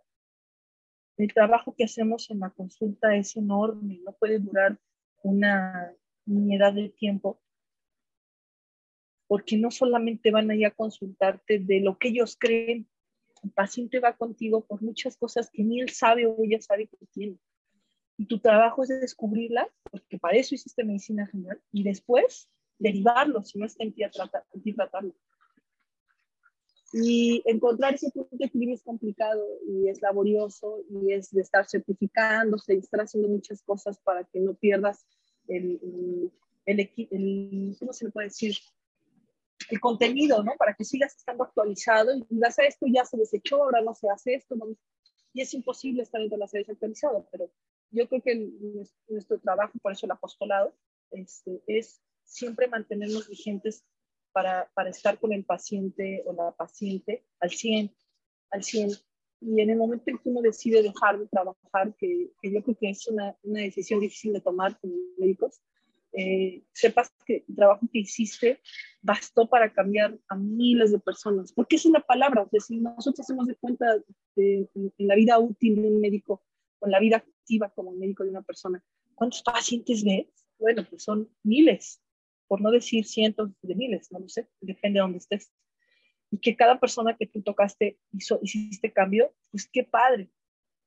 El 1.17 1.33
trabajo 1.33 1.75
que 1.75 1.83
hacemos 1.83 2.29
en 2.31 2.39
la 2.39 2.49
consulta 2.49 3.15
es 3.15 3.35
enorme, 3.35 3.99
no 4.05 4.13
puede 4.13 4.39
durar 4.39 4.79
una 5.21 5.93
unidad 6.25 6.73
de 6.73 6.89
tiempo, 6.89 7.41
porque 9.27 9.57
no 9.57 9.69
solamente 9.69 10.31
van 10.31 10.49
a 10.49 10.67
a 10.67 10.71
consultarte 10.71 11.59
de 11.59 11.81
lo 11.81 11.97
que 11.97 12.07
ellos 12.07 12.35
creen, 12.39 12.89
el 13.43 13.51
paciente 13.51 13.99
va 13.99 14.17
contigo 14.17 14.65
por 14.65 14.81
muchas 14.81 15.17
cosas 15.17 15.49
que 15.51 15.63
ni 15.63 15.81
él 15.81 15.89
sabe 15.89 16.25
o 16.25 16.35
ella 16.43 16.59
sabe 16.61 16.87
que 16.87 17.05
tiene. 17.11 17.37
Y 18.19 18.25
tu 18.25 18.37
trabajo 18.37 18.83
es 18.83 18.89
descubrirlas, 18.89 19.67
porque 19.89 20.19
para 20.19 20.35
eso 20.35 20.53
hiciste 20.53 20.83
medicina 20.83 21.25
general, 21.27 21.57
y 21.71 21.83
después 21.83 22.49
derivarlo, 22.77 23.41
si 23.43 23.57
no 23.57 23.65
está 23.65 23.85
en 23.85 23.93
ti, 23.93 24.03
a 24.03 24.11
tratar, 24.11 24.43
tratarlo. 24.75 25.15
Y 26.91 27.41
encontrar 27.45 27.93
ese 27.93 28.11
punto 28.11 28.35
de 28.35 28.47
equilibrio 28.47 28.75
es 28.75 28.83
complicado 28.83 29.41
y 29.65 29.87
es 29.87 30.01
laborioso 30.01 30.83
y 30.89 31.13
es 31.13 31.31
de 31.31 31.41
estar 31.41 31.65
certificándose 31.65 32.73
y 32.73 32.79
estar 32.79 32.99
haciendo 32.99 33.29
muchas 33.29 33.61
cosas 33.61 33.97
para 33.99 34.25
que 34.25 34.41
no 34.41 34.53
pierdas 34.53 35.05
el, 35.47 35.79
el, 36.65 36.91
el, 37.11 37.75
¿cómo 37.79 37.93
se 37.93 38.03
le 38.03 38.11
puede 38.11 38.27
decir? 38.27 38.53
El 39.69 39.79
contenido, 39.79 40.43
¿no? 40.43 40.55
Para 40.57 40.73
que 40.73 40.83
sigas 40.83 41.15
estando 41.15 41.45
actualizado 41.45 42.13
y 42.13 42.25
digas, 42.29 42.59
ah, 42.59 42.65
esto 42.65 42.85
ya 42.93 43.05
se 43.05 43.15
desechó, 43.15 43.63
ahora 43.63 43.81
no 43.81 43.93
se 43.95 44.09
hace 44.09 44.33
esto. 44.33 44.55
Y 45.31 45.39
es 45.39 45.53
imposible 45.53 46.03
estar 46.03 46.19
dentro 46.19 46.37
de 46.37 46.45
la 46.45 46.49
desactualizado, 46.51 47.25
pero 47.31 47.49
yo 47.91 48.07
creo 48.07 48.21
que 48.21 48.49
nuestro 49.07 49.39
trabajo, 49.39 49.73
por 49.81 49.91
eso 49.91 50.05
el 50.05 50.11
apostolado, 50.11 50.73
este, 51.11 51.61
es 51.67 52.01
siempre 52.23 52.67
mantenernos 52.67 53.27
vigentes 53.27 53.83
para, 54.31 54.69
para, 54.75 54.89
estar 54.89 55.19
con 55.19 55.33
el 55.33 55.43
paciente 55.43 56.23
o 56.25 56.33
la 56.33 56.51
paciente 56.51 57.25
al 57.39 57.49
100, 57.49 57.91
al 58.51 58.63
100. 58.63 58.91
Y 59.41 59.61
en 59.61 59.69
el 59.69 59.77
momento 59.77 60.03
en 60.07 60.17
que 60.17 60.29
uno 60.29 60.41
decide 60.41 60.83
dejar 60.83 61.17
de 61.17 61.27
trabajar, 61.27 61.95
que, 61.97 62.31
que 62.41 62.51
yo 62.51 62.61
creo 62.61 62.77
que 62.77 62.89
es 62.89 63.07
una, 63.07 63.35
una, 63.43 63.61
decisión 63.61 63.99
difícil 63.99 64.33
de 64.33 64.41
tomar 64.41 64.79
como 64.79 64.93
médicos, 65.17 65.61
eh, 66.11 66.63
sepas 66.73 67.11
que 67.25 67.45
el 67.47 67.55
trabajo 67.55 67.87
que 67.91 67.99
hiciste 67.99 68.59
bastó 69.01 69.47
para 69.47 69.71
cambiar 69.71 70.17
a 70.27 70.35
miles 70.35 70.91
de 70.91 70.99
personas. 70.99 71.53
Porque 71.53 71.77
es 71.77 71.85
una 71.85 72.01
palabra, 72.01 72.43
es 72.43 72.51
decir, 72.51 72.81
nosotros 72.81 73.21
hacemos 73.21 73.47
de 73.47 73.55
cuenta 73.55 73.97
de, 74.35 74.69
en 74.75 75.07
la 75.07 75.15
vida 75.15 75.39
útil 75.39 75.81
de 75.81 75.87
un 75.87 76.01
médico, 76.01 76.43
con 76.79 76.91
la 76.91 76.99
vida 76.99 77.23
activa 77.49 77.69
como 77.69 77.91
médico 77.91 78.23
de 78.23 78.29
una 78.29 78.43
persona. 78.43 78.83
¿Cuántos 79.15 79.41
pacientes 79.41 80.03
ves? 80.03 80.27
Bueno, 80.59 80.85
pues 80.87 81.03
son 81.03 81.29
miles, 81.43 82.01
por 82.47 82.61
no 82.61 82.69
decir 82.69 83.05
cientos 83.05 83.49
de 83.61 83.75
miles, 83.75 84.11
no 84.11 84.19
lo 84.19 84.29
sé, 84.29 84.47
depende 84.61 84.99
de 84.99 85.01
dónde 85.01 85.17
estés. 85.17 85.51
Y 86.31 86.37
que 86.37 86.55
cada 86.55 86.79
persona 86.79 87.15
que 87.17 87.25
tú 87.25 87.41
tocaste 87.41 87.97
hizo, 88.11 88.39
hiciste 88.43 88.93
cambio, 88.93 89.33
pues 89.49 89.67
qué 89.71 89.83
padre. 89.83 90.29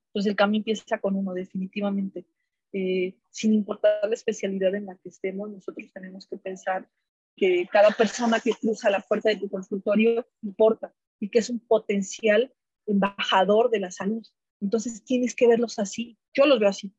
Entonces 0.09 0.31
el 0.31 0.37
cambio 0.37 0.59
empieza 0.59 0.99
con 0.99 1.17
uno, 1.17 1.33
definitivamente. 1.35 2.27
Eh, 2.73 3.17
sin 3.31 3.53
importar 3.53 4.09
la 4.09 4.15
especialidad 4.15 4.75
en 4.75 4.87
la 4.87 4.97
que 4.97 5.09
estemos, 5.09 5.51
nosotros 5.51 5.91
tenemos 5.93 6.27
que 6.29 6.37
pensar 6.37 6.89
que 7.37 7.67
cada 7.73 7.91
persona 7.91 8.39
que 8.41 8.53
cruza 8.53 8.89
la 8.89 9.01
puerta 9.01 9.31
de 9.31 9.37
tu 9.37 9.51
consultorio 9.51 10.27
importa 10.43 10.95
y 11.19 11.29
que 11.29 11.41
es 11.41 11.51
un 11.51 11.59
potencial 11.59 12.55
embajador 12.87 13.71
de 13.71 13.81
la 13.81 13.91
salud. 13.91 14.23
Entonces 14.63 15.05
tienes 15.05 15.35
que 15.35 15.49
verlos 15.49 15.79
así. 15.79 16.17
Yo 16.33 16.47
los 16.47 16.61
veo 16.61 16.69
así, 16.69 16.95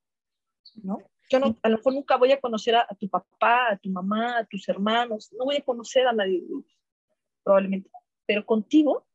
¿no? 0.84 0.98
Yo 1.30 1.40
no, 1.40 1.58
a 1.64 1.70
lo 1.70 1.78
mejor 1.78 1.94
nunca 1.94 2.18
voy 2.18 2.32
a 2.34 2.40
conocer 2.40 2.76
a, 2.76 2.86
tu 3.00 3.10
papá, 3.10 3.72
a 3.72 3.78
tu 3.78 3.90
mamá, 3.90 4.40
a 4.40 4.46
tus 4.46 4.68
hermanos, 4.68 5.32
no 5.32 5.46
voy 5.46 5.56
a 5.56 5.64
conocer 5.64 6.06
a 6.06 6.12
nadie, 6.12 6.44
probablemente, 7.42 7.90
pero 8.28 8.46
contigo 8.46 9.08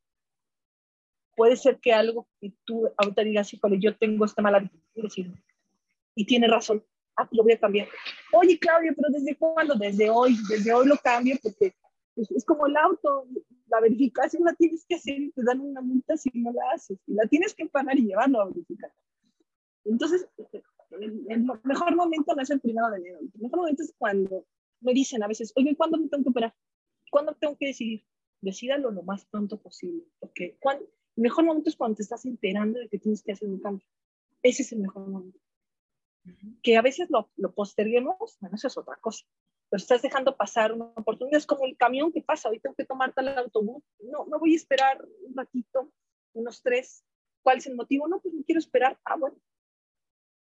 puede 1.36 1.56
ser 1.56 1.78
que 1.78 1.92
algo 1.92 2.26
que 2.40 2.52
tú 2.64 2.90
ahorita 2.96 3.22
digas, 3.22 3.52
híjole, 3.52 3.78
yo 3.78 3.96
tengo 3.96 4.24
esta 4.24 4.42
mala 4.42 4.68
y 6.16 6.24
tiene 6.24 6.48
razón, 6.48 6.84
ah, 7.16 7.28
lo 7.30 7.44
voy 7.44 7.52
a 7.52 7.60
cambiar. 7.60 7.86
Oye, 8.32 8.58
Claudia, 8.58 8.92
pero 8.96 9.10
¿desde 9.10 9.36
cuándo? 9.36 9.74
Desde 9.74 10.10
hoy, 10.10 10.36
desde 10.48 10.72
hoy 10.72 10.88
lo 10.88 10.96
cambio 10.96 11.36
porque 11.40 11.74
es, 12.18 12.44
como 12.44 12.66
el 12.66 12.76
auto, 12.76 13.26
la 13.68 13.80
verificación 13.80 14.44
la 14.44 14.54
tienes 14.54 14.84
que 14.86 14.96
hacer 14.96 15.20
y 15.20 15.30
te 15.30 15.42
dan 15.44 15.60
una 15.60 15.80
multa 15.80 16.16
si 16.16 16.30
no 16.34 16.52
la 16.52 16.72
haces, 16.74 16.98
y 17.06 17.14
la 17.14 17.26
tienes 17.26 17.54
que 17.54 17.66
pagar 17.66 17.98
y 17.98 18.06
llevarlo 18.06 18.40
a 18.40 18.46
verificar. 18.46 18.92
Entonces, 19.84 20.28
el, 21.00 21.46
mejor 21.64 21.96
momento 21.96 22.34
no 22.34 22.42
es 22.42 22.50
el 22.50 22.60
primero 22.60 22.90
de 22.90 22.98
enero. 22.98 23.18
El 23.20 23.40
mejor 23.40 23.60
momento 23.60 23.82
es 23.82 23.94
cuando 23.96 24.46
me 24.80 24.92
dicen 24.92 25.22
a 25.22 25.28
veces, 25.28 25.52
oye, 25.56 25.76
¿cuándo 25.76 25.98
me 25.98 26.08
tengo 26.08 26.24
que 26.24 26.30
operar? 26.30 26.54
¿Cuándo 27.10 27.34
tengo 27.34 27.56
que 27.56 27.66
decidir? 27.66 28.04
Decídalo 28.40 28.90
lo 28.90 29.02
más 29.02 29.24
pronto 29.26 29.60
posible. 29.60 30.04
Porque 30.18 30.56
cuando, 30.60 30.84
el 30.84 31.22
mejor 31.22 31.44
momento 31.44 31.70
es 31.70 31.76
cuando 31.76 31.96
te 31.96 32.02
estás 32.02 32.24
enterando 32.26 32.78
de 32.78 32.88
que 32.88 32.98
tienes 32.98 33.22
que 33.22 33.32
hacer 33.32 33.48
un 33.48 33.60
cambio. 33.60 33.86
Ese 34.42 34.62
es 34.62 34.72
el 34.72 34.80
mejor 34.80 35.08
momento. 35.08 35.38
Que 36.62 36.76
a 36.76 36.82
veces 36.82 37.08
lo, 37.10 37.30
lo 37.36 37.54
posterguemos, 37.54 38.36
bueno, 38.40 38.56
eso 38.56 38.66
es 38.66 38.76
otra 38.76 38.96
cosa. 38.96 39.24
Pero 39.70 39.78
estás 39.78 40.02
dejando 40.02 40.36
pasar 40.36 40.72
una 40.72 40.86
oportunidad. 40.96 41.38
Es 41.38 41.46
como 41.46 41.66
el 41.66 41.76
camión 41.76 42.12
que 42.12 42.22
pasa, 42.22 42.48
hoy 42.48 42.60
tengo 42.60 42.74
que 42.74 42.86
tomar 42.86 43.12
tal 43.12 43.28
autobús. 43.36 43.82
No, 44.00 44.24
no 44.26 44.38
voy 44.38 44.54
a 44.54 44.56
esperar 44.56 45.04
un 45.22 45.36
ratito, 45.36 45.92
unos 46.32 46.62
tres. 46.62 47.04
¿Cuál 47.42 47.58
es 47.58 47.66
el 47.66 47.76
motivo? 47.76 48.08
No, 48.08 48.20
pues 48.20 48.34
no 48.34 48.42
quiero 48.44 48.58
esperar. 48.58 48.98
Ah, 49.04 49.16
bueno. 49.16 49.36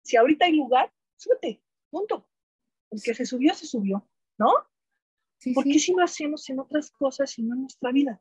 Si 0.04 0.16
ahorita 0.16 0.46
hay 0.46 0.56
lugar, 0.56 0.92
súbete, 1.18 1.62
punto. 1.90 2.30
El 2.90 3.02
que 3.02 3.14
se 3.14 3.26
subió, 3.26 3.54
se 3.54 3.66
subió, 3.66 4.08
¿no? 4.38 4.54
Sí, 5.40 5.54
¿Por 5.54 5.66
qué 5.66 5.78
si 5.80 5.94
lo 5.94 6.04
hacemos 6.04 6.50
en 6.50 6.60
otras 6.60 6.90
cosas 6.92 7.38
y 7.38 7.44
no 7.44 7.56
en 7.56 7.62
nuestra 7.62 7.92
vida? 7.92 8.20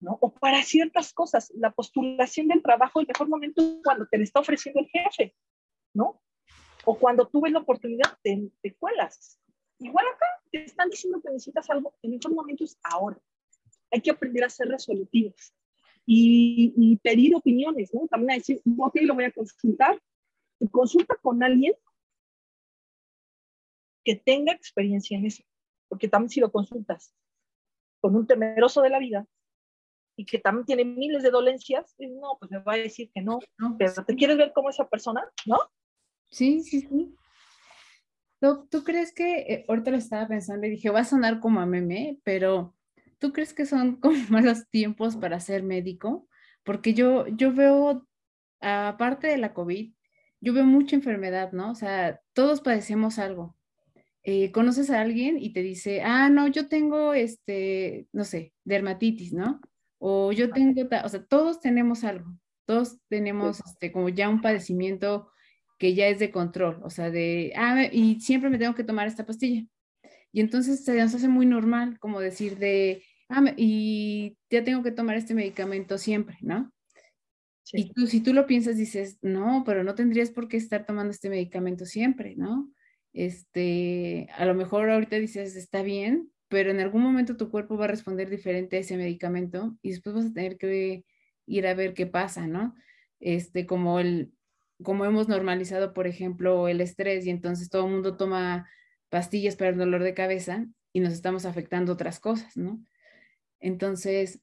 ¿No? 0.00 0.16
O 0.20 0.32
para 0.32 0.62
ciertas 0.62 1.12
cosas, 1.12 1.52
la 1.54 1.70
postulación 1.72 2.48
del 2.48 2.62
trabajo, 2.62 3.00
el 3.00 3.06
mejor 3.06 3.28
momento 3.28 3.60
es 3.60 3.80
cuando 3.84 4.06
te 4.06 4.16
lo 4.16 4.24
está 4.24 4.40
ofreciendo 4.40 4.80
el 4.80 4.88
jefe, 4.88 5.36
¿no? 5.92 6.22
O 6.84 6.98
cuando 6.98 7.28
tú 7.28 7.40
ves 7.40 7.52
la 7.52 7.58
oportunidad, 7.58 8.16
te, 8.22 8.50
te 8.62 8.74
cuelas. 8.76 9.38
Igual 9.78 10.06
acá 10.06 10.26
te 10.50 10.64
están 10.64 10.88
diciendo 10.90 11.20
que 11.20 11.30
necesitas 11.30 11.68
algo, 11.70 11.94
el 12.02 12.10
mejor 12.10 12.34
momento 12.34 12.64
es 12.64 12.78
ahora. 12.82 13.18
Hay 13.90 14.00
que 14.00 14.10
aprender 14.10 14.44
a 14.44 14.50
ser 14.50 14.68
resolutivos 14.68 15.54
y, 16.04 16.74
y 16.76 16.96
pedir 16.96 17.34
opiniones, 17.34 17.92
¿no? 17.94 18.06
También 18.08 18.32
a 18.32 18.34
decir, 18.34 18.60
ok, 18.78 18.96
lo 19.02 19.14
voy 19.14 19.24
a 19.24 19.32
consultar. 19.32 20.00
Y 20.60 20.68
consulta 20.68 21.14
con 21.22 21.42
alguien 21.42 21.74
que 24.04 24.16
tenga 24.16 24.52
experiencia 24.52 25.16
en 25.16 25.26
eso 25.26 25.44
porque 25.88 26.08
también 26.08 26.30
si 26.30 26.40
lo 26.40 26.52
consultas 26.52 27.14
con 28.00 28.14
un 28.14 28.26
temeroso 28.26 28.82
de 28.82 28.90
la 28.90 28.98
vida 28.98 29.26
y 30.16 30.24
que 30.24 30.38
también 30.38 30.66
tiene 30.66 30.84
miles 30.84 31.22
de 31.22 31.30
dolencias, 31.30 31.94
no, 31.98 32.36
pues 32.38 32.50
me 32.50 32.58
va 32.58 32.74
a 32.74 32.78
decir 32.78 33.10
que 33.12 33.22
no, 33.22 33.38
pero 33.78 34.04
¿te 34.04 34.16
quieres 34.16 34.36
ver 34.36 34.52
como 34.52 34.68
esa 34.68 34.88
persona? 34.88 35.24
¿No? 35.46 35.58
Sí, 36.30 36.60
sí, 36.62 36.82
sí. 36.82 37.14
¿Tú, 38.40 38.84
crees 38.84 39.12
que, 39.12 39.38
eh, 39.40 39.64
ahorita 39.68 39.90
lo 39.90 39.96
estaba 39.96 40.28
pensando 40.28 40.66
y 40.66 40.70
dije, 40.70 40.90
va 40.90 41.00
a 41.00 41.04
sonar 41.04 41.40
como 41.40 41.60
a 41.60 41.66
meme, 41.66 42.18
pero 42.22 42.76
¿tú 43.18 43.32
crees 43.32 43.52
que 43.52 43.66
son 43.66 43.96
como 44.00 44.18
malos 44.28 44.68
tiempos 44.70 45.16
para 45.16 45.40
ser 45.40 45.62
médico? 45.62 46.28
Porque 46.62 46.94
yo, 46.94 47.26
yo 47.28 47.52
veo, 47.52 48.06
aparte 48.60 49.26
de 49.26 49.38
la 49.38 49.54
COVID, 49.54 49.92
yo 50.40 50.52
veo 50.52 50.64
mucha 50.64 50.94
enfermedad, 50.94 51.52
¿no? 51.52 51.72
O 51.72 51.74
sea, 51.74 52.20
todos 52.32 52.60
padecemos 52.60 53.18
algo. 53.18 53.56
Eh, 54.22 54.52
conoces 54.52 54.90
a 54.90 55.00
alguien 55.00 55.38
y 55.38 55.52
te 55.52 55.62
dice, 55.62 56.02
ah, 56.02 56.28
no, 56.28 56.48
yo 56.48 56.68
tengo, 56.68 57.14
este, 57.14 58.06
no 58.12 58.24
sé, 58.24 58.52
dermatitis, 58.64 59.32
¿no? 59.32 59.60
O 59.98 60.32
yo 60.32 60.50
tengo, 60.52 60.82
o 61.04 61.08
sea, 61.08 61.24
todos 61.24 61.60
tenemos 61.60 62.04
algo, 62.04 62.30
todos 62.66 63.00
tenemos 63.08 63.60
este, 63.66 63.90
como 63.90 64.10
ya 64.10 64.28
un 64.28 64.40
padecimiento 64.40 65.30
que 65.78 65.94
ya 65.94 66.08
es 66.08 66.18
de 66.18 66.30
control, 66.30 66.80
o 66.82 66.90
sea, 66.90 67.10
de, 67.10 67.52
ah, 67.56 67.84
y 67.90 68.20
siempre 68.20 68.50
me 68.50 68.58
tengo 68.58 68.74
que 68.74 68.84
tomar 68.84 69.06
esta 69.06 69.26
pastilla. 69.26 69.64
Y 70.32 70.40
entonces 70.40 70.84
se 70.84 70.96
nos 70.96 71.14
hace 71.14 71.28
muy 71.28 71.46
normal 71.46 71.98
como 71.98 72.20
decir 72.20 72.58
de, 72.58 73.02
ah, 73.28 73.52
y 73.56 74.36
ya 74.50 74.64
tengo 74.64 74.82
que 74.82 74.92
tomar 74.92 75.16
este 75.16 75.34
medicamento 75.34 75.98
siempre, 75.98 76.36
¿no? 76.42 76.72
Y 77.72 77.92
tú, 77.92 78.06
si 78.06 78.20
tú 78.20 78.32
lo 78.32 78.46
piensas, 78.46 78.76
dices, 78.76 79.18
no, 79.20 79.62
pero 79.66 79.84
no 79.84 79.94
tendrías 79.94 80.30
por 80.30 80.48
qué 80.48 80.56
estar 80.56 80.86
tomando 80.86 81.10
este 81.10 81.28
medicamento 81.28 81.84
siempre, 81.84 82.34
¿no? 82.36 82.70
este, 83.12 84.28
a 84.36 84.44
lo 84.44 84.54
mejor 84.54 84.90
ahorita 84.90 85.16
dices, 85.16 85.56
está 85.56 85.82
bien, 85.82 86.30
pero 86.48 86.70
en 86.70 86.80
algún 86.80 87.02
momento 87.02 87.36
tu 87.36 87.50
cuerpo 87.50 87.76
va 87.76 87.86
a 87.86 87.88
responder 87.88 88.30
diferente 88.30 88.76
a 88.76 88.80
ese 88.80 88.96
medicamento 88.96 89.76
y 89.82 89.90
después 89.90 90.14
vas 90.14 90.26
a 90.26 90.32
tener 90.32 90.56
que 90.56 91.04
ir 91.46 91.66
a 91.66 91.74
ver 91.74 91.94
qué 91.94 92.06
pasa, 92.06 92.46
¿no? 92.46 92.74
Este, 93.20 93.66
como 93.66 94.00
el, 94.00 94.32
como 94.82 95.04
hemos 95.04 95.28
normalizado, 95.28 95.92
por 95.92 96.06
ejemplo, 96.06 96.68
el 96.68 96.80
estrés 96.80 97.26
y 97.26 97.30
entonces 97.30 97.70
todo 97.70 97.86
el 97.86 97.92
mundo 97.92 98.16
toma 98.16 98.68
pastillas 99.08 99.56
para 99.56 99.70
el 99.70 99.78
dolor 99.78 100.02
de 100.02 100.14
cabeza 100.14 100.66
y 100.92 101.00
nos 101.00 101.12
estamos 101.12 101.44
afectando 101.44 101.92
otras 101.92 102.20
cosas, 102.20 102.56
¿no? 102.56 102.80
Entonces, 103.60 104.40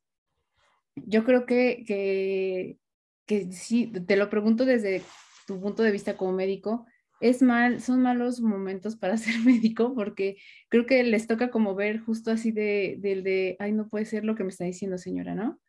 yo 0.96 1.24
creo 1.24 1.46
que, 1.46 1.84
que, 1.88 2.78
que 3.26 3.52
sí, 3.52 3.88
te 3.88 4.16
lo 4.16 4.30
pregunto 4.30 4.66
desde 4.66 5.02
tu 5.48 5.60
punto 5.62 5.84
de 5.84 5.92
vista 5.92 6.18
como 6.18 6.34
médico, 6.34 6.86
es 7.22 7.42
mal, 7.42 7.82
son 7.82 8.02
malos 8.02 8.42
momentos 8.42 8.96
para 8.96 9.18
ser 9.18 9.40
médico 9.40 9.94
porque 9.96 10.38
creo 10.70 10.86
que 10.86 11.04
les 11.04 11.28
toca 11.28 11.50
como 11.50 11.76
ver 11.76 12.00
justo 12.00 12.32
así 12.32 12.52
de, 12.52 12.98
del 13.00 13.24
de, 13.24 13.56
ay, 13.60 13.72
no 13.72 13.90
puede 13.90 14.06
ser 14.06 14.26
lo 14.26 14.36
que 14.36 14.44
me 14.44 14.50
está 14.50 14.66
diciendo 14.66 14.98
señora, 14.98 15.36
¿no? 15.36 15.60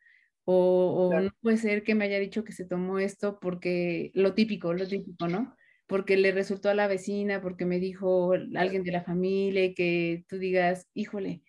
O, 0.49 1.09
o 1.11 1.19
no 1.19 1.29
puede 1.41 1.57
ser 1.57 1.83
que 1.83 1.93
me 1.93 2.05
haya 2.05 2.19
dicho 2.19 2.43
que 2.45 2.53
se 2.53 2.65
tomó 2.65 2.99
esto 2.99 3.37
porque 3.41 4.11
lo 4.13 4.33
típico, 4.33 4.73
lo 4.73 4.87
típico, 4.87 5.27
¿no? 5.27 5.55
Porque 5.87 6.15
le 6.15 6.31
resultó 6.31 6.69
a 6.69 6.73
la 6.73 6.87
vecina, 6.87 7.41
porque 7.41 7.65
me 7.65 7.79
dijo 7.79 8.33
alguien 8.55 8.83
de 8.83 8.91
la 8.91 9.03
familia 9.03 9.73
que 9.73 10.23
tú 10.29 10.37
digas, 10.37 10.87
híjole, 10.93 11.43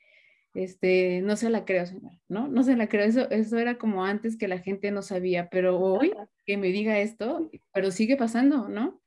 este, 0.55 1.21
no 1.23 1.37
se 1.37 1.51
la 1.51 1.65
creo, 1.65 1.87
señora, 1.87 2.19
¿no? 2.29 2.49
No 2.49 2.65
se 2.65 2.77
la 2.77 2.89
creo, 2.89 3.05
eso, 3.05 3.31
eso 3.31 3.59
era 3.59 3.79
como 3.79 4.05
antes 4.05 4.37
que 4.37 4.49
la 4.49 4.59
gente 4.59 4.91
no 4.91 5.03
sabía, 5.03 5.49
pero 5.51 5.79
hoy 5.79 6.13
que 6.45 6.57
me 6.57 6.69
diga 6.69 6.99
esto, 6.99 7.51
pero 7.73 7.91
sigue 7.93 8.17
pasando, 8.17 8.69
¿no? 8.69 9.01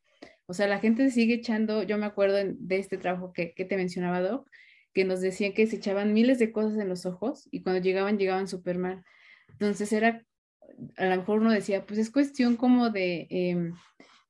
O 0.46 0.54
sea, 0.54 0.68
la 0.68 0.80
gente 0.80 1.10
sigue 1.12 1.36
echando, 1.36 1.84
yo 1.84 1.98
me 1.98 2.06
acuerdo 2.06 2.38
de 2.38 2.78
este 2.78 2.98
trabajo 2.98 3.34
que, 3.34 3.54
te 3.56 3.78
mencionaba, 3.78 4.22
Doc, 4.22 4.50
que 4.94 5.06
nos 5.06 5.22
decían 5.22 5.54
que 5.54 5.66
se 5.68 5.78
echaban 5.78 6.14
miles 6.14 6.40
de 6.40 6.52
cosas 6.52 6.78
en 6.78 6.90
los 6.90 7.06
ojos 7.06 7.48
y 7.52 7.64
cuando 7.64 7.82
llegaban, 7.82 8.18
llegaban 8.18 8.48
súper 8.48 8.78
mal. 8.78 9.04
Entonces 9.54 9.92
era, 9.94 10.26
a 10.98 11.06
lo 11.06 11.18
mejor 11.18 11.40
uno 11.40 11.52
decía, 11.52 11.86
pues 11.86 12.00
es 12.00 12.10
cuestión 12.10 12.56
como 12.56 12.90
de, 12.90 13.28
eh, 13.30 13.72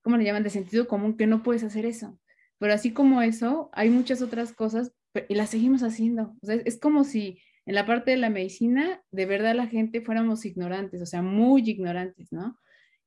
¿cómo 0.01 0.17
le 0.17 0.23
llaman? 0.23 0.43
De 0.43 0.49
sentido 0.49 0.87
común, 0.87 1.17
que 1.17 1.27
no 1.27 1.43
puedes 1.43 1.63
hacer 1.63 1.85
eso. 1.85 2.19
Pero 2.57 2.73
así 2.73 2.91
como 2.91 3.21
eso, 3.21 3.69
hay 3.73 3.89
muchas 3.89 4.21
otras 4.21 4.53
cosas 4.53 4.93
y 5.27 5.35
las 5.35 5.49
seguimos 5.49 5.83
haciendo. 5.83 6.35
Es 6.41 6.77
como 6.77 7.03
si 7.03 7.39
en 7.65 7.75
la 7.75 7.85
parte 7.85 8.11
de 8.11 8.17
la 8.17 8.29
medicina, 8.29 9.03
de 9.11 9.25
verdad 9.25 9.55
la 9.55 9.67
gente 9.67 10.01
fuéramos 10.01 10.45
ignorantes, 10.45 11.01
o 11.01 11.05
sea, 11.05 11.21
muy 11.21 11.69
ignorantes, 11.69 12.31
¿no? 12.31 12.57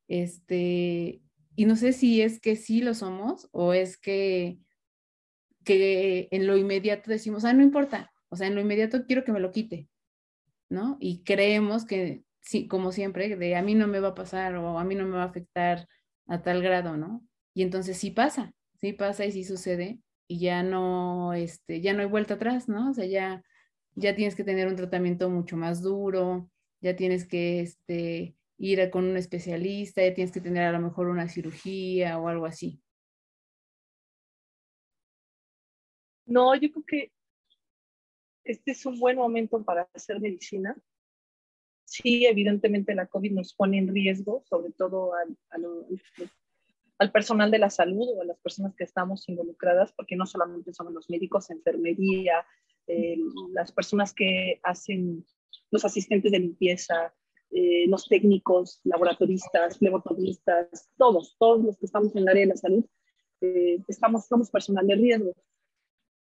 Este, 0.08 1.22
y 1.56 1.64
no 1.66 1.76
sé 1.76 1.92
si 1.92 2.22
es 2.22 2.40
que 2.40 2.56
sí 2.56 2.80
lo 2.80 2.94
somos 2.94 3.48
o 3.52 3.72
es 3.72 3.96
que, 3.96 4.58
que 5.64 6.28
en 6.30 6.46
lo 6.46 6.56
inmediato 6.56 7.10
decimos, 7.10 7.44
ah, 7.44 7.52
no 7.52 7.62
importa, 7.62 8.12
o 8.28 8.36
sea, 8.36 8.46
en 8.46 8.54
lo 8.54 8.60
inmediato 8.60 9.06
quiero 9.06 9.24
que 9.24 9.32
me 9.32 9.40
lo 9.40 9.50
quite, 9.50 9.88
¿no? 10.74 10.96
Y 11.00 11.22
creemos 11.24 11.86
que, 11.86 12.24
sí, 12.42 12.68
como 12.68 12.92
siempre, 12.92 13.36
de 13.36 13.56
a 13.56 13.62
mí 13.62 13.74
no 13.74 13.86
me 13.88 14.00
va 14.00 14.08
a 14.08 14.14
pasar 14.14 14.56
o 14.56 14.78
a 14.78 14.84
mí 14.84 14.94
no 14.94 15.06
me 15.06 15.16
va 15.16 15.22
a 15.24 15.26
afectar 15.26 15.88
a 16.26 16.42
tal 16.42 16.62
grado, 16.62 16.96
¿no? 16.96 17.26
Y 17.54 17.62
entonces 17.62 17.96
sí 17.98 18.10
pasa, 18.10 18.52
sí 18.80 18.92
pasa 18.92 19.24
y 19.26 19.32
sí 19.32 19.44
sucede 19.44 20.00
y 20.28 20.40
ya 20.40 20.62
no, 20.62 21.32
este, 21.34 21.80
ya 21.80 21.94
no 21.94 22.00
hay 22.02 22.06
vuelta 22.08 22.34
atrás, 22.34 22.68
¿no? 22.68 22.90
O 22.90 22.94
sea, 22.94 23.06
ya, 23.06 23.42
ya 23.94 24.14
tienes 24.16 24.34
que 24.36 24.44
tener 24.44 24.68
un 24.68 24.76
tratamiento 24.76 25.30
mucho 25.30 25.56
más 25.56 25.82
duro, 25.82 26.50
ya 26.80 26.96
tienes 26.96 27.26
que, 27.26 27.60
este, 27.60 28.36
ir 28.58 28.90
con 28.90 29.04
un 29.04 29.16
especialista, 29.16 30.02
ya 30.02 30.14
tienes 30.14 30.32
que 30.32 30.40
tener 30.40 30.64
a 30.64 30.72
lo 30.72 30.80
mejor 30.80 31.08
una 31.08 31.28
cirugía 31.28 32.18
o 32.18 32.28
algo 32.28 32.46
así. 32.46 32.80
No, 36.26 36.54
yo 36.54 36.70
creo 36.70 36.84
que 36.86 37.12
este 38.44 38.72
es 38.72 38.86
un 38.86 38.98
buen 38.98 39.16
momento 39.16 39.62
para 39.64 39.88
hacer 39.94 40.20
medicina. 40.20 40.76
Sí, 41.84 42.26
evidentemente 42.26 42.94
la 42.94 43.06
COVID 43.06 43.32
nos 43.32 43.54
pone 43.54 43.78
en 43.78 43.88
riesgo, 43.88 44.42
sobre 44.48 44.72
todo 44.72 45.14
al, 45.14 45.36
al, 46.98 47.12
personal 47.12 47.50
de 47.50 47.58
la 47.58 47.70
salud 47.70 48.08
o 48.16 48.22
a 48.22 48.24
las 48.24 48.38
personas 48.40 48.74
que 48.74 48.84
estamos 48.84 49.28
involucradas, 49.28 49.92
porque 49.92 50.16
no 50.16 50.26
solamente 50.26 50.72
somos 50.72 50.92
los 50.92 51.10
médicos, 51.10 51.50
enfermería, 51.50 52.44
eh, 52.86 53.16
las 53.52 53.72
personas 53.72 54.12
que 54.14 54.60
hacen 54.62 55.24
los 55.70 55.84
asistentes 55.84 56.32
de 56.32 56.38
limpieza, 56.38 57.14
eh, 57.50 57.86
los 57.86 58.08
técnicos, 58.08 58.80
laboratoristas, 58.84 59.78
flebotomistas, 59.78 60.90
todos, 60.96 61.36
todos 61.38 61.64
los 61.64 61.78
que 61.78 61.86
estamos 61.86 62.14
en 62.16 62.22
el 62.22 62.28
área 62.28 62.42
de 62.42 62.48
la 62.48 62.56
salud, 62.56 62.84
eh, 63.40 63.78
estamos, 63.88 64.26
somos 64.26 64.50
personal 64.50 64.86
de 64.86 64.96
riesgo. 64.96 65.34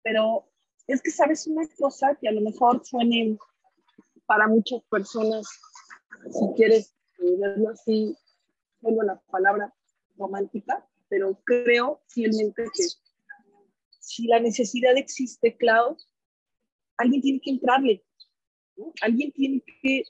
Pero 0.03 0.52
es 0.87 1.01
que 1.01 1.11
sabes 1.11 1.47
una 1.47 1.67
cosa 1.77 2.15
que 2.19 2.27
a 2.27 2.31
lo 2.31 2.41
mejor 2.41 2.85
suene 2.85 3.37
para 4.25 4.47
muchas 4.47 4.81
personas, 4.89 5.47
si 6.31 6.53
quieres 6.55 6.93
verlo 7.17 7.69
así, 7.69 8.15
vuelvo 8.81 9.03
la 9.03 9.19
palabra 9.31 9.73
romántica, 10.17 10.87
pero 11.09 11.39
creo 11.45 12.01
fielmente 12.07 12.63
que 12.73 12.83
si 13.99 14.27
la 14.27 14.39
necesidad 14.39 14.97
existe, 14.97 15.55
Clau, 15.55 15.97
alguien 16.97 17.21
tiene 17.21 17.39
que 17.41 17.51
entrarle, 17.51 18.03
alguien 19.01 19.31
tiene 19.31 19.63
que 19.81 20.03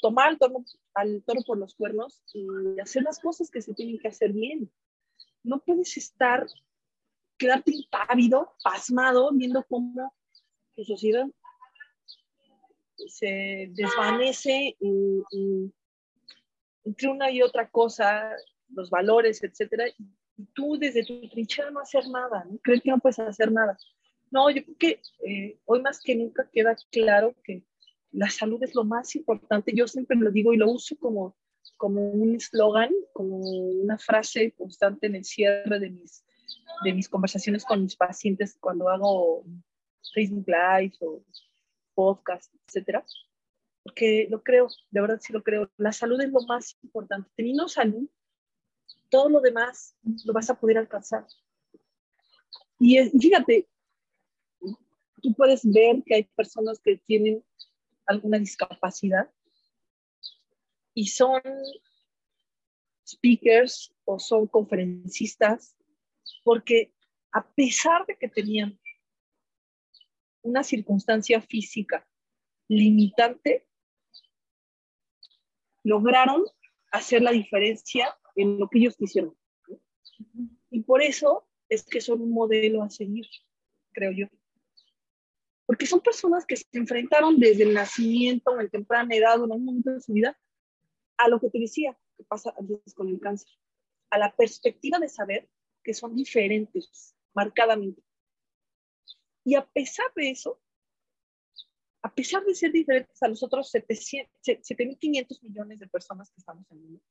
tomar 0.00 0.28
al 0.28 0.38
toro, 0.38 0.64
al 0.94 1.22
toro 1.24 1.40
por 1.46 1.58
los 1.58 1.74
cuernos 1.74 2.22
y 2.32 2.46
hacer 2.80 3.02
las 3.02 3.18
cosas 3.18 3.50
que 3.50 3.62
se 3.62 3.74
tienen 3.74 3.98
que 3.98 4.08
hacer 4.08 4.32
bien. 4.32 4.70
No 5.42 5.60
puedes 5.60 5.96
estar, 5.96 6.46
quedarte 7.38 7.72
impávido, 7.74 8.54
pasmado, 8.62 9.30
viendo 9.32 9.64
cómo 9.68 10.12
tu 10.74 10.84
sociedad 10.84 11.26
se 13.08 13.70
desvanece 13.74 14.76
entre 16.84 17.08
una 17.08 17.30
y 17.30 17.42
otra 17.42 17.68
cosa, 17.68 18.30
los 18.70 18.90
valores, 18.90 19.42
etcétera, 19.42 19.84
tú 20.54 20.78
desde 20.78 21.04
tu 21.04 21.28
trinchera 21.28 21.70
no 21.70 21.80
hacer 21.80 22.08
nada, 22.08 22.44
¿no? 22.48 22.58
crees 22.58 22.82
que 22.82 22.90
no 22.90 22.98
puedes 22.98 23.18
hacer 23.18 23.52
nada. 23.52 23.76
No, 24.30 24.50
yo 24.50 24.62
creo 24.64 24.76
que 24.78 25.00
eh, 25.24 25.58
hoy 25.64 25.82
más 25.82 26.00
que 26.00 26.16
nunca 26.16 26.48
queda 26.52 26.76
claro 26.90 27.34
que 27.44 27.64
la 28.12 28.28
salud 28.28 28.62
es 28.62 28.74
lo 28.74 28.84
más 28.84 29.14
importante. 29.14 29.72
Yo 29.74 29.86
siempre 29.86 30.16
lo 30.16 30.30
digo 30.30 30.52
y 30.52 30.56
lo 30.56 30.70
uso 30.70 30.96
como, 30.98 31.36
como 31.76 32.10
un 32.10 32.34
eslogan, 32.34 32.90
como 33.12 33.36
una 33.38 33.98
frase 33.98 34.52
constante 34.52 35.06
en 35.06 35.16
el 35.16 35.24
cierre 35.24 35.78
de 35.78 35.90
mis, 35.90 36.24
de 36.84 36.92
mis 36.92 37.08
conversaciones 37.08 37.64
con 37.64 37.82
mis 37.82 37.96
pacientes 37.96 38.56
cuando 38.60 38.88
hago 38.88 39.44
Facebook 40.12 40.46
Live 40.46 40.94
o 41.00 41.22
podcast, 41.94 42.54
etcétera. 42.66 43.04
Porque 43.82 44.26
lo 44.30 44.42
creo, 44.42 44.68
de 44.90 45.00
verdad 45.00 45.18
sí 45.20 45.32
lo 45.32 45.42
creo. 45.42 45.70
La 45.76 45.92
salud 45.92 46.20
es 46.20 46.30
lo 46.30 46.40
más 46.42 46.76
importante. 46.82 47.30
Teniendo 47.36 47.68
salud, 47.68 48.08
todo 49.10 49.28
lo 49.28 49.40
demás 49.40 49.96
lo 50.24 50.32
vas 50.32 50.50
a 50.50 50.58
poder 50.58 50.78
alcanzar. 50.78 51.26
Y 52.78 52.98
fíjate, 53.18 53.68
tú 55.22 55.34
puedes 55.34 55.62
ver 55.64 56.02
que 56.04 56.14
hay 56.16 56.24
personas 56.24 56.80
que 56.80 56.96
tienen 56.98 57.42
alguna 58.06 58.38
discapacidad 58.38 59.30
y 60.94 61.06
son 61.06 61.40
speakers 63.06 63.94
o 64.04 64.18
son 64.18 64.46
conferencistas 64.46 65.76
porque 66.44 66.92
a 67.32 67.46
pesar 67.52 68.06
de 68.06 68.16
que 68.16 68.28
tenían 68.28 68.78
una 70.42 70.62
circunstancia 70.62 71.40
física 71.40 72.06
limitante, 72.68 73.66
lograron 75.82 76.44
hacer 76.92 77.22
la 77.22 77.32
diferencia 77.32 78.16
en 78.34 78.58
lo 78.58 78.68
que 78.68 78.78
ellos 78.78 78.96
quisieron. 78.96 79.36
Y 80.70 80.82
por 80.82 81.02
eso 81.02 81.48
es 81.68 81.84
que 81.84 82.00
son 82.00 82.20
un 82.20 82.32
modelo 82.32 82.82
a 82.82 82.90
seguir, 82.90 83.26
creo 83.92 84.12
yo 84.12 84.28
porque 85.66 85.86
son 85.86 86.00
personas 86.00 86.46
que 86.46 86.56
se 86.56 86.64
enfrentaron 86.72 87.38
desde 87.38 87.64
el 87.64 87.74
nacimiento 87.74 88.52
o 88.52 88.60
en 88.60 88.70
temprana 88.70 89.14
edad 89.14 89.34
en 89.34 89.42
algún 89.42 89.64
momento 89.64 89.90
de 89.90 90.00
su 90.00 90.12
vida 90.12 90.38
a 91.18 91.28
lo 91.28 91.40
que 91.40 91.50
te 91.50 91.58
decía 91.58 91.98
que 92.16 92.24
pasa 92.24 92.50
a 92.50 92.62
veces 92.62 92.94
con 92.94 93.08
el 93.08 93.20
cáncer, 93.20 93.50
a 94.10 94.18
la 94.18 94.34
perspectiva 94.34 94.98
de 94.98 95.08
saber 95.08 95.48
que 95.86 95.94
son 95.94 96.16
diferentes 96.16 97.14
marcadamente. 97.32 98.02
Y 99.44 99.54
a 99.54 99.64
pesar 99.64 100.12
de 100.16 100.30
eso, 100.30 100.60
a 102.02 102.12
pesar 102.12 102.44
de 102.44 102.56
ser 102.56 102.72
diferentes 102.72 103.22
a 103.22 103.28
los 103.28 103.40
otros 103.44 103.72
7.500 103.72 105.42
millones 105.42 105.78
de 105.78 105.86
personas 105.86 106.28
que 106.32 106.40
estamos 106.40 106.68
en 106.72 106.78
el 106.78 106.84
mundo, 106.84 107.04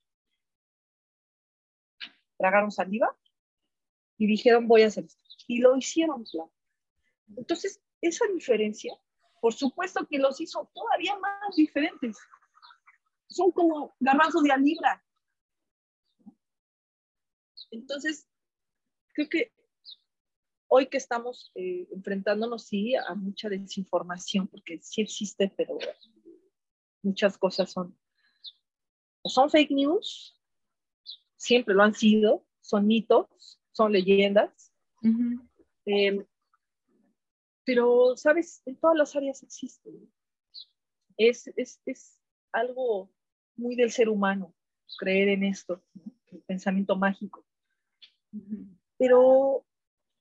tragaron 2.37 2.69
saliva 2.69 3.17
y 4.17 4.27
dijeron 4.27 4.67
voy 4.67 4.81
a 4.81 4.87
hacer 4.87 5.05
esto. 5.05 5.23
Y 5.47 5.59
lo 5.59 5.77
hicieron, 5.77 6.25
claro. 6.25 6.51
Entonces, 7.37 7.81
esa 8.01 8.25
diferencia, 8.27 8.93
por 9.39 9.53
supuesto 9.53 10.05
que 10.05 10.19
los 10.19 10.41
hizo 10.41 10.69
todavía 10.73 11.17
más 11.17 11.55
diferentes. 11.55 12.17
Son 13.29 13.53
como 13.53 13.95
garbanzos 14.01 14.43
de 14.43 14.51
a 14.51 14.57
libra. 14.57 15.01
Entonces, 17.71 18.27
creo 19.15 19.29
que 19.29 19.51
hoy 20.67 20.87
que 20.87 20.97
estamos 20.97 21.51
eh, 21.55 21.87
enfrentándonos, 21.91 22.65
sí, 22.65 22.95
a 22.95 23.15
mucha 23.15 23.49
desinformación, 23.49 24.47
porque 24.47 24.79
sí 24.81 25.01
existe, 25.01 25.51
pero 25.55 25.77
muchas 27.01 27.37
cosas 27.37 27.71
son, 27.71 27.97
o 29.21 29.29
son 29.29 29.49
fake 29.49 29.71
news, 29.71 30.39
siempre 31.37 31.73
lo 31.73 31.83
han 31.83 31.93
sido, 31.93 32.45
son 32.61 32.85
mitos, 32.87 33.59
son 33.71 33.91
leyendas. 33.91 34.73
Pero, 37.63 38.15
¿sabes? 38.17 38.61
En 38.65 38.75
todas 38.75 38.97
las 38.97 39.15
áreas 39.15 39.41
existe. 39.43 39.89
Es, 41.17 41.47
es, 41.55 41.81
es 41.85 42.21
algo 42.51 43.11
muy 43.55 43.75
del 43.75 43.91
ser 43.91 44.09
humano 44.09 44.53
creer 44.99 45.29
en 45.29 45.43
esto, 45.43 45.83
el 46.31 46.41
pensamiento 46.41 46.95
mágico. 46.95 47.45
Pero 48.97 49.65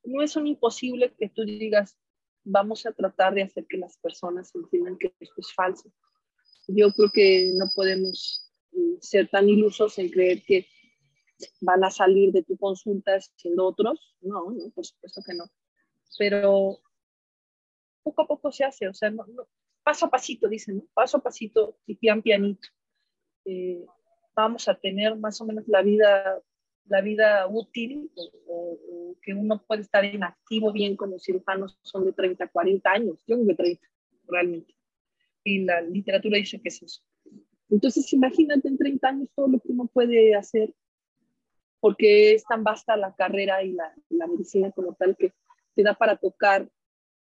no 0.04 0.22
es 0.22 0.36
un 0.36 0.46
imposible 0.46 1.14
que 1.18 1.28
tú 1.28 1.44
digas, 1.44 1.98
vamos 2.44 2.86
a 2.86 2.92
tratar 2.92 3.34
de 3.34 3.42
hacer 3.42 3.66
que 3.66 3.78
las 3.78 3.96
personas 3.98 4.54
entiendan 4.54 4.98
que 4.98 5.14
esto 5.18 5.40
es 5.40 5.52
falso. 5.54 5.90
Yo 6.68 6.92
creo 6.92 7.10
que 7.12 7.52
no 7.54 7.66
podemos 7.74 8.52
mm, 8.72 8.96
ser 9.00 9.28
tan 9.28 9.48
ilusos 9.48 9.98
en 9.98 10.10
creer 10.10 10.42
que 10.42 10.66
van 11.60 11.84
a 11.84 11.90
salir 11.90 12.32
de 12.32 12.42
tu 12.42 12.56
consulta 12.56 13.18
siendo 13.36 13.66
otros. 13.66 14.16
No, 14.20 14.50
no, 14.50 14.70
por 14.70 14.84
supuesto 14.84 15.22
que 15.26 15.34
no. 15.34 15.44
Pero 16.18 16.80
poco 18.02 18.22
a 18.22 18.26
poco 18.26 18.52
se 18.52 18.64
hace, 18.64 18.88
o 18.88 18.94
sea, 18.94 19.12
paso 19.82 20.06
a 20.06 20.10
pasito, 20.10 20.48
dicen, 20.48 20.88
paso 20.94 21.16
a 21.16 21.22
pasito 21.22 21.78
y 21.86 21.96
pian 21.96 22.22
pianito. 22.22 22.68
Eh, 23.44 23.84
vamos 24.34 24.68
a 24.68 24.74
tener 24.74 25.16
más 25.16 25.40
o 25.40 25.46
menos 25.46 25.66
la 25.66 25.82
vida, 25.82 26.40
la 26.86 27.00
vida 27.00 27.46
útil 27.48 28.10
o, 28.16 29.16
que 29.22 29.32
uno 29.32 29.62
puede 29.66 29.82
estar 29.82 30.04
en 30.04 30.22
activo 30.22 30.72
bien 30.72 30.96
con 30.96 31.10
los 31.10 31.22
cirujanos 31.22 31.78
son 31.82 32.04
de 32.04 32.12
30, 32.12 32.48
40 32.48 32.90
años, 32.90 33.24
yo 33.26 33.36
que 33.46 33.54
30, 33.54 33.88
realmente. 34.26 34.74
Y 35.42 35.64
la 35.64 35.80
literatura 35.80 36.36
dice 36.36 36.60
que 36.60 36.68
es 36.68 36.82
eso. 36.82 37.02
Entonces, 37.70 38.12
imagínate 38.12 38.68
en 38.68 38.76
30 38.76 39.08
años 39.08 39.28
todo 39.34 39.48
lo 39.48 39.60
que 39.60 39.72
uno 39.72 39.86
puede 39.86 40.34
hacer, 40.34 40.74
porque 41.80 42.34
es 42.34 42.44
tan 42.44 42.64
vasta 42.64 42.96
la 42.96 43.14
carrera 43.14 43.62
y 43.62 43.72
la, 43.72 43.94
la 44.10 44.26
medicina 44.26 44.70
como 44.72 44.94
tal 44.94 45.16
que 45.16 45.32
te 45.74 45.82
da 45.82 45.94
para 45.94 46.16
tocar 46.16 46.68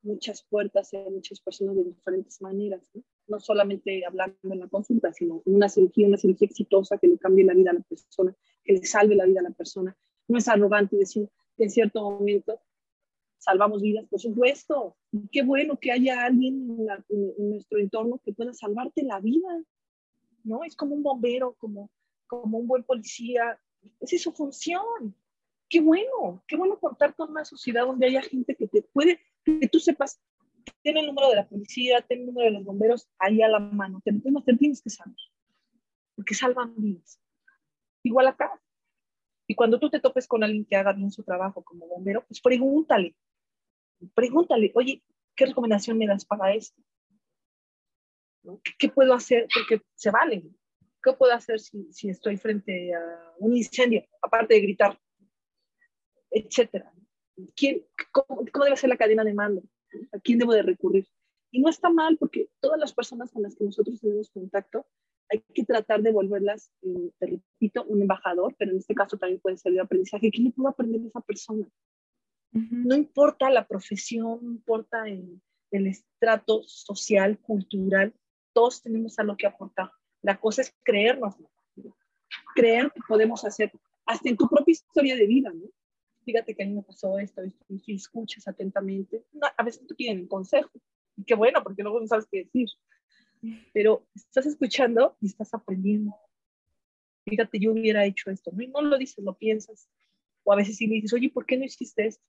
muchas 0.01 0.43
puertas 0.43 0.93
a 0.93 1.09
muchas 1.09 1.41
personas 1.41 1.75
de 1.75 1.83
diferentes 1.83 2.41
maneras, 2.41 2.81
¿no? 2.93 3.03
Solamente 3.37 4.03
hablando 4.05 4.37
en 4.43 4.59
la 4.59 4.67
consulta, 4.67 5.13
sino 5.13 5.41
una 5.45 5.69
cirugía, 5.69 6.07
una 6.07 6.17
cirugía 6.17 6.47
exitosa 6.47 6.97
que 6.97 7.07
le 7.07 7.17
cambie 7.19 7.45
la 7.45 7.53
vida 7.53 7.71
a 7.71 7.75
la 7.75 7.81
persona, 7.81 8.35
que 8.63 8.73
le 8.73 8.85
salve 8.85 9.15
la 9.15 9.25
vida 9.25 9.41
a 9.41 9.43
la 9.43 9.51
persona. 9.51 9.95
No 10.27 10.37
es 10.37 10.47
arrogante 10.47 10.95
decir 10.95 11.29
que 11.55 11.65
en 11.65 11.69
cierto 11.69 12.01
momento 12.01 12.59
salvamos 13.37 13.81
vidas, 13.81 14.05
por 14.09 14.19
supuesto. 14.19 14.95
Qué 15.31 15.43
bueno 15.43 15.77
que 15.79 15.91
haya 15.91 16.25
alguien 16.25 16.77
en, 17.09 17.33
en, 17.37 17.49
nuestro 17.49 17.79
entorno 17.79 18.19
que 18.23 18.33
pueda 18.33 18.53
salvarte 18.53 19.03
la 19.03 19.19
vida, 19.19 19.63
¿no? 20.43 20.63
Es 20.63 20.75
como 20.75 20.95
un 20.95 21.03
bombero, 21.03 21.55
como, 21.59 21.91
como 22.27 22.57
un 22.57 22.67
buen 22.67 22.83
policía. 22.83 23.59
Esa 23.99 24.15
es 24.15 24.21
su 24.21 24.31
función. 24.31 25.15
Qué 25.69 25.81
bueno, 25.81 26.43
qué 26.47 26.57
bueno 26.57 26.79
contar 26.79 27.15
con 27.15 27.29
una 27.29 27.45
sociedad 27.45 27.85
donde 27.85 28.07
haya 28.07 28.21
gente 28.21 28.55
que 28.55 28.67
te 28.67 28.81
puede 28.81 29.19
que 29.59 29.67
tú 29.67 29.79
sepas, 29.79 30.19
tiene 30.81 31.01
el 31.01 31.07
número 31.07 31.29
de 31.29 31.35
la 31.35 31.47
policía, 31.47 32.01
tiene 32.01 32.23
el 32.23 32.27
número 32.27 32.45
de 32.45 32.51
los 32.57 32.63
bomberos 32.63 33.09
ahí 33.17 33.41
a 33.41 33.47
la 33.47 33.59
mano, 33.59 34.01
te, 34.03 34.11
tienes 34.57 34.81
que 34.81 34.89
saber, 34.89 35.15
porque 36.15 36.33
salvan 36.33 36.73
vidas. 36.77 37.19
Igual 38.03 38.27
acá. 38.27 38.59
Y 39.47 39.55
cuando 39.55 39.79
tú 39.79 39.89
te 39.89 39.99
topes 39.99 40.27
con 40.27 40.43
alguien 40.43 40.65
que 40.65 40.75
haga 40.75 40.93
bien 40.93 41.11
su 41.11 41.23
trabajo 41.23 41.63
como 41.63 41.87
bombero, 41.87 42.25
pues 42.27 42.39
pregúntale, 42.41 43.15
pregúntale, 44.13 44.71
oye, 44.75 45.03
¿qué 45.35 45.47
recomendación 45.47 45.97
me 45.97 46.07
das 46.07 46.25
para 46.25 46.53
esto? 46.53 46.81
¿Qué, 48.77 48.89
puedo 48.89 49.13
hacer? 49.13 49.47
Porque 49.53 49.83
se 49.95 50.11
vale. 50.11 50.43
¿Qué 51.03 51.13
puedo 51.13 51.33
hacer 51.33 51.59
si, 51.59 51.91
si 51.91 52.09
estoy 52.09 52.37
frente 52.37 52.93
a 52.93 53.33
un 53.37 53.55
incendio, 53.55 54.05
aparte 54.21 54.53
de 54.53 54.61
gritar? 54.61 54.99
Etcétera. 56.31 56.93
¿quién, 57.55 57.85
cómo, 58.11 58.43
debe 58.63 58.77
ser 58.77 58.89
la 58.89 58.97
cadena 58.97 59.23
de 59.23 59.33
mando? 59.33 59.63
¿A 60.11 60.19
quién 60.19 60.39
debo 60.39 60.53
de 60.53 60.63
recurrir? 60.63 61.07
Y 61.51 61.61
no 61.61 61.69
está 61.69 61.89
mal 61.89 62.17
porque 62.17 62.49
todas 62.59 62.79
las 62.79 62.93
personas 62.93 63.31
con 63.31 63.43
las 63.43 63.55
que 63.55 63.65
nosotros 63.65 63.99
tenemos 63.99 64.29
contacto, 64.29 64.85
hay 65.29 65.43
que 65.53 65.63
tratar 65.63 66.01
de 66.01 66.11
volverlas, 66.11 66.71
eh, 66.81 67.11
te 67.19 67.27
repito, 67.27 67.83
un 67.85 68.01
embajador, 68.01 68.55
pero 68.57 68.71
en 68.71 68.77
este 68.77 68.95
caso 68.95 69.17
también 69.17 69.39
puede 69.39 69.57
ser 69.57 69.73
de 69.73 69.79
aprendizaje. 69.79 70.31
¿Qué 70.31 70.41
le 70.41 70.51
puedo 70.51 70.69
aprender 70.69 71.01
a 71.01 71.07
esa 71.07 71.21
persona? 71.21 71.67
No 72.51 72.95
importa 72.95 73.51
la 73.51 73.67
profesión, 73.67 74.39
no 74.41 74.51
importa 74.51 75.07
el, 75.07 75.39
el 75.69 75.87
estrato 75.87 76.63
social, 76.65 77.37
cultural, 77.39 78.13
todos 78.53 78.81
tenemos 78.81 79.19
algo 79.19 79.37
que 79.37 79.45
aportar. 79.45 79.91
La 80.23 80.39
cosa 80.39 80.63
es 80.63 80.75
creernos, 80.83 81.35
creer 82.55 82.91
que 82.91 83.01
podemos 83.07 83.45
hacer, 83.45 83.71
hasta 84.05 84.29
en 84.29 84.37
tu 84.37 84.47
propia 84.49 84.71
historia 84.71 85.15
de 85.15 85.27
vida, 85.27 85.51
¿no? 85.53 85.69
Fíjate 86.25 86.55
que 86.55 86.63
a 86.63 86.65
mí 86.65 86.73
me 86.73 86.83
pasó 86.83 87.17
esto, 87.17 87.41
y 87.67 87.79
si 87.79 87.93
escuchas 87.93 88.47
atentamente, 88.47 89.25
a 89.57 89.63
veces 89.63 89.85
te 89.87 89.95
piden 89.95 90.27
consejo, 90.27 90.69
y 91.15 91.23
qué 91.23 91.35
bueno, 91.35 91.63
porque 91.63 91.83
luego 91.83 91.99
no 91.99 92.07
sabes 92.07 92.27
qué 92.31 92.43
decir, 92.43 92.67
pero 93.73 94.07
estás 94.15 94.45
escuchando 94.45 95.17
y 95.21 95.27
estás 95.27 95.53
aprendiendo. 95.53 96.15
Fíjate, 97.25 97.59
yo 97.59 97.71
hubiera 97.71 98.05
hecho 98.05 98.31
esto, 98.31 98.51
no, 98.53 98.65
no 98.67 98.81
lo 98.81 98.97
dices, 98.97 99.23
lo 99.23 99.37
piensas, 99.37 99.89
o 100.43 100.53
a 100.53 100.55
veces 100.55 100.77
sí 100.77 100.87
me 100.87 100.95
dices, 100.95 101.13
oye, 101.13 101.29
¿por 101.29 101.45
qué 101.45 101.57
no 101.57 101.65
hiciste 101.65 102.07
esto? 102.07 102.23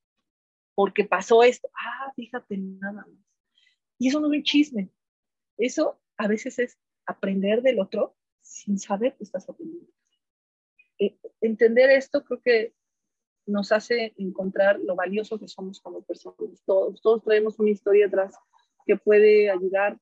Porque 0.74 1.04
pasó 1.04 1.42
esto, 1.42 1.68
ah, 1.74 2.12
fíjate, 2.14 2.56
nada 2.56 2.92
más. 2.92 3.06
Y 3.98 4.08
eso 4.08 4.20
no 4.20 4.32
es 4.32 4.38
un 4.38 4.42
chisme, 4.42 4.90
eso 5.58 6.00
a 6.16 6.26
veces 6.26 6.58
es 6.58 6.78
aprender 7.06 7.62
del 7.62 7.80
otro 7.80 8.16
sin 8.40 8.78
saber 8.78 9.16
que 9.16 9.24
estás 9.24 9.48
aprendiendo. 9.48 9.90
Eh, 10.98 11.16
entender 11.40 11.90
esto 11.90 12.24
creo 12.24 12.40
que 12.42 12.74
nos 13.50 13.72
hace 13.72 14.14
encontrar 14.16 14.80
lo 14.80 14.94
valioso 14.94 15.38
que 15.38 15.48
somos 15.48 15.80
como 15.80 16.02
personas. 16.02 16.62
Todos, 16.64 17.00
todos 17.00 17.22
traemos 17.22 17.58
una 17.58 17.70
historia 17.70 18.06
atrás 18.06 18.34
que 18.86 18.96
puede 18.96 19.50
ayudar 19.50 19.98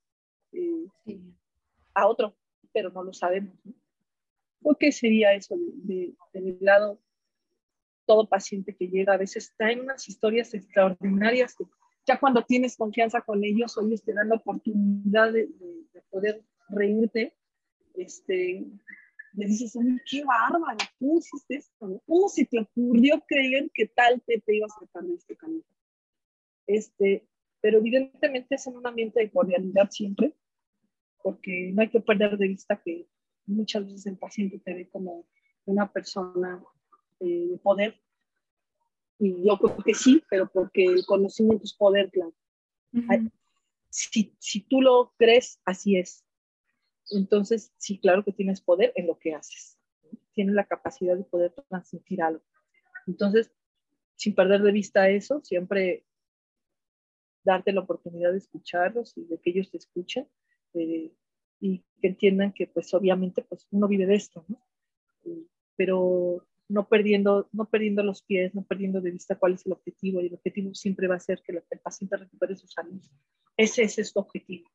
eh, 0.53 0.87
a 1.95 2.07
otro, 2.07 2.37
pero 2.73 2.91
no 2.91 3.03
lo 3.03 3.13
sabemos. 3.13 3.55
¿Por 4.61 4.77
qué 4.77 4.93
sería 4.93 5.35
eso 5.35 5.57
de, 5.59 6.15
de, 6.33 6.41
mi 6.41 6.59
lado? 6.61 7.01
Todo 8.07 8.29
paciente 8.29 8.75
que 8.75 8.89
llega 8.89 9.15
a 9.15 9.19
veces 9.19 9.53
trae 9.57 9.81
unas 9.81 10.09
historias 10.09 10.55
extraordinarias 10.55 11.55
que 11.55 11.65
ya 12.07 12.19
cuando 12.19 12.43
tienes 12.43 12.77
confianza 12.77 13.21
con 13.21 13.45
ellos, 13.45 13.77
ellos 13.83 14.03
te 14.03 14.15
dan 14.15 14.31
la 14.31 14.37
oportunidad 14.37 15.31
de, 15.31 15.47
de 15.93 16.03
poder 16.09 16.43
reírte, 16.71 17.37
este, 17.95 18.65
le 19.33 19.47
dices, 19.47 19.77
qué 20.11 20.25
bárbaro, 20.25 20.79
¿cómo 20.99 21.19
hiciste 21.19 21.57
esto? 21.57 22.03
¿Cómo 22.07 22.29
se 22.29 22.45
te 22.47 22.61
ocurrió 22.61 23.23
creer 23.27 23.71
que 23.75 23.87
tal 23.87 24.23
te, 24.27 24.41
te 24.41 24.57
ibas 24.57 24.73
a 24.77 24.87
sacar 24.87 25.05
de 25.05 25.15
este 25.15 25.37
camino? 25.37 25.65
Este, 26.67 27.27
pero 27.61 27.79
evidentemente 27.79 28.55
es 28.55 28.67
en 28.67 28.77
un 28.77 28.87
ambiente 28.87 29.21
de 29.21 29.31
cordialidad 29.31 29.91
siempre, 29.91 30.35
porque 31.23 31.71
no 31.73 31.83
hay 31.83 31.89
que 31.89 32.01
perder 32.01 32.37
de 32.39 32.49
vista 32.49 32.81
que 32.85 33.07
muchas 33.47 33.85
veces 33.85 34.07
el 34.07 34.19
paciente 34.19 34.59
te 34.59 34.75
ve 34.75 34.89
como 34.89 35.27
una 35.65 35.91
persona 35.91 36.63
eh, 37.21 37.49
de 37.51 37.59
poder. 37.59 38.01
Y 39.19 39.45
yo 39.45 39.59
creo 39.59 39.77
que 39.79 39.95
sí, 39.95 40.23
pero 40.31 40.49
porque 40.49 40.85
el 40.85 41.05
conocimiento 41.05 41.65
es 41.65 41.75
poder, 41.75 42.11
claro. 42.11 42.33
si, 43.91 44.35
si 44.39 44.61
tú 44.61 44.81
lo 44.81 45.13
crees, 45.17 45.61
así 45.65 45.97
es. 45.97 46.25
Entonces, 47.11 47.73
sí, 47.79 47.99
claro 47.99 48.25
que 48.25 48.33
tienes 48.33 48.61
poder 48.61 48.93
en 48.97 49.07
lo 49.07 49.19
que 49.19 49.35
haces. 49.35 49.79
Tienes 50.35 50.55
la 50.55 50.67
capacidad 50.67 51.17
de 51.17 51.25
poder 51.25 51.53
transmitir 51.69 52.23
algo. 52.23 52.43
Entonces, 53.07 53.51
sin 54.17 54.35
perder 54.35 54.63
de 54.63 54.73
vista 54.73 55.09
eso, 55.09 55.41
siempre 55.43 56.05
darte 57.45 57.73
la 57.73 57.81
oportunidad 57.81 58.33
de 58.33 58.39
escucharlos 58.39 59.17
y 59.17 59.25
de 59.25 59.39
que 59.39 59.51
ellos 59.51 59.71
te 59.71 59.79
escuchen 59.79 60.29
eh, 60.75 61.13
y 61.61 61.85
que 62.01 62.09
entiendan 62.09 62.53
que 62.53 62.67
pues 62.67 62.93
obviamente 62.95 63.43
pues 63.43 63.67
uno 63.71 63.89
vive 63.89 64.07
de 64.07 64.17
esto, 64.17 64.45
¿no? 64.49 64.61
pero 65.77 66.47
no 66.69 66.89
perdiendo, 66.89 67.49
no 67.53 67.65
perdiendo 67.67 68.03
los 68.03 68.23
pies, 68.23 68.55
no 68.55 68.63
perdiendo 68.63 69.01
de 69.01 69.13
vista 69.13 69.37
cuál 69.37 69.55
es 69.55 69.65
el 69.65 69.73
objetivo 69.73 70.21
y 70.21 70.27
el 70.27 70.35
objetivo 70.35 70.75
siempre 70.75 71.07
va 71.07 71.15
a 71.15 71.21
ser 71.21 71.41
que 71.43 71.53
el 71.53 71.81
paciente 71.81 72.17
recupere 72.17 72.57
su 72.57 72.67
salud. 72.67 73.01
Ese, 73.57 73.83
ese 73.83 74.03
es 74.03 74.13
tu 74.13 74.21
objetivo. 74.21 74.69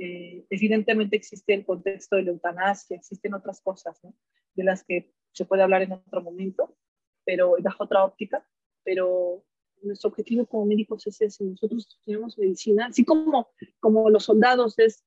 Eh, 0.00 0.46
evidentemente 0.48 1.16
existe 1.16 1.52
el 1.54 1.66
contexto 1.66 2.14
de 2.14 2.22
la 2.22 2.30
eutanasia, 2.30 2.96
existen 2.96 3.34
otras 3.34 3.60
cosas 3.60 3.98
¿no? 4.04 4.14
de 4.54 4.62
las 4.62 4.84
que 4.84 5.12
se 5.32 5.44
puede 5.44 5.62
hablar 5.62 5.82
en 5.82 5.92
otro 5.92 6.22
momento, 6.22 6.76
pero 7.24 7.56
bajo 7.60 7.82
otra 7.82 8.04
óptica, 8.04 8.46
pero 8.84 9.44
nuestro 9.82 10.10
objetivo 10.10 10.46
como 10.46 10.66
médicos 10.66 11.04
es 11.08 11.20
ese, 11.20 11.44
nosotros 11.44 12.00
tenemos 12.04 12.38
medicina, 12.38 12.86
así 12.86 13.04
como, 13.04 13.48
como 13.80 14.08
los 14.08 14.24
soldados 14.24 14.78
es 14.78 15.04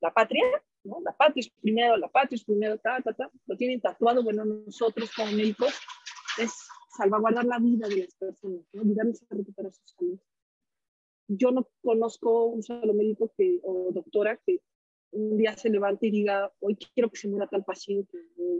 la 0.00 0.12
patria, 0.12 0.44
¿no? 0.84 1.00
La 1.02 1.16
patria 1.16 1.40
es 1.40 1.50
primero, 1.60 1.96
la 1.96 2.08
patria 2.08 2.36
es 2.36 2.44
primero, 2.44 2.78
ta, 2.78 3.00
ta, 3.00 3.14
ta, 3.14 3.30
lo 3.46 3.56
tienen 3.56 3.80
tatuado, 3.80 4.22
bueno, 4.22 4.44
nosotros 4.44 5.10
como 5.14 5.32
médicos 5.32 5.74
es 6.38 6.52
salvaguardar 6.96 7.46
la 7.46 7.58
vida 7.58 7.88
de 7.88 8.04
las 8.04 8.14
personas, 8.16 8.66
¿no? 8.72 8.82
ayudarles 8.82 9.22
a 9.22 9.34
recuperar 9.34 9.72
su 9.72 9.82
salud 9.86 10.20
yo 11.36 11.52
no 11.52 11.68
conozco 11.82 12.46
un 12.46 12.62
solo 12.62 12.92
médico 12.92 13.32
que, 13.36 13.60
o 13.62 13.90
doctora 13.92 14.36
que 14.44 14.60
un 15.12 15.36
día 15.36 15.56
se 15.56 15.70
levante 15.70 16.06
y 16.06 16.10
diga, 16.10 16.52
hoy 16.60 16.76
quiero 16.76 17.08
que 17.08 17.18
se 17.18 17.28
muera 17.28 17.46
tal 17.46 17.64
paciente, 17.64 18.18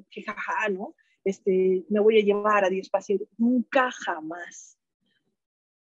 que 0.09 0.23
jaja, 0.23 0.69
¿no? 0.69 0.95
Este, 1.25 1.85
me 1.89 2.01
voy 2.01 2.19
a 2.19 2.25
llevar 2.25 2.65
a 2.65 2.71
10 2.71 2.89
pacientes. 2.91 3.29
Nunca, 3.37 3.91
jamás. 3.91 4.79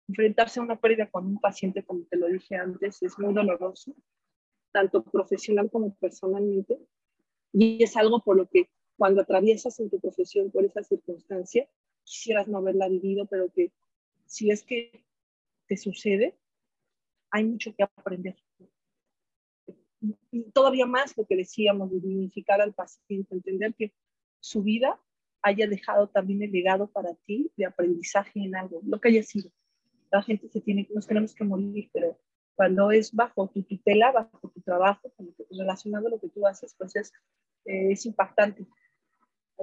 Enfrentarse 0.08 0.60
a 0.60 0.64
una 0.64 0.80
pérdida 0.80 1.10
con 1.10 1.26
un 1.26 1.40
paciente, 1.40 1.84
como 1.84 2.04
te 2.06 2.18
lo 2.18 2.28
dije 2.28 2.56
antes, 2.56 3.02
es 3.02 3.18
muy 3.18 3.34
doloroso, 3.34 3.96
tanto 4.72 5.04
profesional 5.04 5.70
como 5.72 5.96
personalmente. 5.96 6.78
Y 7.54 7.82
es 7.84 7.96
algo 7.96 8.22
por 8.22 8.38
lo 8.38 8.48
que 8.48 8.70
cuando 8.98 9.22
atraviesas 9.22 9.80
en 9.80 9.90
tu 9.90 10.00
profesión 10.00 10.52
por 10.52 10.66
esa 10.66 10.84
circunstancia, 10.84 11.68
quisieras 12.04 12.48
no 12.48 12.58
haberla 12.60 12.88
vivido, 12.90 13.26
pero 13.26 13.50
que 13.50 13.72
si 14.26 14.52
es 14.52 14.64
que 14.64 15.06
te 15.68 15.78
sucede, 15.78 16.38
hay 17.36 17.44
mucho 17.44 17.76
que 17.76 17.84
aprender. 17.84 18.38
Y 20.32 20.52
todavía 20.52 20.86
más 20.86 21.18
lo 21.18 21.26
que 21.26 21.36
decíamos, 21.36 21.92
de 21.92 22.00
dignificar 22.00 22.62
al 22.62 22.74
paciente, 22.74 23.36
entender 23.36 23.74
que 23.76 23.94
su 24.40 24.64
vida 24.64 25.02
haya 25.42 25.68
dejado 25.68 26.08
también 26.08 26.44
el 26.44 26.52
legado 26.52 26.88
para 26.88 27.14
ti 27.26 27.52
de 27.58 27.66
aprendizaje 27.66 28.40
en 28.40 28.56
algo, 28.56 28.82
lo 28.86 29.02
que 29.02 29.10
haya 29.10 29.24
sido. 29.24 29.52
La 30.12 30.24
gente 30.24 30.48
se 30.48 30.62
tiene, 30.62 30.88
nos 30.94 31.08
tenemos 31.08 31.36
que 31.36 31.44
morir, 31.44 31.90
pero 31.92 32.18
cuando 32.56 32.92
es 32.92 33.12
bajo 33.12 33.50
tu 33.50 33.64
tutela, 33.64 34.14
bajo 34.14 34.50
tu 34.54 34.62
trabajo, 34.62 35.12
relacionado 35.50 36.08
a 36.08 36.12
lo 36.12 36.22
que 36.22 36.30
tú 36.30 36.48
haces, 36.48 36.74
pues 36.78 36.96
es, 36.96 37.12
eh, 37.66 37.92
es 37.92 38.06
impactante. 38.06 38.66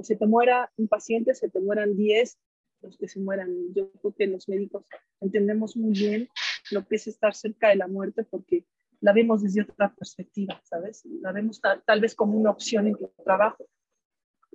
Se 0.03 0.17
te 0.17 0.27
muera 0.27 0.71
un 0.77 0.89
paciente, 0.89 1.35
se 1.35 1.49
te 1.49 1.59
mueran 1.59 1.97
10, 1.97 2.39
los 2.83 2.99
que 2.99 3.09
se 3.09 3.19
mueran. 3.19 3.73
Yo 3.75 3.91
creo 3.93 4.15
que 4.15 4.27
los 4.27 4.47
médicos 4.47 4.85
entendemos 5.21 5.75
muy 5.75 5.93
bien 5.93 6.29
lo 6.73 6.87
que 6.87 6.97
es 6.97 7.07
estar 7.07 7.35
cerca 7.35 7.69
de 7.69 7.77
la 7.77 7.87
muerte 7.87 8.25
porque 8.25 8.67
la 9.01 9.13
vemos 9.13 9.43
desde 9.43 9.63
otra 9.63 9.95
perspectiva, 9.95 10.61
¿sabes? 10.65 11.05
La 11.21 11.33
vemos 11.33 11.61
tal, 11.61 12.01
vez 12.01 12.15
como 12.15 12.39
una 12.39 12.51
opción 12.51 12.87
en 12.87 12.95
tu 12.95 13.11
trabajo, 13.25 13.67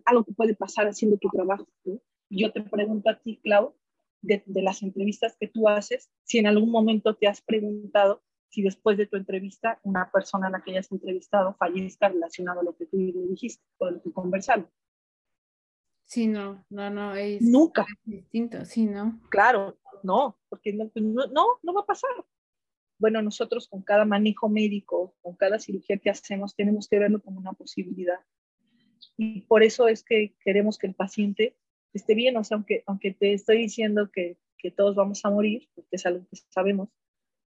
algo 0.06 0.24
que 0.24 0.34
puede 0.34 0.56
pasar 0.56 0.88
haciendo 0.88 1.18
tu 1.18 1.30
trabajo. 1.30 1.68
Yo 2.30 2.52
te 2.52 2.62
pregunto 2.62 3.10
a 3.10 3.20
ti, 3.20 3.40
Clau, 3.44 3.76
de, 4.22 4.44
de, 4.46 4.62
las 4.62 4.82
entrevistas 4.84 5.36
que 5.40 5.48
tú 5.48 5.68
haces, 5.68 6.10
si 6.24 6.38
en 6.40 6.48
algún 6.48 6.72
momento 6.72 7.16
te 7.16 7.28
has 7.28 7.42
preguntado 7.42 8.24
si 8.50 8.62
después 8.62 8.98
de 8.98 9.06
tu 9.06 9.18
entrevista 9.18 9.80
una 9.84 10.10
persona 10.12 10.48
a 10.48 10.50
la 10.50 10.62
que 10.62 10.72
hayas 10.72 10.92
entrevistado 10.92 11.56
fallezca 11.56 12.10
relacionado 12.10 12.62
a 12.62 12.64
lo 12.64 12.76
que 12.76 12.86
tú 12.86 12.98
le 12.98 13.28
dijiste 13.28 13.64
o 13.78 13.92
lo 13.92 14.02
que 14.02 14.12
conversaron. 14.12 14.70
Sí, 16.06 16.28
no, 16.28 16.66
no, 16.70 16.90
no, 16.90 17.16
es 17.16 17.42
Nunca. 17.42 17.86
distinto, 18.06 18.64
sí, 18.64 18.86
¿no? 18.86 19.20
Claro, 19.30 19.78
no, 20.04 20.38
porque 20.50 20.74
pues, 20.94 21.06
no, 21.06 21.28
no, 21.28 21.46
no 21.62 21.74
va 21.74 21.82
a 21.82 21.86
pasar. 21.86 22.12
Bueno, 23.00 23.22
nosotros 23.22 23.68
con 23.68 23.84
cada 23.84 24.06
manejo 24.06 24.50
médico, 24.50 25.16
con 25.22 25.36
cada 25.36 25.60
cirugía 25.60 25.98
que 25.98 26.10
hacemos, 26.10 26.56
tenemos 26.56 26.88
que 26.88 27.00
verlo 27.00 27.22
como 27.22 27.40
una 27.40 27.54
posibilidad. 27.54 28.20
Y 29.18 29.42
por 29.42 29.64
eso 29.64 29.88
es 29.88 30.04
que 30.04 30.36
queremos 30.44 30.78
que 30.78 30.88
el 30.88 30.96
paciente 30.96 31.56
esté 31.94 32.16
bien, 32.16 32.38
o 32.38 32.44
sea, 32.44 32.56
aunque, 32.56 32.84
aunque 32.86 33.14
te 33.14 33.34
estoy 33.34 33.58
diciendo 33.58 34.10
que, 34.12 34.38
que 34.58 34.72
todos 34.72 34.96
vamos 34.96 35.24
a 35.26 35.30
morir, 35.30 35.70
porque 35.76 35.96
es 35.96 36.06
algo 36.06 36.26
que 36.30 36.38
sabemos, 36.50 36.90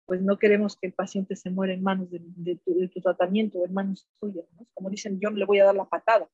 pues 0.06 0.22
no 0.22 0.38
queremos 0.38 0.76
que 0.76 0.86
el 0.86 0.94
paciente 0.94 1.36
se 1.36 1.50
muera 1.50 1.74
en 1.74 1.82
manos 1.82 2.10
de, 2.10 2.20
de, 2.22 2.56
tu, 2.56 2.74
de 2.74 2.88
tu, 2.88 3.00
tratamiento, 3.00 3.64
en 3.64 3.74
manos 3.74 4.08
tuyas. 4.20 4.46
¿no? 4.58 4.66
Como 4.72 4.88
dicen, 4.90 5.20
yo 5.20 5.30
le 5.30 5.44
voy 5.44 5.60
a 5.60 5.66
dar 5.66 5.74
la 5.74 5.84
patada. 5.84 6.28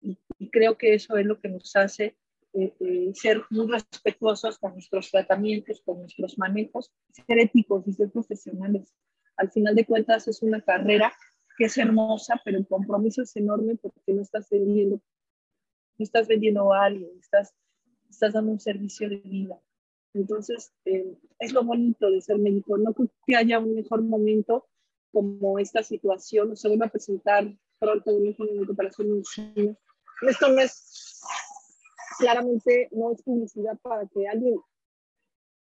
Y, 0.00 0.18
y, 0.38 0.50
creo 0.50 0.76
que 0.76 0.94
eso 0.94 1.16
es 1.16 1.26
lo 1.26 1.40
que 1.40 1.48
nos 1.48 1.74
hace 1.76 2.16
eh, 2.54 2.74
eh, 2.80 3.10
ser 3.14 3.42
muy 3.50 3.66
respetuosos 3.66 4.58
con 4.58 4.72
nuestros 4.72 5.10
tratamientos, 5.10 5.82
con 5.84 6.00
nuestros 6.00 6.38
manejos, 6.38 6.90
ser 7.12 7.38
éticos 7.38 7.86
y 7.86 7.92
ser 7.92 8.10
profesionales. 8.10 8.94
Al 9.36 9.50
final 9.50 9.74
de 9.74 9.84
cuentas 9.84 10.26
es 10.28 10.42
una 10.42 10.60
carrera 10.60 11.12
que 11.56 11.66
es 11.66 11.76
hermosa, 11.76 12.40
pero 12.44 12.58
el 12.58 12.66
compromiso 12.66 13.22
es 13.22 13.36
enorme 13.36 13.76
porque 13.76 14.14
no 14.14 14.22
estás 14.22 14.48
vendiendo, 14.48 14.96
no 14.96 16.02
estás 16.02 16.26
vendiendo 16.28 16.72
a 16.72 16.84
alguien, 16.84 17.10
estás, 17.20 17.54
estás 18.08 18.32
dando 18.32 18.52
un 18.52 18.60
servicio 18.60 19.08
de 19.08 19.16
vida. 19.16 19.60
Entonces, 20.14 20.72
eh, 20.84 21.16
es 21.38 21.52
lo 21.52 21.62
bonito 21.64 22.10
de 22.10 22.20
ser 22.20 22.38
médico. 22.38 22.78
No 22.78 22.94
creo 22.94 23.10
que 23.26 23.36
haya 23.36 23.58
un 23.58 23.74
mejor 23.74 24.02
momento 24.02 24.66
como 25.12 25.58
esta 25.58 25.82
situación. 25.82 26.56
Se 26.56 26.68
vuelve 26.68 26.86
a 26.86 26.90
presentar 26.90 27.52
pronto 27.78 28.10
un 28.12 28.34
momento 28.38 28.74
para 28.74 28.88
hacer 28.88 29.06
medicina. 29.06 29.76
Esto 30.22 30.48
no 30.48 30.60
es 30.60 31.07
claramente 32.18 32.88
no 32.92 33.12
es 33.12 33.22
publicidad 33.22 33.78
para 33.78 34.06
que 34.06 34.28
alguien 34.28 34.60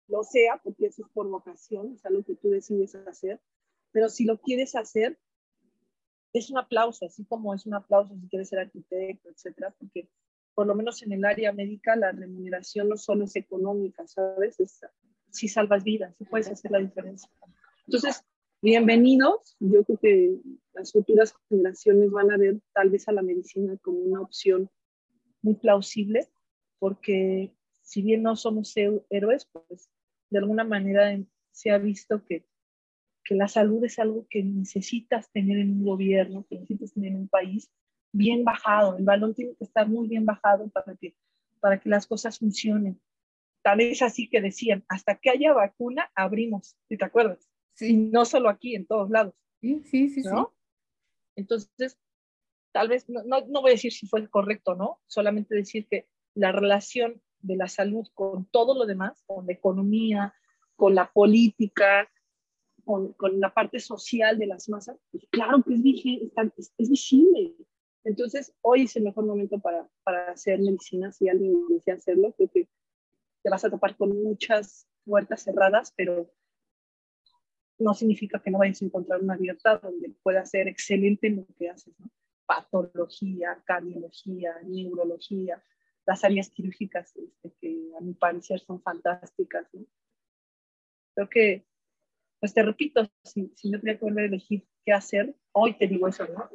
lo 0.08 0.22
sea, 0.22 0.60
porque 0.62 0.86
eso 0.86 1.02
es 1.04 1.12
por 1.12 1.28
vocación, 1.28 1.94
es 1.94 2.04
algo 2.04 2.22
que 2.22 2.34
tú 2.36 2.50
decides 2.50 2.94
hacer, 2.94 3.40
pero 3.92 4.08
si 4.08 4.24
lo 4.24 4.38
quieres 4.40 4.74
hacer, 4.74 5.18
es 6.32 6.50
un 6.50 6.58
aplauso, 6.58 7.06
así 7.06 7.24
como 7.24 7.54
es 7.54 7.66
un 7.66 7.74
aplauso 7.74 8.14
si 8.18 8.28
quieres 8.28 8.48
ser 8.48 8.58
arquitecto, 8.58 9.28
etcétera, 9.30 9.74
porque 9.78 10.08
por 10.54 10.66
lo 10.66 10.74
menos 10.74 11.02
en 11.02 11.12
el 11.12 11.24
área 11.24 11.52
médica 11.52 11.96
la 11.96 12.12
remuneración 12.12 12.88
no 12.88 12.96
solo 12.96 13.24
es 13.24 13.36
económica, 13.36 14.06
¿sabes? 14.06 14.56
si 15.30 15.48
salvas 15.48 15.82
vidas, 15.82 16.14
si 16.16 16.24
puedes 16.24 16.48
hacer 16.48 16.70
la 16.70 16.78
diferencia. 16.78 17.30
Entonces, 17.86 18.22
bienvenidos. 18.60 19.56
Yo 19.60 19.82
creo 19.84 19.98
que 19.98 20.38
las 20.74 20.92
futuras 20.92 21.34
generaciones 21.48 22.10
van 22.10 22.30
a 22.30 22.36
ver 22.36 22.60
tal 22.74 22.90
vez 22.90 23.08
a 23.08 23.12
la 23.12 23.22
medicina 23.22 23.76
como 23.80 23.98
una 23.98 24.20
opción 24.20 24.70
muy 25.40 25.54
plausible 25.54 26.28
porque 26.82 27.54
si 27.82 28.02
bien 28.02 28.24
no 28.24 28.34
somos 28.34 28.74
héroes, 28.76 29.48
pues 29.52 29.88
de 30.30 30.40
alguna 30.40 30.64
manera 30.64 31.16
se 31.52 31.70
ha 31.70 31.78
visto 31.78 32.24
que, 32.24 32.44
que 33.22 33.36
la 33.36 33.46
salud 33.46 33.84
es 33.84 34.00
algo 34.00 34.26
que 34.28 34.42
necesitas 34.42 35.30
tener 35.30 35.58
en 35.58 35.70
un 35.70 35.84
gobierno, 35.84 36.44
que 36.50 36.56
necesitas 36.56 36.92
tener 36.92 37.12
en 37.12 37.18
un 37.18 37.28
país 37.28 37.70
bien 38.10 38.42
bajado. 38.42 38.98
El 38.98 39.04
balón 39.04 39.32
tiene 39.32 39.54
que 39.54 39.62
estar 39.62 39.88
muy 39.88 40.08
bien 40.08 40.26
bajado 40.26 40.68
para 40.70 40.96
que 40.96 41.14
para 41.60 41.78
que 41.78 41.88
las 41.88 42.08
cosas 42.08 42.40
funcionen. 42.40 43.00
Tal 43.62 43.78
vez 43.78 44.02
así 44.02 44.28
que 44.28 44.40
decían, 44.40 44.84
hasta 44.88 45.14
que 45.14 45.30
haya 45.30 45.52
vacuna, 45.52 46.10
abrimos, 46.16 46.76
si 46.88 46.96
te 46.96 47.04
acuerdas. 47.04 47.48
Sí. 47.74 47.96
no 47.96 48.24
solo 48.24 48.48
aquí, 48.48 48.74
en 48.74 48.86
todos 48.86 49.08
lados. 49.08 49.34
Sí, 49.60 49.84
sí, 49.84 50.10
sí. 50.10 50.22
¿no? 50.22 50.52
Entonces, 51.36 51.96
tal 52.72 52.88
vez, 52.88 53.08
no, 53.08 53.22
no, 53.22 53.60
voy 53.60 53.70
a 53.70 53.74
decir 53.74 53.92
si 53.92 54.08
fue 54.08 54.28
correcto 54.28 54.74
no, 54.74 55.00
solamente 55.06 55.54
decir 55.54 55.86
que 55.86 56.08
la 56.34 56.52
relación 56.52 57.20
de 57.40 57.56
la 57.56 57.68
salud 57.68 58.06
con 58.14 58.46
todo 58.46 58.74
lo 58.74 58.86
demás, 58.86 59.22
con 59.26 59.46
la 59.46 59.52
economía, 59.52 60.34
con 60.76 60.94
la 60.94 61.10
política, 61.12 62.08
con, 62.84 63.12
con 63.14 63.38
la 63.40 63.52
parte 63.52 63.78
social 63.78 64.38
de 64.38 64.46
las 64.46 64.68
masas, 64.68 64.98
pues 65.10 65.24
claro 65.30 65.62
que 65.62 65.74
es, 65.74 66.72
es, 66.78 66.90
visible. 66.90 67.54
Entonces, 68.04 68.54
hoy 68.60 68.82
es 68.82 68.96
el 68.96 69.04
mejor 69.04 69.24
momento 69.24 69.58
para, 69.60 69.88
para 70.02 70.32
hacer 70.32 70.58
medicina, 70.60 71.12
si 71.12 71.28
alguien 71.28 71.54
desea 71.68 71.94
hacerlo, 71.94 72.32
creo 72.36 72.50
que 72.50 72.68
te 73.42 73.50
vas 73.50 73.64
a 73.64 73.70
topar 73.70 73.96
con 73.96 74.22
muchas 74.22 74.88
puertas 75.04 75.42
cerradas, 75.42 75.92
pero 75.96 76.30
no 77.78 77.94
significa 77.94 78.40
que 78.40 78.50
no 78.50 78.58
vayas 78.58 78.82
a 78.82 78.84
encontrar 78.84 79.20
una 79.20 79.34
abierta 79.34 79.78
donde 79.78 80.10
puedas 80.22 80.50
ser 80.50 80.68
excelente 80.68 81.26
en 81.26 81.36
lo 81.36 81.46
que 81.58 81.68
haces, 81.68 81.94
¿no? 81.98 82.10
Patología, 82.46 83.62
cardiología, 83.64 84.54
neurología, 84.64 85.62
las 86.06 86.24
áreas 86.24 86.50
quirúrgicas 86.50 87.14
este, 87.16 87.52
que 87.60 87.92
a 87.98 88.00
mi 88.00 88.14
parecer 88.14 88.60
son 88.60 88.82
fantásticas, 88.82 89.66
¿no? 89.72 89.84
Creo 91.14 91.28
que, 91.28 91.66
pues 92.40 92.54
te 92.54 92.62
repito, 92.62 93.08
si, 93.22 93.52
si 93.56 93.70
yo 93.70 93.78
tenía 93.78 93.98
que 93.98 94.04
volver 94.04 94.24
a 94.24 94.28
elegir 94.28 94.66
qué 94.84 94.92
hacer, 94.92 95.34
hoy 95.52 95.74
te 95.74 95.86
digo 95.86 96.08
eso, 96.08 96.26
¿no? 96.26 96.50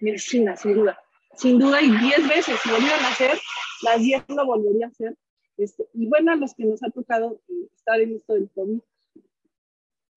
Medicina, 0.00 0.56
sin 0.56 0.74
duda. 0.74 1.00
Sin 1.36 1.58
duda, 1.58 1.82
y 1.82 1.90
diez 1.90 2.28
veces, 2.28 2.58
si 2.62 2.70
volvieran 2.70 3.04
a 3.04 3.08
hacer, 3.08 3.38
las 3.82 4.00
diez 4.00 4.22
lo 4.28 4.46
volvería 4.46 4.86
a 4.86 4.90
hacer. 4.90 5.16
Este, 5.56 5.88
y 5.92 6.06
bueno, 6.06 6.32
a 6.32 6.36
los 6.36 6.54
que 6.54 6.64
nos 6.64 6.82
ha 6.82 6.90
tocado 6.90 7.40
eh, 7.48 7.68
estar 7.74 8.00
en 8.00 8.14
esto 8.16 8.34
del 8.34 8.50
COVID, 8.50 8.80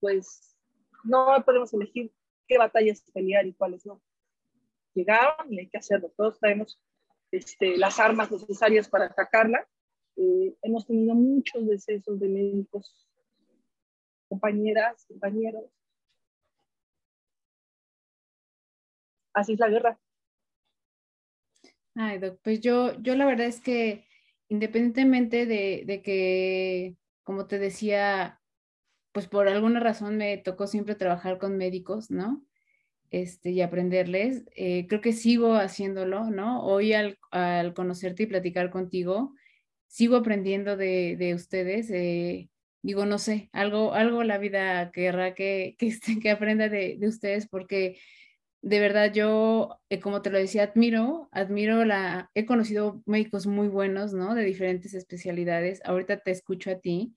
pues 0.00 0.56
no 1.04 1.42
podemos 1.44 1.72
elegir 1.74 2.12
qué 2.46 2.58
batallas 2.58 3.02
pelear 3.12 3.46
y 3.46 3.54
cuáles 3.54 3.84
no. 3.86 4.00
Llegaron 4.94 5.52
y 5.52 5.60
hay 5.60 5.68
que 5.68 5.78
hacerlo. 5.78 6.12
Todos 6.16 6.38
traemos 6.38 6.80
este, 7.30 7.76
las 7.76 7.98
armas 7.98 8.30
necesarias 8.30 8.88
para 8.88 9.06
atacarla. 9.06 9.66
Eh, 10.16 10.56
hemos 10.62 10.86
tenido 10.86 11.14
muchos 11.14 11.66
decesos 11.66 12.18
de 12.18 12.28
médicos, 12.28 13.08
compañeras, 14.28 15.04
compañeros. 15.06 15.64
Así 19.32 19.52
es 19.52 19.60
la 19.60 19.68
guerra. 19.68 20.00
Ay, 21.94 22.18
doc, 22.18 22.40
pues 22.42 22.60
yo, 22.60 22.94
yo 23.00 23.14
la 23.16 23.26
verdad 23.26 23.46
es 23.46 23.60
que 23.60 24.06
independientemente 24.48 25.46
de, 25.46 25.82
de 25.84 26.02
que, 26.02 26.96
como 27.22 27.46
te 27.46 27.58
decía, 27.58 28.40
pues 29.12 29.26
por 29.26 29.48
alguna 29.48 29.80
razón 29.80 30.16
me 30.16 30.38
tocó 30.38 30.66
siempre 30.66 30.94
trabajar 30.94 31.38
con 31.38 31.56
médicos, 31.56 32.10
¿no? 32.10 32.44
Este, 33.10 33.50
y 33.50 33.62
aprenderles. 33.62 34.44
Eh, 34.54 34.86
creo 34.88 35.00
que 35.00 35.12
sigo 35.12 35.54
haciéndolo, 35.54 36.30
¿no? 36.30 36.62
Hoy 36.64 36.92
al, 36.92 37.18
conocerte 37.74 38.24
y 38.24 38.26
platicar 38.26 38.70
contigo, 38.70 39.34
sigo 39.86 40.16
aprendiendo 40.16 40.76
de, 40.76 41.32
ustedes. 41.34 41.90
Eh, 41.90 42.50
digo, 42.82 43.06
no 43.06 43.18
sé, 43.18 43.48
algo, 43.52 43.94
algo 43.94 44.24
la 44.24 44.38
vida 44.38 44.90
querrá 44.92 45.34
que, 45.34 45.76
que, 45.78 45.86
este, 45.88 46.18
que 46.20 46.30
aprenda 46.30 46.68
de, 46.68 46.98
ustedes 47.02 47.48
porque 47.48 47.98
de 48.60 48.80
verdad 48.80 49.12
yo, 49.12 49.80
eh, 49.88 50.00
como 50.00 50.20
te 50.22 50.30
lo 50.30 50.38
decía, 50.38 50.64
admiro, 50.64 51.28
admiro 51.32 51.84
la, 51.84 52.30
he 52.34 52.44
conocido 52.44 53.02
médicos 53.06 53.46
muy 53.46 53.68
buenos, 53.68 54.12
¿no? 54.12 54.34
De 54.34 54.44
diferentes 54.44 54.94
especialidades. 54.94 55.80
Ahorita 55.84 56.20
te 56.20 56.32
escucho 56.32 56.70
a 56.70 56.80
ti 56.80 57.14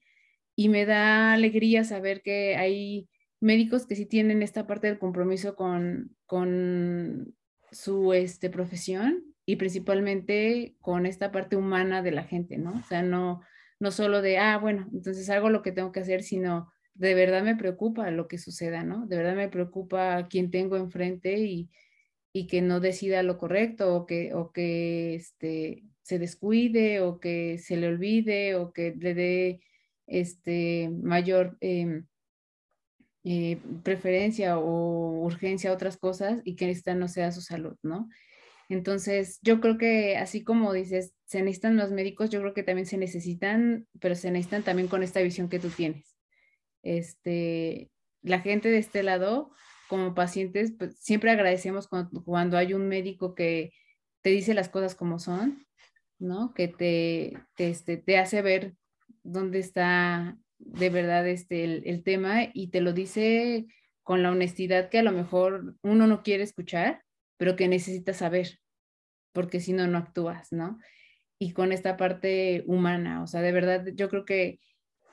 y 0.56 0.68
me 0.68 0.86
da 0.86 1.32
alegría 1.32 1.84
saber 1.84 2.22
que 2.22 2.56
hay 2.56 3.08
médicos 3.42 3.86
que 3.86 3.96
sí 3.96 4.06
tienen 4.06 4.42
esta 4.42 4.66
parte 4.66 4.86
del 4.86 4.98
compromiso 4.98 5.56
con, 5.56 6.16
con 6.26 7.34
su 7.72 8.12
este, 8.12 8.48
profesión 8.50 9.24
y 9.44 9.56
principalmente 9.56 10.76
con 10.80 11.06
esta 11.06 11.32
parte 11.32 11.56
humana 11.56 12.02
de 12.02 12.12
la 12.12 12.24
gente, 12.24 12.56
¿no? 12.56 12.74
O 12.74 12.82
sea, 12.84 13.02
no, 13.02 13.42
no 13.80 13.90
solo 13.90 14.22
de, 14.22 14.38
ah, 14.38 14.58
bueno, 14.58 14.88
entonces 14.92 15.28
hago 15.28 15.50
lo 15.50 15.62
que 15.62 15.72
tengo 15.72 15.90
que 15.90 16.00
hacer, 16.00 16.22
sino 16.22 16.72
de 16.94 17.14
verdad 17.14 17.42
me 17.42 17.56
preocupa 17.56 18.10
lo 18.10 18.28
que 18.28 18.38
suceda, 18.38 18.84
¿no? 18.84 19.06
De 19.06 19.16
verdad 19.16 19.34
me 19.34 19.48
preocupa 19.48 20.28
quién 20.28 20.50
tengo 20.50 20.76
enfrente 20.76 21.38
y, 21.38 21.68
y 22.32 22.46
que 22.46 22.62
no 22.62 22.78
decida 22.78 23.24
lo 23.24 23.38
correcto 23.38 23.94
o 23.94 24.06
que, 24.06 24.34
o 24.34 24.52
que 24.52 25.16
este, 25.16 25.82
se 26.02 26.18
descuide 26.18 27.00
o 27.00 27.18
que 27.18 27.58
se 27.58 27.76
le 27.76 27.88
olvide 27.88 28.54
o 28.54 28.72
que 28.72 28.94
le 28.96 29.14
dé 29.14 29.60
este, 30.06 30.90
mayor 30.90 31.56
em, 31.60 32.06
eh, 33.24 33.58
preferencia 33.84 34.58
o 34.58 35.22
urgencia 35.22 35.70
a 35.70 35.74
otras 35.74 35.96
cosas 35.96 36.40
y 36.44 36.56
que 36.56 36.70
esta 36.70 36.94
no 36.94 37.08
sea 37.08 37.30
su 37.32 37.40
salud, 37.40 37.76
¿no? 37.82 38.08
Entonces, 38.68 39.38
yo 39.42 39.60
creo 39.60 39.78
que 39.78 40.16
así 40.16 40.42
como 40.42 40.72
dices, 40.72 41.14
se 41.26 41.42
necesitan 41.42 41.76
más 41.76 41.90
médicos, 41.92 42.30
yo 42.30 42.40
creo 42.40 42.54
que 42.54 42.62
también 42.62 42.86
se 42.86 42.96
necesitan, 42.96 43.86
pero 44.00 44.14
se 44.14 44.30
necesitan 44.30 44.62
también 44.62 44.88
con 44.88 45.02
esta 45.02 45.20
visión 45.20 45.48
que 45.48 45.58
tú 45.58 45.68
tienes. 45.68 46.16
Este, 46.82 47.90
la 48.22 48.40
gente 48.40 48.70
de 48.70 48.78
este 48.78 49.02
lado, 49.02 49.50
como 49.88 50.14
pacientes, 50.14 50.72
pues 50.78 50.98
siempre 50.98 51.30
agradecemos 51.30 51.86
cuando, 51.86 52.24
cuando 52.24 52.56
hay 52.56 52.74
un 52.74 52.88
médico 52.88 53.34
que 53.34 53.72
te 54.22 54.30
dice 54.30 54.54
las 54.54 54.68
cosas 54.68 54.94
como 54.94 55.18
son, 55.18 55.66
¿no? 56.18 56.54
Que 56.54 56.68
te, 56.68 57.34
te, 57.56 57.70
este, 57.70 57.98
te 57.98 58.18
hace 58.18 58.42
ver 58.42 58.74
dónde 59.22 59.58
está 59.58 60.38
de 60.66 60.90
verdad 60.90 61.26
este, 61.28 61.64
el, 61.64 62.02
tema 62.02 62.44
y 62.52 62.68
te 62.68 62.80
lo 62.80 62.92
dice 62.92 63.66
con 64.02 64.22
la 64.22 64.30
honestidad 64.30 64.88
que 64.88 64.98
a 64.98 65.02
lo 65.02 65.12
mejor 65.12 65.76
uno 65.82 66.06
no 66.06 66.22
quiere 66.22 66.42
escuchar, 66.42 67.02
pero 67.36 67.56
que 67.56 67.68
necesita 67.68 68.14
saber, 68.14 68.60
porque 69.32 69.60
si 69.60 69.72
no, 69.72 69.86
no 69.86 69.98
actúas, 69.98 70.52
¿no? 70.52 70.78
Y 71.38 71.52
con 71.52 71.72
esta 71.72 71.96
parte 71.96 72.64
humana, 72.66 73.22
o 73.22 73.26
sea, 73.26 73.40
de 73.42 73.52
verdad, 73.52 73.86
yo 73.94 74.08
creo 74.08 74.24
que, 74.24 74.60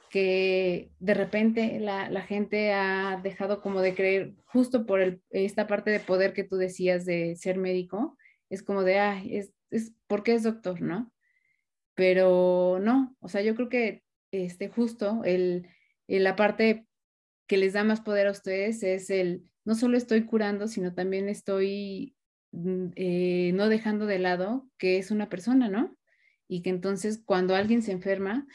que 0.10 0.92
de 1.00 1.14
repente 1.14 1.80
la, 1.80 2.10
la 2.10 2.22
gente 2.22 2.74
ha 2.74 3.20
dejado 3.24 3.62
como 3.62 3.82
de 3.82 3.96
creer, 3.96 4.34
justo 4.46 4.86
por 4.86 5.02
el, 5.02 5.22
esta 5.30 5.68
parte 5.68 5.92
de 5.92 6.00
poder 6.00 6.34
que 6.34 6.44
tú 6.44 6.58
decías 6.58 7.06
de 7.06 7.36
ser 7.36 7.58
médico, 7.58 8.18
es 8.50 8.64
como 8.64 8.84
de, 8.84 9.00
ah, 9.00 9.24
es, 9.30 9.54
es 9.72 9.94
porque 10.08 10.34
es 10.34 10.44
doctor, 10.44 10.82
¿no? 10.82 11.12
pero 12.00 12.80
no, 12.82 13.14
o 13.20 13.28
sea, 13.28 13.42
yo 13.42 13.56
creo 13.56 13.68
que 13.68 14.04
este, 14.32 14.70
justo 14.70 15.22
el, 15.24 15.68
la 16.08 16.36
parte 16.36 16.86
que 17.48 17.58
les 17.58 17.74
da 17.74 17.84
más 17.84 18.02
poder 18.02 18.28
a 18.28 18.32
ustedes 18.32 18.84
es 18.84 19.10
el, 19.10 19.44
no 19.66 19.76
solo 19.76 19.98
estoy 19.98 20.26
curando, 20.26 20.68
sino 20.68 20.94
también 20.94 21.30
estoy 21.30 22.16
mm, 22.52 22.88
eh, 22.96 23.52
no 23.54 23.70
dejando 23.70 24.06
de 24.06 24.20
lado 24.20 24.70
que 24.78 24.98
es 24.98 25.12
una 25.12 25.30
persona, 25.30 25.68
¿no? 25.68 25.98
Y 26.48 26.62
que 26.62 26.70
entonces 26.70 27.22
cuando 27.26 27.56
alguien 27.56 27.82
se 27.82 27.92
enferma, 27.92 28.48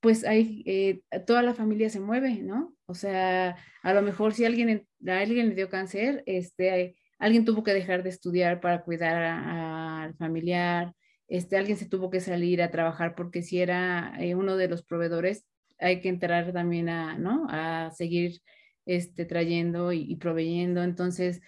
pues 0.00 0.24
hay, 0.24 0.62
eh, 0.66 1.02
toda 1.26 1.42
la 1.42 1.54
familia 1.54 1.88
se 1.88 2.00
mueve, 2.00 2.42
¿no? 2.42 2.74
O 2.86 2.94
sea, 2.94 3.56
a 3.82 3.94
lo 3.94 4.02
mejor 4.02 4.34
si 4.34 4.44
alguien, 4.44 4.86
a 5.06 5.18
alguien 5.18 5.48
le 5.48 5.54
dio 5.54 5.70
cáncer, 5.70 6.22
este, 6.26 6.96
alguien 7.18 7.44
tuvo 7.44 7.62
que 7.62 7.72
dejar 7.72 8.02
de 8.02 8.10
estudiar 8.10 8.60
para 8.60 8.82
cuidar 8.82 9.16
al 9.22 10.14
familiar, 10.16 10.92
este, 11.32 11.56
alguien 11.56 11.78
se 11.78 11.88
tuvo 11.88 12.10
que 12.10 12.20
salir 12.20 12.60
a 12.60 12.70
trabajar 12.70 13.14
porque 13.14 13.40
si 13.40 13.58
era 13.58 14.14
eh, 14.20 14.34
uno 14.34 14.58
de 14.58 14.68
los 14.68 14.84
proveedores, 14.84 15.46
hay 15.78 16.02
que 16.02 16.10
entrar 16.10 16.52
también 16.52 16.90
a, 16.90 17.16
¿no? 17.16 17.46
A 17.48 17.90
seguir 17.90 18.42
este, 18.84 19.24
trayendo 19.24 19.94
y, 19.94 20.14
proveyendo. 20.16 20.82
Entonces, 20.82 21.40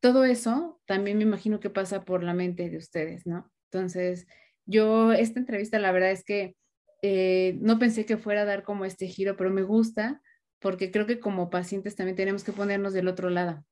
todo 0.00 0.24
eso 0.24 0.80
también 0.86 1.18
me 1.18 1.24
imagino 1.24 1.60
que 1.60 1.68
pasa 1.68 2.06
por 2.06 2.24
la 2.24 2.32
mente 2.32 2.70
de 2.70 2.78
ustedes, 2.78 3.26
¿no? 3.26 3.52
Entonces, 3.70 4.26
yo, 4.64 5.12
esta 5.12 5.38
entrevista, 5.38 5.78
la 5.78 5.92
verdad 5.92 6.12
es 6.12 6.24
que 6.24 6.56
eh, 7.02 7.58
no 7.60 7.78
pensé 7.78 8.06
que 8.06 8.16
fuera 8.16 8.42
a 8.42 8.46
dar 8.46 8.62
como 8.62 8.86
este 8.86 9.06
giro, 9.06 9.36
pero 9.36 9.50
me 9.50 9.62
gusta 9.62 10.22
porque 10.60 10.90
creo 10.90 11.04
que 11.04 11.20
como 11.20 11.50
pacientes 11.50 11.94
también 11.94 12.16
tenemos 12.16 12.42
que 12.42 12.52
ponernos 12.52 12.94
del 12.94 13.06
otro 13.08 13.28
lado. 13.28 13.66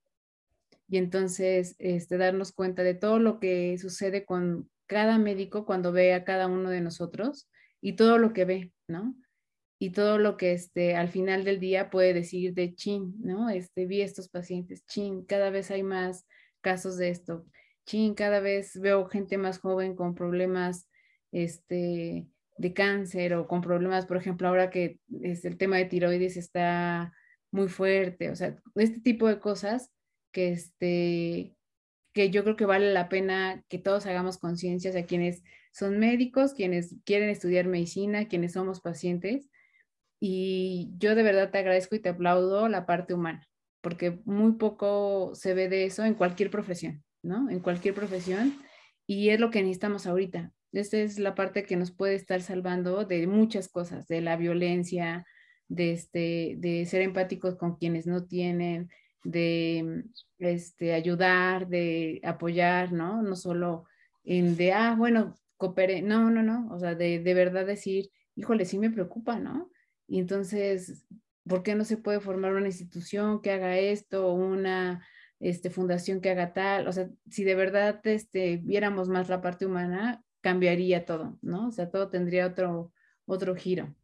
Y 0.90 0.98
entonces, 0.98 1.74
este, 1.78 2.18
darnos 2.18 2.52
cuenta 2.52 2.82
de 2.82 2.92
todo 2.92 3.18
lo 3.18 3.40
que 3.40 3.78
sucede 3.78 4.26
con, 4.26 4.68
cada 4.88 5.18
médico 5.18 5.64
cuando 5.64 5.92
ve 5.92 6.14
a 6.14 6.24
cada 6.24 6.48
uno 6.48 6.70
de 6.70 6.80
nosotros 6.80 7.48
y 7.80 7.92
todo 7.94 8.18
lo 8.18 8.32
que 8.32 8.44
ve, 8.44 8.72
¿no? 8.88 9.14
Y 9.78 9.90
todo 9.90 10.18
lo 10.18 10.36
que 10.36 10.52
este, 10.52 10.96
al 10.96 11.08
final 11.08 11.44
del 11.44 11.60
día 11.60 11.90
puede 11.90 12.12
decir 12.12 12.54
de 12.54 12.74
chin, 12.74 13.14
¿no? 13.20 13.48
Este, 13.48 13.86
vi 13.86 14.00
estos 14.00 14.28
pacientes, 14.28 14.84
chin, 14.86 15.24
cada 15.24 15.50
vez 15.50 15.70
hay 15.70 15.84
más 15.84 16.26
casos 16.60 16.96
de 16.96 17.10
esto, 17.10 17.46
chin, 17.86 18.14
cada 18.14 18.40
vez 18.40 18.80
veo 18.80 19.06
gente 19.06 19.38
más 19.38 19.58
joven 19.58 19.94
con 19.94 20.16
problemas, 20.16 20.88
este, 21.30 22.26
de 22.56 22.72
cáncer 22.72 23.34
o 23.34 23.46
con 23.46 23.60
problemas, 23.60 24.06
por 24.06 24.16
ejemplo, 24.16 24.48
ahora 24.48 24.70
que 24.70 24.98
es 25.22 25.44
el 25.44 25.58
tema 25.58 25.76
de 25.76 25.84
tiroides 25.84 26.36
está 26.36 27.12
muy 27.52 27.68
fuerte, 27.68 28.30
o 28.30 28.36
sea, 28.36 28.56
este 28.74 29.00
tipo 29.00 29.28
de 29.28 29.38
cosas 29.38 29.90
que, 30.32 30.52
este, 30.52 31.57
que 32.18 32.30
yo 32.30 32.42
creo 32.42 32.56
que 32.56 32.66
vale 32.66 32.92
la 32.92 33.08
pena 33.08 33.62
que 33.68 33.78
todos 33.78 34.04
hagamos 34.06 34.38
conciencia, 34.38 34.90
o 34.90 34.92
sea, 34.92 35.06
quienes 35.06 35.44
son 35.70 36.00
médicos, 36.00 36.52
quienes 36.52 36.96
quieren 37.04 37.28
estudiar 37.28 37.68
medicina, 37.68 38.26
quienes 38.26 38.54
somos 38.54 38.80
pacientes. 38.80 39.48
Y 40.18 40.90
yo 40.98 41.14
de 41.14 41.22
verdad 41.22 41.52
te 41.52 41.58
agradezco 41.58 41.94
y 41.94 42.00
te 42.00 42.08
aplaudo 42.08 42.66
la 42.68 42.86
parte 42.86 43.14
humana, 43.14 43.48
porque 43.80 44.18
muy 44.24 44.54
poco 44.54 45.30
se 45.36 45.54
ve 45.54 45.68
de 45.68 45.84
eso 45.84 46.04
en 46.04 46.14
cualquier 46.14 46.50
profesión, 46.50 47.04
¿no? 47.22 47.48
En 47.50 47.60
cualquier 47.60 47.94
profesión. 47.94 48.52
Y 49.06 49.28
es 49.28 49.38
lo 49.38 49.52
que 49.52 49.60
necesitamos 49.60 50.08
ahorita. 50.08 50.52
Esta 50.72 50.96
es 50.96 51.20
la 51.20 51.36
parte 51.36 51.62
que 51.62 51.76
nos 51.76 51.92
puede 51.92 52.16
estar 52.16 52.42
salvando 52.42 53.04
de 53.04 53.28
muchas 53.28 53.68
cosas, 53.68 54.08
de 54.08 54.22
la 54.22 54.36
violencia, 54.36 55.24
de, 55.68 55.92
este, 55.92 56.56
de 56.58 56.84
ser 56.84 57.02
empáticos 57.02 57.54
con 57.54 57.76
quienes 57.76 58.08
no 58.08 58.26
tienen, 58.26 58.88
de 59.24 60.04
este, 60.38 60.94
ayudar, 60.94 61.68
de 61.68 62.20
apoyar, 62.24 62.92
¿no? 62.92 63.22
No 63.22 63.36
solo 63.36 63.84
en 64.24 64.56
de, 64.56 64.72
ah, 64.72 64.94
bueno, 64.96 65.34
coopere, 65.56 66.02
no, 66.02 66.30
no, 66.30 66.42
no, 66.42 66.68
o 66.72 66.78
sea, 66.78 66.94
de, 66.94 67.18
de 67.18 67.34
verdad 67.34 67.66
decir, 67.66 68.10
híjole, 68.36 68.64
sí 68.64 68.78
me 68.78 68.90
preocupa, 68.90 69.38
¿no? 69.38 69.70
Y 70.06 70.20
entonces, 70.20 71.04
¿por 71.46 71.62
qué 71.62 71.74
no 71.74 71.84
se 71.84 71.96
puede 71.96 72.20
formar 72.20 72.54
una 72.54 72.66
institución 72.66 73.42
que 73.42 73.50
haga 73.50 73.76
esto, 73.76 74.32
una 74.32 75.04
este, 75.40 75.70
fundación 75.70 76.20
que 76.20 76.30
haga 76.30 76.52
tal? 76.52 76.86
O 76.86 76.92
sea, 76.92 77.10
si 77.28 77.44
de 77.44 77.54
verdad 77.54 78.00
este, 78.06 78.58
viéramos 78.58 79.08
más 79.08 79.28
la 79.28 79.40
parte 79.40 79.66
humana, 79.66 80.22
cambiaría 80.40 81.04
todo, 81.04 81.38
¿no? 81.42 81.68
O 81.68 81.72
sea, 81.72 81.90
todo 81.90 82.08
tendría 82.08 82.46
otro, 82.46 82.92
otro 83.26 83.54
giro. 83.54 83.94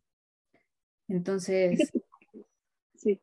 Entonces... 1.09 1.93
Sí. 2.97 3.21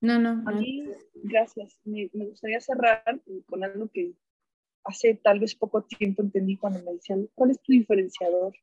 No, 0.00 0.18
no. 0.18 0.42
A 0.46 0.52
mí, 0.52 0.88
gracias. 1.22 1.80
Me, 1.84 2.08
gustaría 2.12 2.60
cerrar 2.60 3.20
con 3.46 3.64
algo 3.64 3.88
que 3.88 4.14
hace 4.84 5.14
tal 5.14 5.40
vez 5.40 5.54
poco 5.54 5.84
tiempo 5.84 6.22
entendí 6.22 6.56
cuando 6.56 6.82
me 6.82 6.92
decían, 6.92 7.28
¿cuál 7.34 7.50
es 7.50 7.60
tu 7.62 7.72
diferenciador? 7.72 8.54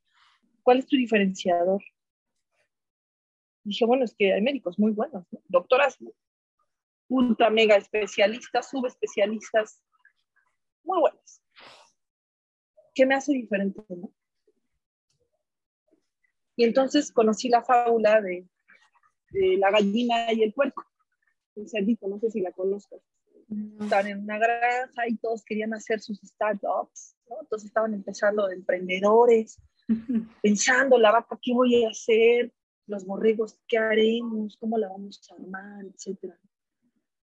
¿Cuál 0.63 0.79
es 0.79 0.87
tu 0.87 0.95
diferenciador? 0.95 1.81
dije, 3.63 3.85
bueno, 3.85 4.03
es 4.03 4.15
que 4.15 4.33
hay 4.33 4.41
médicos 4.41 4.79
muy 4.79 4.91
buenos, 4.91 5.25
¿no? 5.31 5.41
doctoras 5.47 5.97
ultra 7.07 7.49
mega 7.49 7.75
especialistas, 7.75 8.69
subespecialistas, 8.69 9.81
muy 10.83 10.99
buenas. 10.99 11.43
¿Qué 12.93 13.05
me 13.05 13.15
hace 13.15 13.33
diferente? 13.33 13.81
No? 13.89 14.11
Y 16.55 16.63
entonces 16.63 17.11
conocí 17.11 17.49
la 17.49 17.63
fábula 17.63 18.21
de, 18.21 18.47
de, 19.31 19.57
la 19.57 19.71
gallina 19.71 20.31
y 20.33 20.43
el 20.43 20.53
puerco, 20.53 20.85
cerdito, 21.67 22.07
no 22.07 22.19
sé 22.19 22.31
si 22.31 22.41
la 22.41 22.51
conozcas. 22.51 23.01
Estaban 23.81 24.07
en 24.07 24.19
una 24.23 24.37
granja 24.37 25.07
y 25.07 25.17
todos 25.17 25.43
querían 25.43 25.73
hacer 25.73 25.99
sus 26.01 26.19
startups, 26.21 27.15
¿no? 27.27 27.37
Entonces 27.41 27.67
estaban 27.67 27.93
empezando 27.93 28.47
de 28.47 28.55
emprendedores, 28.55 29.59
pensando, 30.43 30.97
la 30.97 31.11
vaca, 31.11 31.39
¿qué 31.41 31.53
voy 31.53 31.83
a 31.83 31.89
hacer? 31.89 32.53
Los 32.85 33.05
borregos, 33.05 33.59
¿qué 33.67 33.77
haremos? 33.77 34.55
¿Cómo 34.57 34.77
la 34.77 34.89
vamos 34.89 35.19
a 35.31 35.35
armar? 35.35 35.85
Etcétera. 35.85 36.39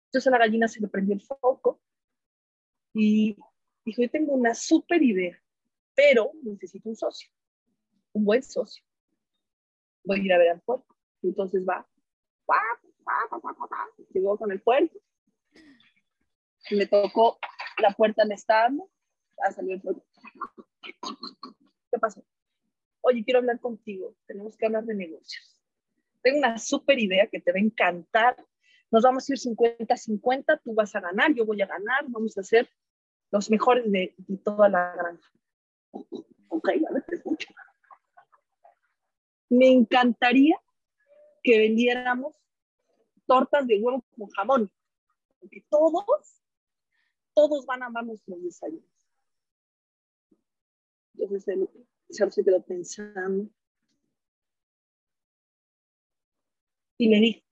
Entonces 0.05 0.28
a 0.28 0.32
la 0.32 0.38
gallina 0.38 0.67
se 0.67 0.80
le 0.80 0.88
prendió 0.88 1.15
el 1.15 1.21
foco 1.21 1.82
y 2.93 3.36
dijo, 3.84 4.01
yo 4.01 4.09
tengo 4.11 4.34
una 4.34 4.53
súper 4.53 5.01
idea, 5.01 5.41
pero 5.95 6.32
necesito 6.43 6.89
un 6.89 6.95
socio, 6.95 7.30
un 8.13 8.24
buen 8.24 8.43
socio 8.43 8.84
voy 10.03 10.19
a 10.19 10.24
ir 10.24 10.34
a 10.34 10.38
ver 10.38 10.49
al 10.49 10.61
puerco. 10.61 10.95
Entonces 11.21 11.65
va, 11.67 11.88
llegó 14.14 14.38
con 14.38 14.51
el 14.51 14.62
puerco, 14.62 14.99
me 16.72 16.86
tocó 16.86 17.39
la 17.78 17.91
puerta 17.91 18.24
del 18.24 18.34
establo, 18.34 18.89
a 19.43 19.51
salir. 19.51 19.82
¿Qué 20.82 21.99
pasó? 21.99 22.24
Oye, 23.01 23.24
quiero 23.24 23.39
hablar 23.39 23.60
contigo, 23.60 24.16
tenemos 24.26 24.56
que 24.56 24.66
hablar 24.66 24.86
de 24.86 24.95
negocios. 24.95 25.62
Tengo 26.22 26.38
una 26.38 26.58
súper 26.58 26.99
idea 26.99 27.28
que 27.28 27.41
te 27.41 27.51
va 27.51 27.58
a 27.58 27.62
encantar. 27.62 28.38
Nos 28.91 29.04
vamos 29.04 29.30
a 29.30 29.34
ir 29.34 29.39
50-50, 29.39 30.62
tú 30.64 30.74
vas 30.74 30.95
a 30.95 31.01
ganar, 31.01 31.34
yo 31.34 31.45
voy 31.45 31.62
a 31.62 31.66
ganar, 31.66 32.06
vamos 32.08 32.38
a 32.38 32.43
ser 32.43 32.70
los 33.32 33.49
mejores 33.49 33.91
de, 33.91 34.14
de 34.18 34.38
toda 34.38 34.70
la 34.70 34.93
granja. 34.95 35.32
Ok, 36.47 36.70
a 36.70 36.93
ver, 36.93 37.04
te 37.04 37.16
escucho 37.16 37.49
me 39.54 39.72
encantaría 39.72 40.60
que 41.43 41.60
vendiéramos 41.60 42.36
tortas 43.34 43.66
de 43.66 43.80
huevo 43.82 44.06
con 44.16 44.30
jamón, 44.30 44.72
porque 45.40 45.66
todos, 45.70 46.06
todos 47.34 47.66
van 47.66 47.82
a 47.82 47.88
amar 47.88 48.06
nuestros 48.06 48.42
desayunos. 48.44 48.86
Entonces 51.16 51.44
señor 52.10 52.32
se 52.32 52.44
quedó 52.44 52.62
pensando 52.62 53.50
y 56.98 57.10
le 57.10 57.20
dije, 57.20 57.46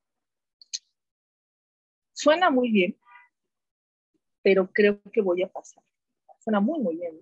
suena 2.14 2.52
muy 2.52 2.72
bien, 2.72 2.96
pero 4.44 4.72
creo 4.72 5.02
que 5.12 5.22
voy 5.22 5.42
a 5.42 5.52
pasar. 5.52 5.84
Suena 6.40 6.60
muy, 6.60 6.80
muy 6.80 6.98
bien. 6.98 7.20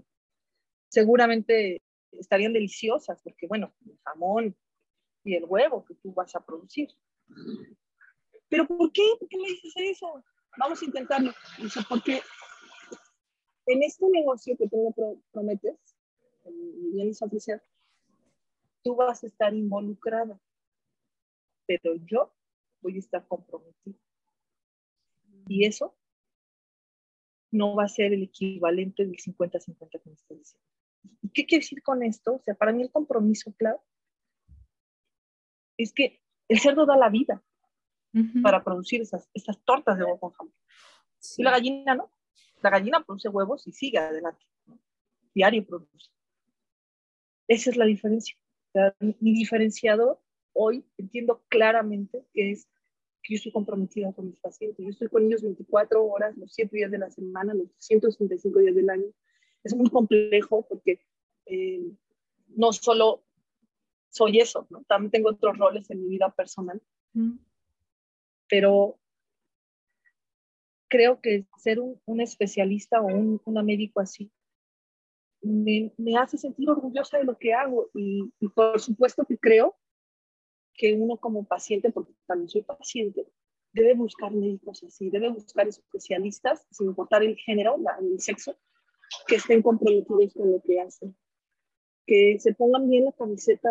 Seguramente 0.89 1.81
estarían 2.11 2.51
deliciosas, 2.51 3.21
porque 3.21 3.47
bueno, 3.47 3.73
el 3.85 3.97
jamón, 4.03 4.55
y 5.23 5.35
el 5.35 5.45
huevo 5.45 5.85
que 5.85 5.95
tú 5.95 6.13
vas 6.13 6.35
a 6.35 6.45
producir. 6.45 6.89
¿Pero 8.49 8.67
por 8.67 8.91
qué? 8.91 9.03
¿Por 9.19 9.29
qué 9.29 9.37
me 9.37 9.47
dices 9.47 9.73
eso? 9.77 10.23
Vamos 10.57 10.81
a 10.81 10.85
intentarlo. 10.85 11.31
Dice, 11.61 11.81
porque 11.87 12.21
en 13.67 13.83
este 13.83 14.07
negocio 14.09 14.57
que 14.57 14.67
tú 14.67 14.93
me 14.97 15.21
prometes, 15.31 15.77
tú 18.83 18.95
vas 18.95 19.23
a 19.23 19.27
estar 19.27 19.53
involucrada, 19.53 20.39
pero 21.67 21.95
yo 22.05 22.33
voy 22.81 22.95
a 22.95 22.99
estar 22.99 23.27
comprometida. 23.27 23.99
Y 25.47 25.65
eso 25.65 25.95
no 27.51 27.75
va 27.75 27.83
a 27.83 27.89
ser 27.89 28.13
el 28.13 28.23
equivalente 28.23 29.05
del 29.05 29.15
50-50 29.15 30.01
que 30.01 30.09
me 30.09 30.13
estás 30.13 30.37
diciendo. 30.37 30.67
¿Y 31.21 31.29
qué 31.29 31.45
quiere 31.45 31.63
decir 31.63 31.81
con 31.83 32.03
esto? 32.03 32.35
O 32.35 32.41
sea, 32.43 32.55
para 32.55 32.71
mí 32.71 32.81
el 32.81 32.91
compromiso, 32.91 33.53
claro, 33.55 33.81
es 35.77 35.93
que 35.93 36.21
el 36.47 36.59
cerdo 36.59 36.85
da 36.85 36.97
la 36.97 37.09
vida 37.09 37.43
para 38.41 38.63
producir 38.63 39.01
esas, 39.01 39.29
esas 39.33 39.59
tortas 39.63 39.97
de 39.97 40.03
huevo 40.03 40.19
con 40.19 40.31
jamón. 40.31 40.53
Y 41.37 41.43
la 41.43 41.51
gallina 41.51 41.95
no. 41.95 42.11
La 42.61 42.69
gallina 42.69 43.03
produce 43.03 43.29
huevos 43.29 43.67
y 43.67 43.71
sigue 43.71 43.97
adelante. 43.97 44.45
Diario 45.33 45.65
produce. 45.65 46.11
Esa 47.47 47.69
es 47.69 47.77
la 47.77 47.85
diferencia. 47.85 48.35
mi 49.19 49.33
diferenciador 49.33 50.19
hoy 50.53 50.85
entiendo 50.97 51.43
claramente 51.47 52.25
que 52.33 52.51
es 52.51 52.67
que 53.21 53.33
yo 53.33 53.37
estoy 53.37 53.51
comprometida 53.51 54.13
con 54.13 54.27
mis 54.27 54.37
pacientes. 54.37 54.83
Yo 54.83 54.91
estoy 54.91 55.09
con 55.09 55.25
ellos 55.25 55.41
24 55.41 56.03
horas, 56.05 56.37
los 56.37 56.53
7 56.53 56.75
días 56.75 56.91
de 56.91 56.97
la 56.97 57.09
semana, 57.09 57.53
los 57.53 57.67
165 57.77 58.59
días 58.59 58.75
del 58.75 58.89
año. 58.89 59.05
Es 59.63 59.75
muy 59.75 59.89
complejo 59.89 60.65
porque 60.67 61.01
eh, 61.45 61.91
no 62.47 62.71
solo 62.71 63.23
soy 64.09 64.39
eso, 64.39 64.67
¿no? 64.69 64.83
También 64.83 65.11
tengo 65.11 65.29
otros 65.29 65.57
roles 65.57 65.89
en 65.89 66.01
mi 66.01 66.09
vida 66.09 66.29
personal. 66.33 66.81
Pero 68.49 68.99
creo 70.89 71.21
que 71.21 71.45
ser 71.57 71.79
un, 71.79 72.21
especialista 72.21 73.01
o 73.01 73.05
un 73.05 73.41
una 73.45 73.63
médico 73.63 73.99
así 73.99 74.31
me, 75.41 75.91
hace 76.17 76.37
sentir 76.37 76.69
orgullosa 76.69 77.17
de 77.17 77.23
lo 77.23 77.37
que 77.37 77.53
hago 77.53 77.89
y, 77.93 78.31
por 78.53 78.79
supuesto 78.79 79.25
que 79.25 79.37
creo 79.37 79.77
que 80.73 80.93
uno 80.93 81.17
como 81.17 81.45
paciente, 81.45 81.91
porque 81.91 82.13
también 82.25 82.49
soy 82.49 82.61
paciente, 82.61 83.27
debe 83.73 83.95
buscar 83.95 84.31
médicos 84.31 84.83
así, 84.83 85.09
debe 85.09 85.29
buscar 85.29 85.67
especialistas, 85.67 86.65
sin 86.71 86.87
importar 86.87 87.23
el 87.23 87.35
género, 87.37 87.77
el 87.99 88.19
sexo, 88.19 88.57
que 89.27 89.35
estén 89.35 89.61
comprometidos 89.61 90.33
con 90.33 90.51
lo 90.51 90.61
que 90.61 90.79
hacen, 90.79 91.15
que 92.05 92.37
se 92.39 92.53
pongan 92.53 92.89
bien 92.89 93.05
la 93.05 93.11
camiseta 93.11 93.69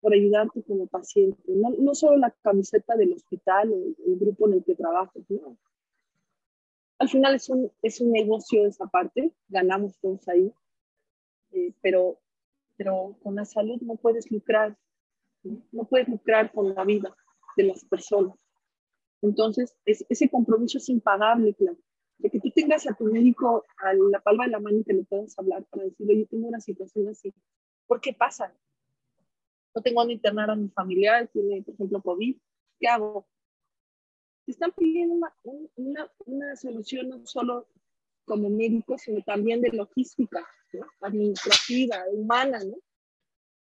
por 0.00 0.14
ayudarte 0.14 0.62
como 0.62 0.86
paciente, 0.86 1.40
no, 1.48 1.70
no 1.70 1.94
solo 1.94 2.16
la 2.16 2.30
camiseta 2.42 2.96
del 2.96 3.12
hospital 3.12 3.72
o 3.72 3.76
el, 3.76 4.18
grupo 4.18 4.46
en 4.46 4.54
el 4.54 4.64
que 4.64 4.74
trabajas, 4.74 5.22
no. 5.28 5.56
Al 6.98 7.08
final 7.08 7.34
es 7.34 7.48
un, 7.48 7.70
es 7.82 8.00
un 8.00 8.12
negocio 8.12 8.66
esa 8.66 8.86
parte, 8.86 9.32
ganamos 9.48 9.98
todos 9.98 10.26
ahí, 10.28 10.52
eh, 11.52 11.72
pero, 11.80 12.20
pero 12.76 13.16
con 13.22 13.34
la 13.34 13.44
salud 13.44 13.80
no 13.82 13.96
puedes 13.96 14.30
lucrar, 14.30 14.76
¿no? 15.42 15.62
no 15.72 15.84
puedes 15.84 16.08
lucrar 16.08 16.52
con 16.52 16.74
la 16.74 16.84
vida 16.84 17.14
de 17.56 17.64
las 17.64 17.84
personas. 17.84 18.36
Entonces, 19.22 19.76
es, 19.84 20.04
ese 20.08 20.28
compromiso 20.28 20.78
es 20.78 20.88
impagable, 20.88 21.54
claro. 21.54 21.78
De 22.18 22.30
que 22.30 22.40
tú 22.40 22.50
tengas 22.50 22.86
a 22.88 22.94
tu 22.94 23.04
médico 23.04 23.64
a 23.78 23.94
la 23.94 24.20
palma 24.20 24.44
de 24.44 24.50
la 24.50 24.60
mano 24.60 24.78
y 24.78 24.84
que 24.84 24.92
le 24.92 25.04
puedas 25.04 25.38
hablar 25.38 25.64
para 25.70 25.84
decirle, 25.84 26.20
yo 26.20 26.26
tengo 26.26 26.48
una 26.48 26.60
situación 26.60 27.08
así. 27.08 27.32
¿Por 27.86 28.00
qué 28.00 28.12
pasa? 28.12 28.52
No 29.74 29.82
tengo 29.82 30.00
donde 30.00 30.14
internar 30.14 30.50
a 30.50 30.56
mi 30.56 30.68
familiar, 30.68 31.28
tiene, 31.28 31.62
por 31.62 31.74
ejemplo, 31.74 32.02
COVID, 32.02 32.36
¿qué 32.80 32.88
hago? 32.88 33.28
Te 34.44 34.52
están 34.52 34.72
pidiendo 34.72 35.14
una, 35.14 35.34
una, 35.76 36.12
una 36.26 36.56
solución 36.56 37.08
no 37.08 37.26
solo 37.26 37.68
como 38.24 38.48
médico, 38.50 38.96
sino 38.98 39.22
también 39.22 39.60
de 39.60 39.70
logística, 39.70 40.46
administrativa, 41.00 42.04
humana, 42.12 42.60
¿no? 42.64 42.76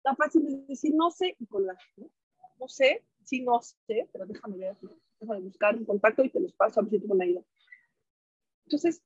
Tan 0.02 0.16
fácil 0.16 0.46
es 0.46 0.66
decir 0.66 0.94
no 0.94 1.10
sé 1.10 1.36
y 1.38 1.46
colgar, 1.46 1.78
¿no? 1.96 2.10
No 2.58 2.68
sé, 2.68 3.04
sí 3.24 3.42
no 3.42 3.60
sé, 3.62 4.08
pero 4.12 4.26
déjame 4.26 4.58
ver, 4.58 4.76
déjame 5.20 5.40
buscar 5.40 5.76
un 5.76 5.84
contacto 5.84 6.24
y 6.24 6.30
te 6.30 6.40
los 6.40 6.52
paso 6.52 6.80
a 6.80 6.82
ver 6.82 6.92
si 6.92 7.00
tú 7.00 7.14
la 7.14 7.26
idea. 7.26 7.42
Entonces, 8.64 9.02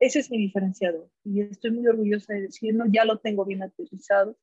ese 0.00 0.20
es 0.20 0.30
mi 0.30 0.38
diferenciador 0.38 1.08
y 1.24 1.40
estoy 1.40 1.70
muy 1.70 1.86
orgullosa 1.86 2.34
de 2.34 2.42
decirlo, 2.42 2.84
ya 2.88 3.04
lo 3.04 3.18
tengo 3.18 3.44
bien 3.44 3.62
aterrizado. 3.62 4.36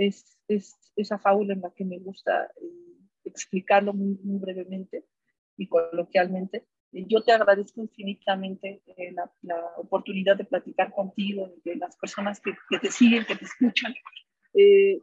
Es, 0.00 0.38
es 0.48 0.78
esa 0.96 1.18
fábula 1.18 1.54
en 1.54 1.60
la 1.60 1.70
que 1.70 1.84
me 1.84 1.98
gusta 1.98 2.50
eh, 2.60 2.98
explicarlo 3.24 3.92
muy, 3.92 4.18
muy, 4.22 4.38
brevemente 4.38 5.04
y 5.56 5.68
coloquialmente. 5.68 6.66
Yo 6.92 7.22
te 7.22 7.32
agradezco 7.32 7.82
infinitamente 7.82 8.82
eh, 8.96 9.12
la, 9.12 9.32
la, 9.42 9.60
oportunidad 9.76 10.36
de 10.36 10.44
platicar 10.44 10.92
contigo, 10.92 11.52
de 11.64 11.76
las 11.76 11.96
personas 11.96 12.40
que, 12.40 12.52
que 12.68 12.78
te 12.78 12.90
siguen, 12.90 13.24
que 13.26 13.36
te 13.36 13.44
escuchan, 13.44 13.94
eh, 14.54 15.00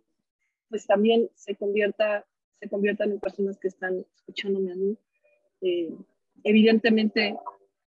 pues 0.69 0.85
también 0.85 1.29
se 1.35 1.55
convierta 1.55 2.25
se 2.59 2.69
conviertan 2.69 3.11
en 3.11 3.19
personas 3.19 3.57
que 3.57 3.67
están 3.67 4.05
escuchándome 4.15 4.71
a 4.71 4.75
mí. 4.75 4.97
Eh, 5.61 5.93
evidentemente, 6.43 7.35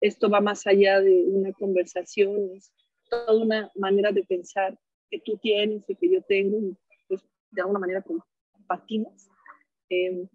esto 0.01 0.29
va 0.29 0.41
más 0.41 0.65
allá 0.67 1.01
de 1.01 1.23
una 1.27 1.53
conversación, 1.53 2.51
es 2.55 2.71
toda 3.09 3.35
una 3.37 3.71
manera 3.75 4.11
de 4.11 4.23
pensar 4.23 4.77
que 5.09 5.19
tú 5.19 5.37
tienes 5.37 5.83
y 5.89 5.95
que 5.95 6.11
yo 6.11 6.21
tengo, 6.21 6.57
de 7.51 7.61
alguna 7.61 7.79
manera 7.79 8.03
compartimos. 8.51 9.29
Eh, 9.89 10.27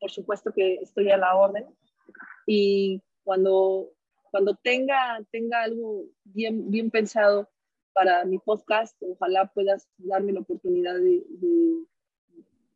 por 0.00 0.10
supuesto 0.10 0.52
que 0.52 0.74
estoy 0.74 1.10
a 1.10 1.16
la 1.16 1.34
orden 1.36 1.66
y 2.46 3.00
cuando, 3.24 3.90
cuando 4.30 4.56
tenga, 4.56 5.24
tenga 5.30 5.62
algo 5.62 6.04
bien, 6.24 6.70
bien 6.70 6.90
pensado 6.90 7.48
para 7.92 8.24
mi 8.24 8.38
podcast, 8.38 8.96
ojalá 9.02 9.46
puedas 9.52 9.88
darme 9.98 10.32
la 10.32 10.40
oportunidad 10.40 10.94
de, 10.94 11.24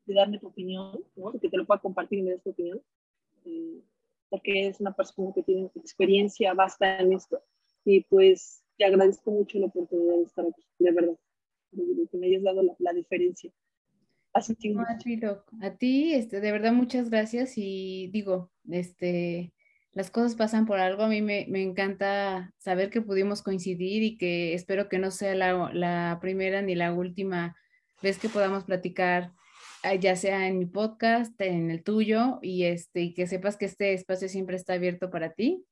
de 0.06 0.14
darme 0.14 0.38
tu 0.38 0.46
opinión, 0.46 1.04
¿no? 1.16 1.32
que 1.32 1.48
te 1.48 1.56
lo 1.56 1.66
pueda 1.66 1.80
compartir 1.80 2.20
y 2.20 2.22
me 2.22 2.30
des 2.30 2.42
tu 2.42 2.50
opinión, 2.50 2.80
eh, 3.44 3.82
porque 4.28 4.68
es 4.68 4.80
una 4.80 4.94
persona 4.94 5.32
que 5.34 5.42
tiene 5.42 5.70
experiencia 5.74 6.54
vasta 6.54 6.98
en 7.00 7.12
esto. 7.12 7.42
Y 7.84 8.02
pues 8.04 8.64
te 8.76 8.84
agradezco 8.84 9.30
mucho 9.30 9.58
la 9.58 9.66
oportunidad 9.66 10.16
de 10.16 10.22
estar 10.22 10.44
aquí, 10.46 10.62
de 10.78 10.92
verdad, 10.92 11.16
de, 11.72 12.08
que 12.08 12.18
me 12.18 12.26
hayas 12.26 12.42
dado 12.42 12.62
la, 12.78 12.92
diferencia. 12.92 13.52
A 15.62 15.76
ti, 15.76 16.14
este, 16.14 16.40
de 16.40 16.52
verdad, 16.52 16.72
muchas 16.72 17.10
gracias 17.10 17.54
y 17.56 18.08
digo, 18.12 18.50
este, 18.70 19.52
las 19.92 20.10
cosas 20.10 20.34
pasan 20.34 20.66
por 20.66 20.78
algo. 20.78 21.04
A 21.04 21.08
mí 21.08 21.22
me, 21.22 21.46
me, 21.48 21.62
encanta 21.62 22.52
saber 22.58 22.90
que 22.90 23.00
pudimos 23.00 23.42
coincidir 23.42 24.02
y 24.02 24.16
que 24.18 24.54
espero 24.54 24.88
que 24.88 24.98
no 24.98 25.10
sea 25.10 25.34
la, 25.34 25.70
la, 25.72 26.18
primera 26.20 26.62
ni 26.62 26.74
la 26.74 26.92
última 26.92 27.56
vez 28.02 28.18
que 28.18 28.28
podamos 28.28 28.64
platicar 28.64 29.32
Ah, 29.88 29.94
ya 29.94 30.16
sea 30.16 30.48
en 30.48 30.58
mi 30.58 30.66
podcast, 30.66 31.40
en 31.40 31.70
el 31.70 31.84
tuyo, 31.84 32.40
y, 32.42 32.64
este, 32.64 33.02
y 33.02 33.14
que 33.14 33.28
sepas 33.28 33.56
que 33.56 33.66
este 33.66 33.92
espacio 33.92 34.28
siempre 34.28 34.56
está 34.56 34.72
abierto 34.72 35.10
para 35.10 35.32
ti. 35.32 35.64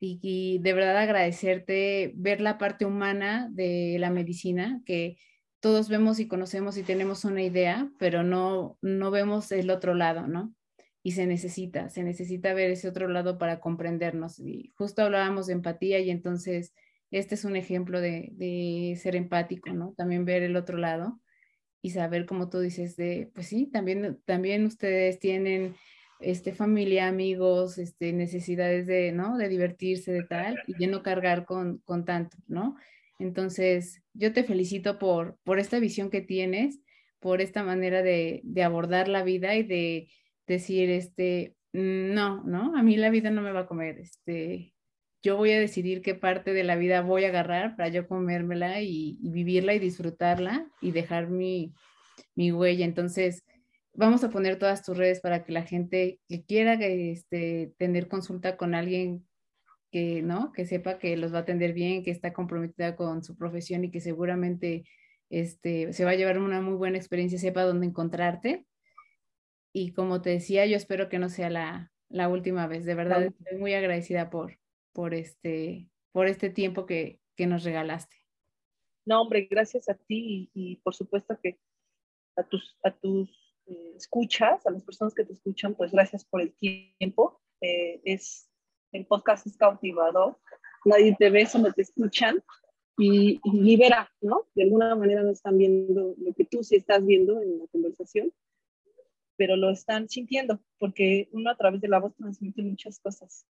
Y, 0.00 0.58
de 0.58 0.72
verdad 0.74 0.98
agradecerte 0.98 2.12
ver 2.14 2.42
la 2.42 2.58
parte 2.58 2.84
humana 2.84 3.48
de 3.50 3.96
la 3.98 4.10
medicina, 4.10 4.82
que 4.84 5.16
todos 5.62 5.88
vemos 5.88 6.18
y 6.18 6.26
conocemos 6.26 6.76
y 6.76 6.82
tenemos 6.82 7.24
una 7.24 7.40
idea, 7.40 7.88
pero 7.96 8.24
no, 8.24 8.78
no 8.82 9.12
vemos 9.12 9.52
el 9.52 9.70
otro 9.70 9.94
lado, 9.94 10.26
¿no? 10.26 10.52
Y 11.04 11.12
se 11.12 11.24
necesita, 11.24 11.88
se 11.88 12.02
necesita 12.02 12.52
ver 12.52 12.72
ese 12.72 12.88
otro 12.88 13.06
lado 13.06 13.38
para 13.38 13.60
comprendernos. 13.60 14.40
Y 14.40 14.72
justo 14.74 15.02
hablábamos 15.02 15.46
de 15.46 15.52
empatía 15.52 16.00
y 16.00 16.10
entonces 16.10 16.74
este 17.12 17.36
es 17.36 17.44
un 17.44 17.54
ejemplo 17.54 18.00
de, 18.00 18.30
de 18.32 18.98
ser 19.00 19.14
empático, 19.14 19.72
¿no? 19.72 19.94
También 19.96 20.24
ver 20.24 20.42
el 20.42 20.56
otro 20.56 20.78
lado 20.78 21.20
y 21.80 21.90
saber, 21.90 22.26
como 22.26 22.50
tú 22.50 22.58
dices, 22.58 22.96
de, 22.96 23.30
pues 23.32 23.46
sí, 23.46 23.66
también, 23.66 24.20
también 24.24 24.66
ustedes 24.66 25.20
tienen 25.20 25.76
este, 26.18 26.52
familia, 26.54 27.06
amigos, 27.06 27.78
este, 27.78 28.12
necesidades 28.12 28.88
de, 28.88 29.12
¿no? 29.12 29.38
De 29.38 29.48
divertirse, 29.48 30.10
de 30.10 30.24
tal, 30.24 30.60
y 30.66 30.74
de 30.74 30.88
no 30.88 31.04
cargar 31.04 31.44
con, 31.44 31.78
con 31.84 32.04
tanto, 32.04 32.36
¿no? 32.48 32.74
Entonces, 33.22 34.02
yo 34.14 34.32
te 34.32 34.42
felicito 34.42 34.98
por, 34.98 35.38
por 35.44 35.60
esta 35.60 35.78
visión 35.78 36.10
que 36.10 36.22
tienes, 36.22 36.80
por 37.20 37.40
esta 37.40 37.62
manera 37.62 38.02
de, 38.02 38.42
abordar 38.64 39.06
la 39.06 39.22
vida 39.22 39.54
y 39.54 39.62
de 39.62 40.08
decir, 40.48 40.90
este, 40.90 41.54
no, 41.72 42.42
¿no? 42.42 42.76
A 42.76 42.82
mí 42.82 42.96
la 42.96 43.10
vida 43.10 43.30
no 43.30 43.40
me 43.40 43.52
va 43.52 43.60
a 43.60 43.66
comer, 43.66 44.00
este, 44.00 44.74
yo 45.22 45.36
voy 45.36 45.52
a 45.52 45.60
decidir 45.60 46.02
qué 46.02 46.16
parte 46.16 46.52
de 46.52 46.64
la 46.64 46.74
vida 46.74 47.00
voy 47.02 47.24
a 47.24 47.28
agarrar 47.28 47.76
para 47.76 47.90
yo 47.90 48.08
comérmela 48.08 48.80
y, 48.80 49.18
vivirla 49.22 49.74
y 49.74 49.78
disfrutarla 49.78 50.66
y 50.80 50.90
dejar 50.90 51.30
mi, 51.30 51.72
huella. 52.34 52.84
Entonces, 52.84 53.44
vamos 53.94 54.24
a 54.24 54.30
poner 54.30 54.58
todas 54.58 54.84
tus 54.84 54.96
redes 54.96 55.20
para 55.20 55.44
que 55.44 55.52
la 55.52 55.62
gente 55.62 56.18
que 56.28 56.44
quiera 56.44 56.74
este, 56.74 57.72
tener 57.78 58.08
consulta 58.08 58.56
con 58.56 58.74
alguien 58.74 59.24
que, 59.92 60.22
¿no? 60.22 60.52
que 60.52 60.66
sepa 60.66 60.98
que 60.98 61.16
los 61.16 61.32
va 61.32 61.38
a 61.38 61.42
atender 61.42 61.74
bien, 61.74 62.02
que 62.02 62.10
está 62.10 62.32
comprometida 62.32 62.96
con 62.96 63.22
su 63.22 63.36
profesión 63.36 63.84
y 63.84 63.90
que 63.90 64.00
seguramente 64.00 64.84
este, 65.30 65.92
se 65.92 66.04
va 66.04 66.12
a 66.12 66.16
llevar 66.16 66.38
una 66.38 66.60
muy 66.60 66.74
buena 66.74 66.98
experiencia, 66.98 67.38
sepa 67.38 67.62
dónde 67.62 67.86
encontrarte. 67.86 68.66
Y 69.72 69.92
como 69.92 70.20
te 70.20 70.30
decía, 70.30 70.66
yo 70.66 70.76
espero 70.76 71.08
que 71.08 71.18
no 71.18 71.28
sea 71.28 71.50
la, 71.50 71.92
la 72.08 72.28
última 72.28 72.66
vez. 72.66 72.84
De 72.84 72.94
verdad, 72.94 73.22
estoy 73.22 73.58
muy 73.58 73.74
agradecida 73.74 74.30
por, 74.30 74.58
por 74.92 75.14
este, 75.14 75.88
por 76.10 76.26
este 76.26 76.50
tiempo 76.50 76.86
que, 76.86 77.20
que 77.36 77.46
nos 77.46 77.64
regalaste. 77.64 78.16
No, 79.04 79.22
hombre, 79.22 79.48
gracias 79.50 79.88
a 79.88 79.94
ti 79.94 80.50
y, 80.54 80.76
por 80.76 80.94
supuesto 80.94 81.38
que 81.42 81.58
a 82.36 82.44
tus, 82.44 82.78
a 82.84 82.92
tus 82.92 83.30
eh, 83.66 83.94
escuchas, 83.96 84.66
a 84.66 84.70
las 84.70 84.84
personas 84.84 85.14
que 85.14 85.24
te 85.24 85.32
escuchan, 85.32 85.74
pues 85.74 85.92
gracias 85.92 86.24
por 86.24 86.40
el 86.40 86.52
tiempo. 86.54 87.40
Eh, 87.60 88.00
es, 88.04 88.48
el 88.92 89.06
podcast 89.06 89.46
es 89.46 89.56
cautivador, 89.56 90.38
nadie 90.84 91.16
te 91.18 91.30
ve, 91.30 91.46
solo 91.46 91.72
te 91.72 91.82
escuchan 91.82 92.42
y, 92.98 93.40
libera, 93.50 94.10
¿no? 94.20 94.46
De 94.54 94.64
alguna 94.64 94.94
manera 94.94 95.22
no 95.22 95.30
están 95.30 95.58
viendo 95.58 96.14
lo 96.16 96.34
que 96.34 96.44
tú 96.44 96.62
sí 96.62 96.76
estás 96.76 97.04
viendo 97.04 97.40
en 97.40 97.58
la 97.58 97.66
conversación, 97.68 98.32
pero 99.36 99.56
lo 99.56 99.70
están 99.70 100.08
sintiendo, 100.08 100.60
porque 100.78 101.28
uno 101.32 101.50
a 101.50 101.56
través 101.56 101.80
de 101.80 101.88
la 101.88 101.98
voz 101.98 102.14
transmite 102.16 102.62
muchas 102.62 103.00
cosas. 103.00 103.46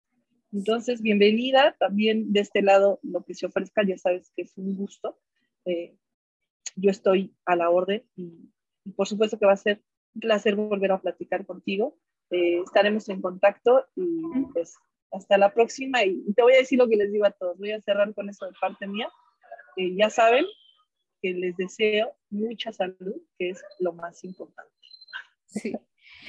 Entonces, 0.53 1.01
bienvenida. 1.01 1.77
También 1.79 2.33
de 2.33 2.41
este 2.41 2.63
lado, 2.63 2.99
lo 3.03 3.25
que 3.25 3.35
se 3.35 3.47
ofrezca, 3.47 3.83
ya 3.87 3.97
sabes 3.97 4.31
que 4.37 4.43
es 4.43 4.57
un 4.57 4.77
gusto. 4.77 5.19
Eh, 5.65 5.97
yo 6.77 6.91
estoy 6.91 7.35
a 7.45 7.57
la 7.57 7.71
orden 7.71 8.05
y, 8.17 8.51
por 8.97 9.07
supuesto 9.07 9.39
que 9.39 9.47
va 9.47 9.53
a 9.53 9.57
ser 9.57 9.83
un 10.15 10.21
placer 10.21 10.57
volver 10.57 10.93
a 10.93 11.01
platicar 11.01 11.47
contigo. 11.47 11.97
Eh, 12.31 12.61
estaremos 12.65 13.09
en 13.09 13.21
contacto 13.21 13.87
y 13.97 14.23
pues 14.53 14.77
hasta 15.13 15.39
la 15.39 15.53
próxima. 15.53 16.05
Y 16.05 16.33
te 16.35 16.43
voy 16.43 16.55
a 16.55 16.59
decir 16.59 16.79
lo 16.79 16.89
que 16.89 16.97
les 16.97 17.13
digo 17.13 17.27
a 17.27 17.31
todos. 17.31 17.59
Voy 17.59 17.73
a 17.73 17.81
cerrar 17.81 18.15
con 18.15 18.29
eso 18.29 18.47
de 18.47 18.53
parte 18.61 18.87
mía. 18.87 19.09
ya 19.77 20.11
saben 20.11 20.47
que 21.23 21.33
les 21.35 21.57
deseo 21.57 22.17
mucha 22.31 22.73
salud, 22.73 23.21
que 23.39 23.51
es 23.51 23.63
lo 23.79 23.93
más 23.93 24.25
importante. 24.25 24.73
Sí. 25.47 25.75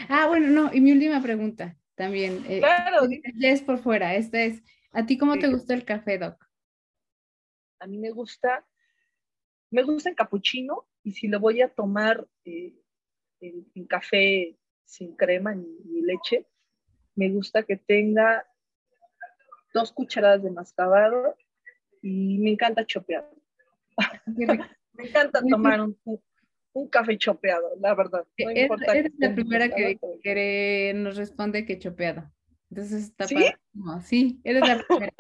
Ah, 0.09 0.27
bueno, 0.27 0.47
no, 0.47 0.73
y 0.73 0.81
mi 0.81 0.91
última 0.91 1.21
pregunta 1.21 1.77
también. 1.95 2.43
Eh, 2.47 2.59
claro. 2.59 3.07
Ya 3.35 3.49
es 3.49 3.61
por 3.61 3.77
fuera. 3.77 4.15
Esta 4.15 4.41
es, 4.43 4.61
¿a 4.91 5.05
ti 5.05 5.17
cómo 5.17 5.37
te 5.37 5.47
gusta 5.47 5.73
el 5.73 5.85
café, 5.85 6.17
Doc? 6.17 6.43
A 7.79 7.87
mí 7.87 7.97
me 7.97 8.11
gusta, 8.11 8.65
me 9.69 9.83
gusta 9.83 10.09
el 10.09 10.15
capuchino 10.15 10.87
y 11.03 11.11
si 11.11 11.27
lo 11.27 11.39
voy 11.39 11.61
a 11.61 11.69
tomar 11.69 12.27
eh, 12.45 12.75
en, 13.39 13.85
café 13.87 14.57
sin 14.85 15.15
crema 15.15 15.55
ni, 15.55 16.01
leche, 16.01 16.47
me 17.15 17.29
gusta 17.29 17.63
que 17.63 17.77
tenga 17.77 18.45
dos 19.73 19.91
cucharadas 19.91 20.43
de 20.43 20.52
mascabado 20.52 21.35
y 22.02 22.38
me 22.39 22.52
encanta 22.52 22.85
chopear. 22.85 23.30
me 24.26 25.06
encanta 25.06 25.41
tomar 25.48 25.81
un, 25.81 25.98
un 26.73 26.88
café 26.88 27.18
chopeado, 27.18 27.76
la 27.80 27.95
verdad. 27.95 28.26
No 28.38 28.49
eres, 28.49 28.72
eres 28.93 29.11
la 29.18 29.34
primera 29.34 29.69
que, 29.69 30.93
nos 30.95 31.18
responde 31.18 31.65
que 31.65 31.80
chopeado. 31.80 32.31
Entonces 32.69 33.03
está 33.03 33.27
¿Sí? 33.27 33.35
Sí, 34.03 34.41
eres 34.43 34.68
la 34.68 34.84
primera 34.88 35.14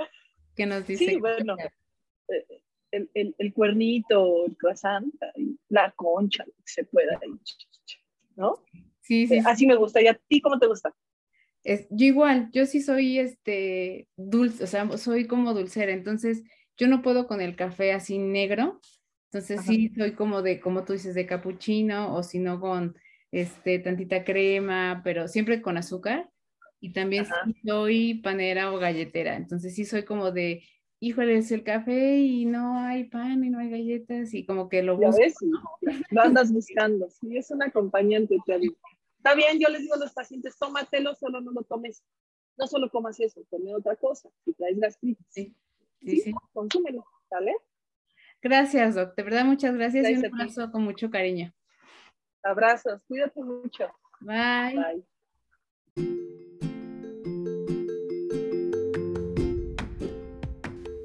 que 0.55 0.65
nos 0.65 0.87
dice. 0.87 1.05
Sí, 1.05 1.15
bueno, 1.17 1.55
eh, 1.59 2.45
el, 2.91 3.09
el, 3.13 3.35
el, 3.37 3.53
cuernito, 3.53 4.45
el 4.45 4.57
croissant, 4.57 5.13
la 5.69 5.91
concha, 5.91 6.45
lo 6.45 6.53
que 6.53 6.71
se 6.71 6.83
pueda, 6.85 7.19
¿no? 8.35 8.63
Sí, 9.01 9.27
sí, 9.27 9.35
eh, 9.35 9.43
Así 9.45 9.65
me 9.65 9.75
gusta. 9.75 10.01
¿Y 10.01 10.07
a 10.07 10.13
ti 10.13 10.41
cómo 10.41 10.59
te 10.59 10.67
gusta? 10.67 10.93
Es, 11.63 11.87
yo 11.89 12.05
igual, 12.05 12.49
yo 12.51 12.65
sí 12.65 12.81
soy 12.81 13.19
este 13.19 14.07
dulce, 14.15 14.63
o 14.63 14.67
sea, 14.67 14.97
soy 14.97 15.27
como 15.27 15.53
dulcera, 15.53 15.91
entonces 15.91 16.43
yo 16.77 16.87
no 16.87 17.01
puedo 17.01 17.27
con 17.27 17.41
el 17.41 17.55
café 17.55 17.93
así 17.93 18.17
negro, 18.17 18.81
entonces 19.31 19.61
sí 19.65 19.91
soy 19.95 20.13
como 20.13 20.41
de, 20.41 20.59
como 20.59 20.83
tú 20.83 20.93
dices, 20.93 21.15
de 21.15 21.25
capuchino 21.25 22.13
o 22.15 22.23
si 22.23 22.39
no 22.39 22.59
con 22.59 22.95
este, 23.31 23.79
tantita 23.79 24.23
crema, 24.23 25.01
pero 25.03 25.27
siempre 25.27 25.61
con 25.61 25.77
azúcar. 25.77 26.29
Y 26.83 26.93
también 26.93 27.25
sí 27.25 27.55
soy 27.63 28.15
panera 28.15 28.73
o 28.73 28.79
galletera. 28.79 29.37
Entonces 29.37 29.75
sí 29.75 29.85
soy 29.85 30.03
como 30.03 30.31
de 30.31 30.63
híjole, 31.01 31.37
es 31.37 31.51
el 31.51 31.63
café 31.63 32.19
y 32.19 32.45
no 32.45 32.77
hay 32.77 33.05
pan 33.05 33.43
y 33.43 33.49
no 33.49 33.59
hay 33.59 33.71
galletas 33.71 34.33
y 34.33 34.45
como 34.45 34.69
que 34.69 34.83
lo 34.83 34.97
busco. 34.97 35.17
ves, 35.19 35.35
lo 36.11 36.21
andas 36.21 36.51
buscando. 36.53 37.09
Sí, 37.09 37.35
es 37.35 37.49
un 37.51 37.63
acompañante, 37.63 38.37
te 38.45 38.59
digo. 38.59 38.75
Está 39.23 39.35
bien, 39.35 39.59
yo 39.59 39.69
les 39.69 39.81
digo 39.81 39.93
a 39.93 39.97
los 39.99 40.13
pacientes, 40.13 40.57
tómatelo, 40.57 41.13
solo 41.13 41.41
no 41.41 41.51
lo 41.51 41.61
tomes. 41.61 42.03
No 42.57 42.65
solo 42.65 42.89
comas 42.89 43.19
eso, 43.19 43.45
come 43.51 43.75
otra 43.75 43.95
cosa. 43.95 44.29
Si 44.43 44.51
traes 44.53 44.79
gastritis, 44.79 45.27
Sí, 45.29 45.55
sí, 45.99 46.09
sí, 46.09 46.21
sí. 46.21 46.33
consúmelo, 46.51 47.05
¿vale? 47.29 47.55
Gracias, 48.41 48.95
Doc. 48.95 49.13
De 49.15 49.21
verdad, 49.21 49.45
muchas 49.45 49.75
gracias 49.75 50.09
y 50.09 50.15
un 50.15 50.25
abrazo 50.25 50.71
con 50.71 50.81
mucho 50.81 51.11
cariño. 51.11 51.53
Abrazos, 52.41 53.03
cuídate 53.03 53.43
mucho. 53.43 53.91
Bye. 54.21 54.75
Bye. 54.75 56.21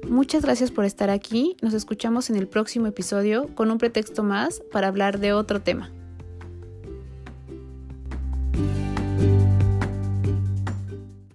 Muchas 0.09 0.41
gracias 0.41 0.71
por 0.71 0.85
estar 0.85 1.11
aquí. 1.11 1.55
Nos 1.61 1.75
escuchamos 1.75 2.31
en 2.31 2.37
el 2.37 2.47
próximo 2.47 2.87
episodio 2.87 3.53
con 3.53 3.69
un 3.69 3.77
pretexto 3.77 4.23
más 4.23 4.61
para 4.71 4.87
hablar 4.87 5.19
de 5.19 5.33
otro 5.33 5.61
tema. 5.61 5.91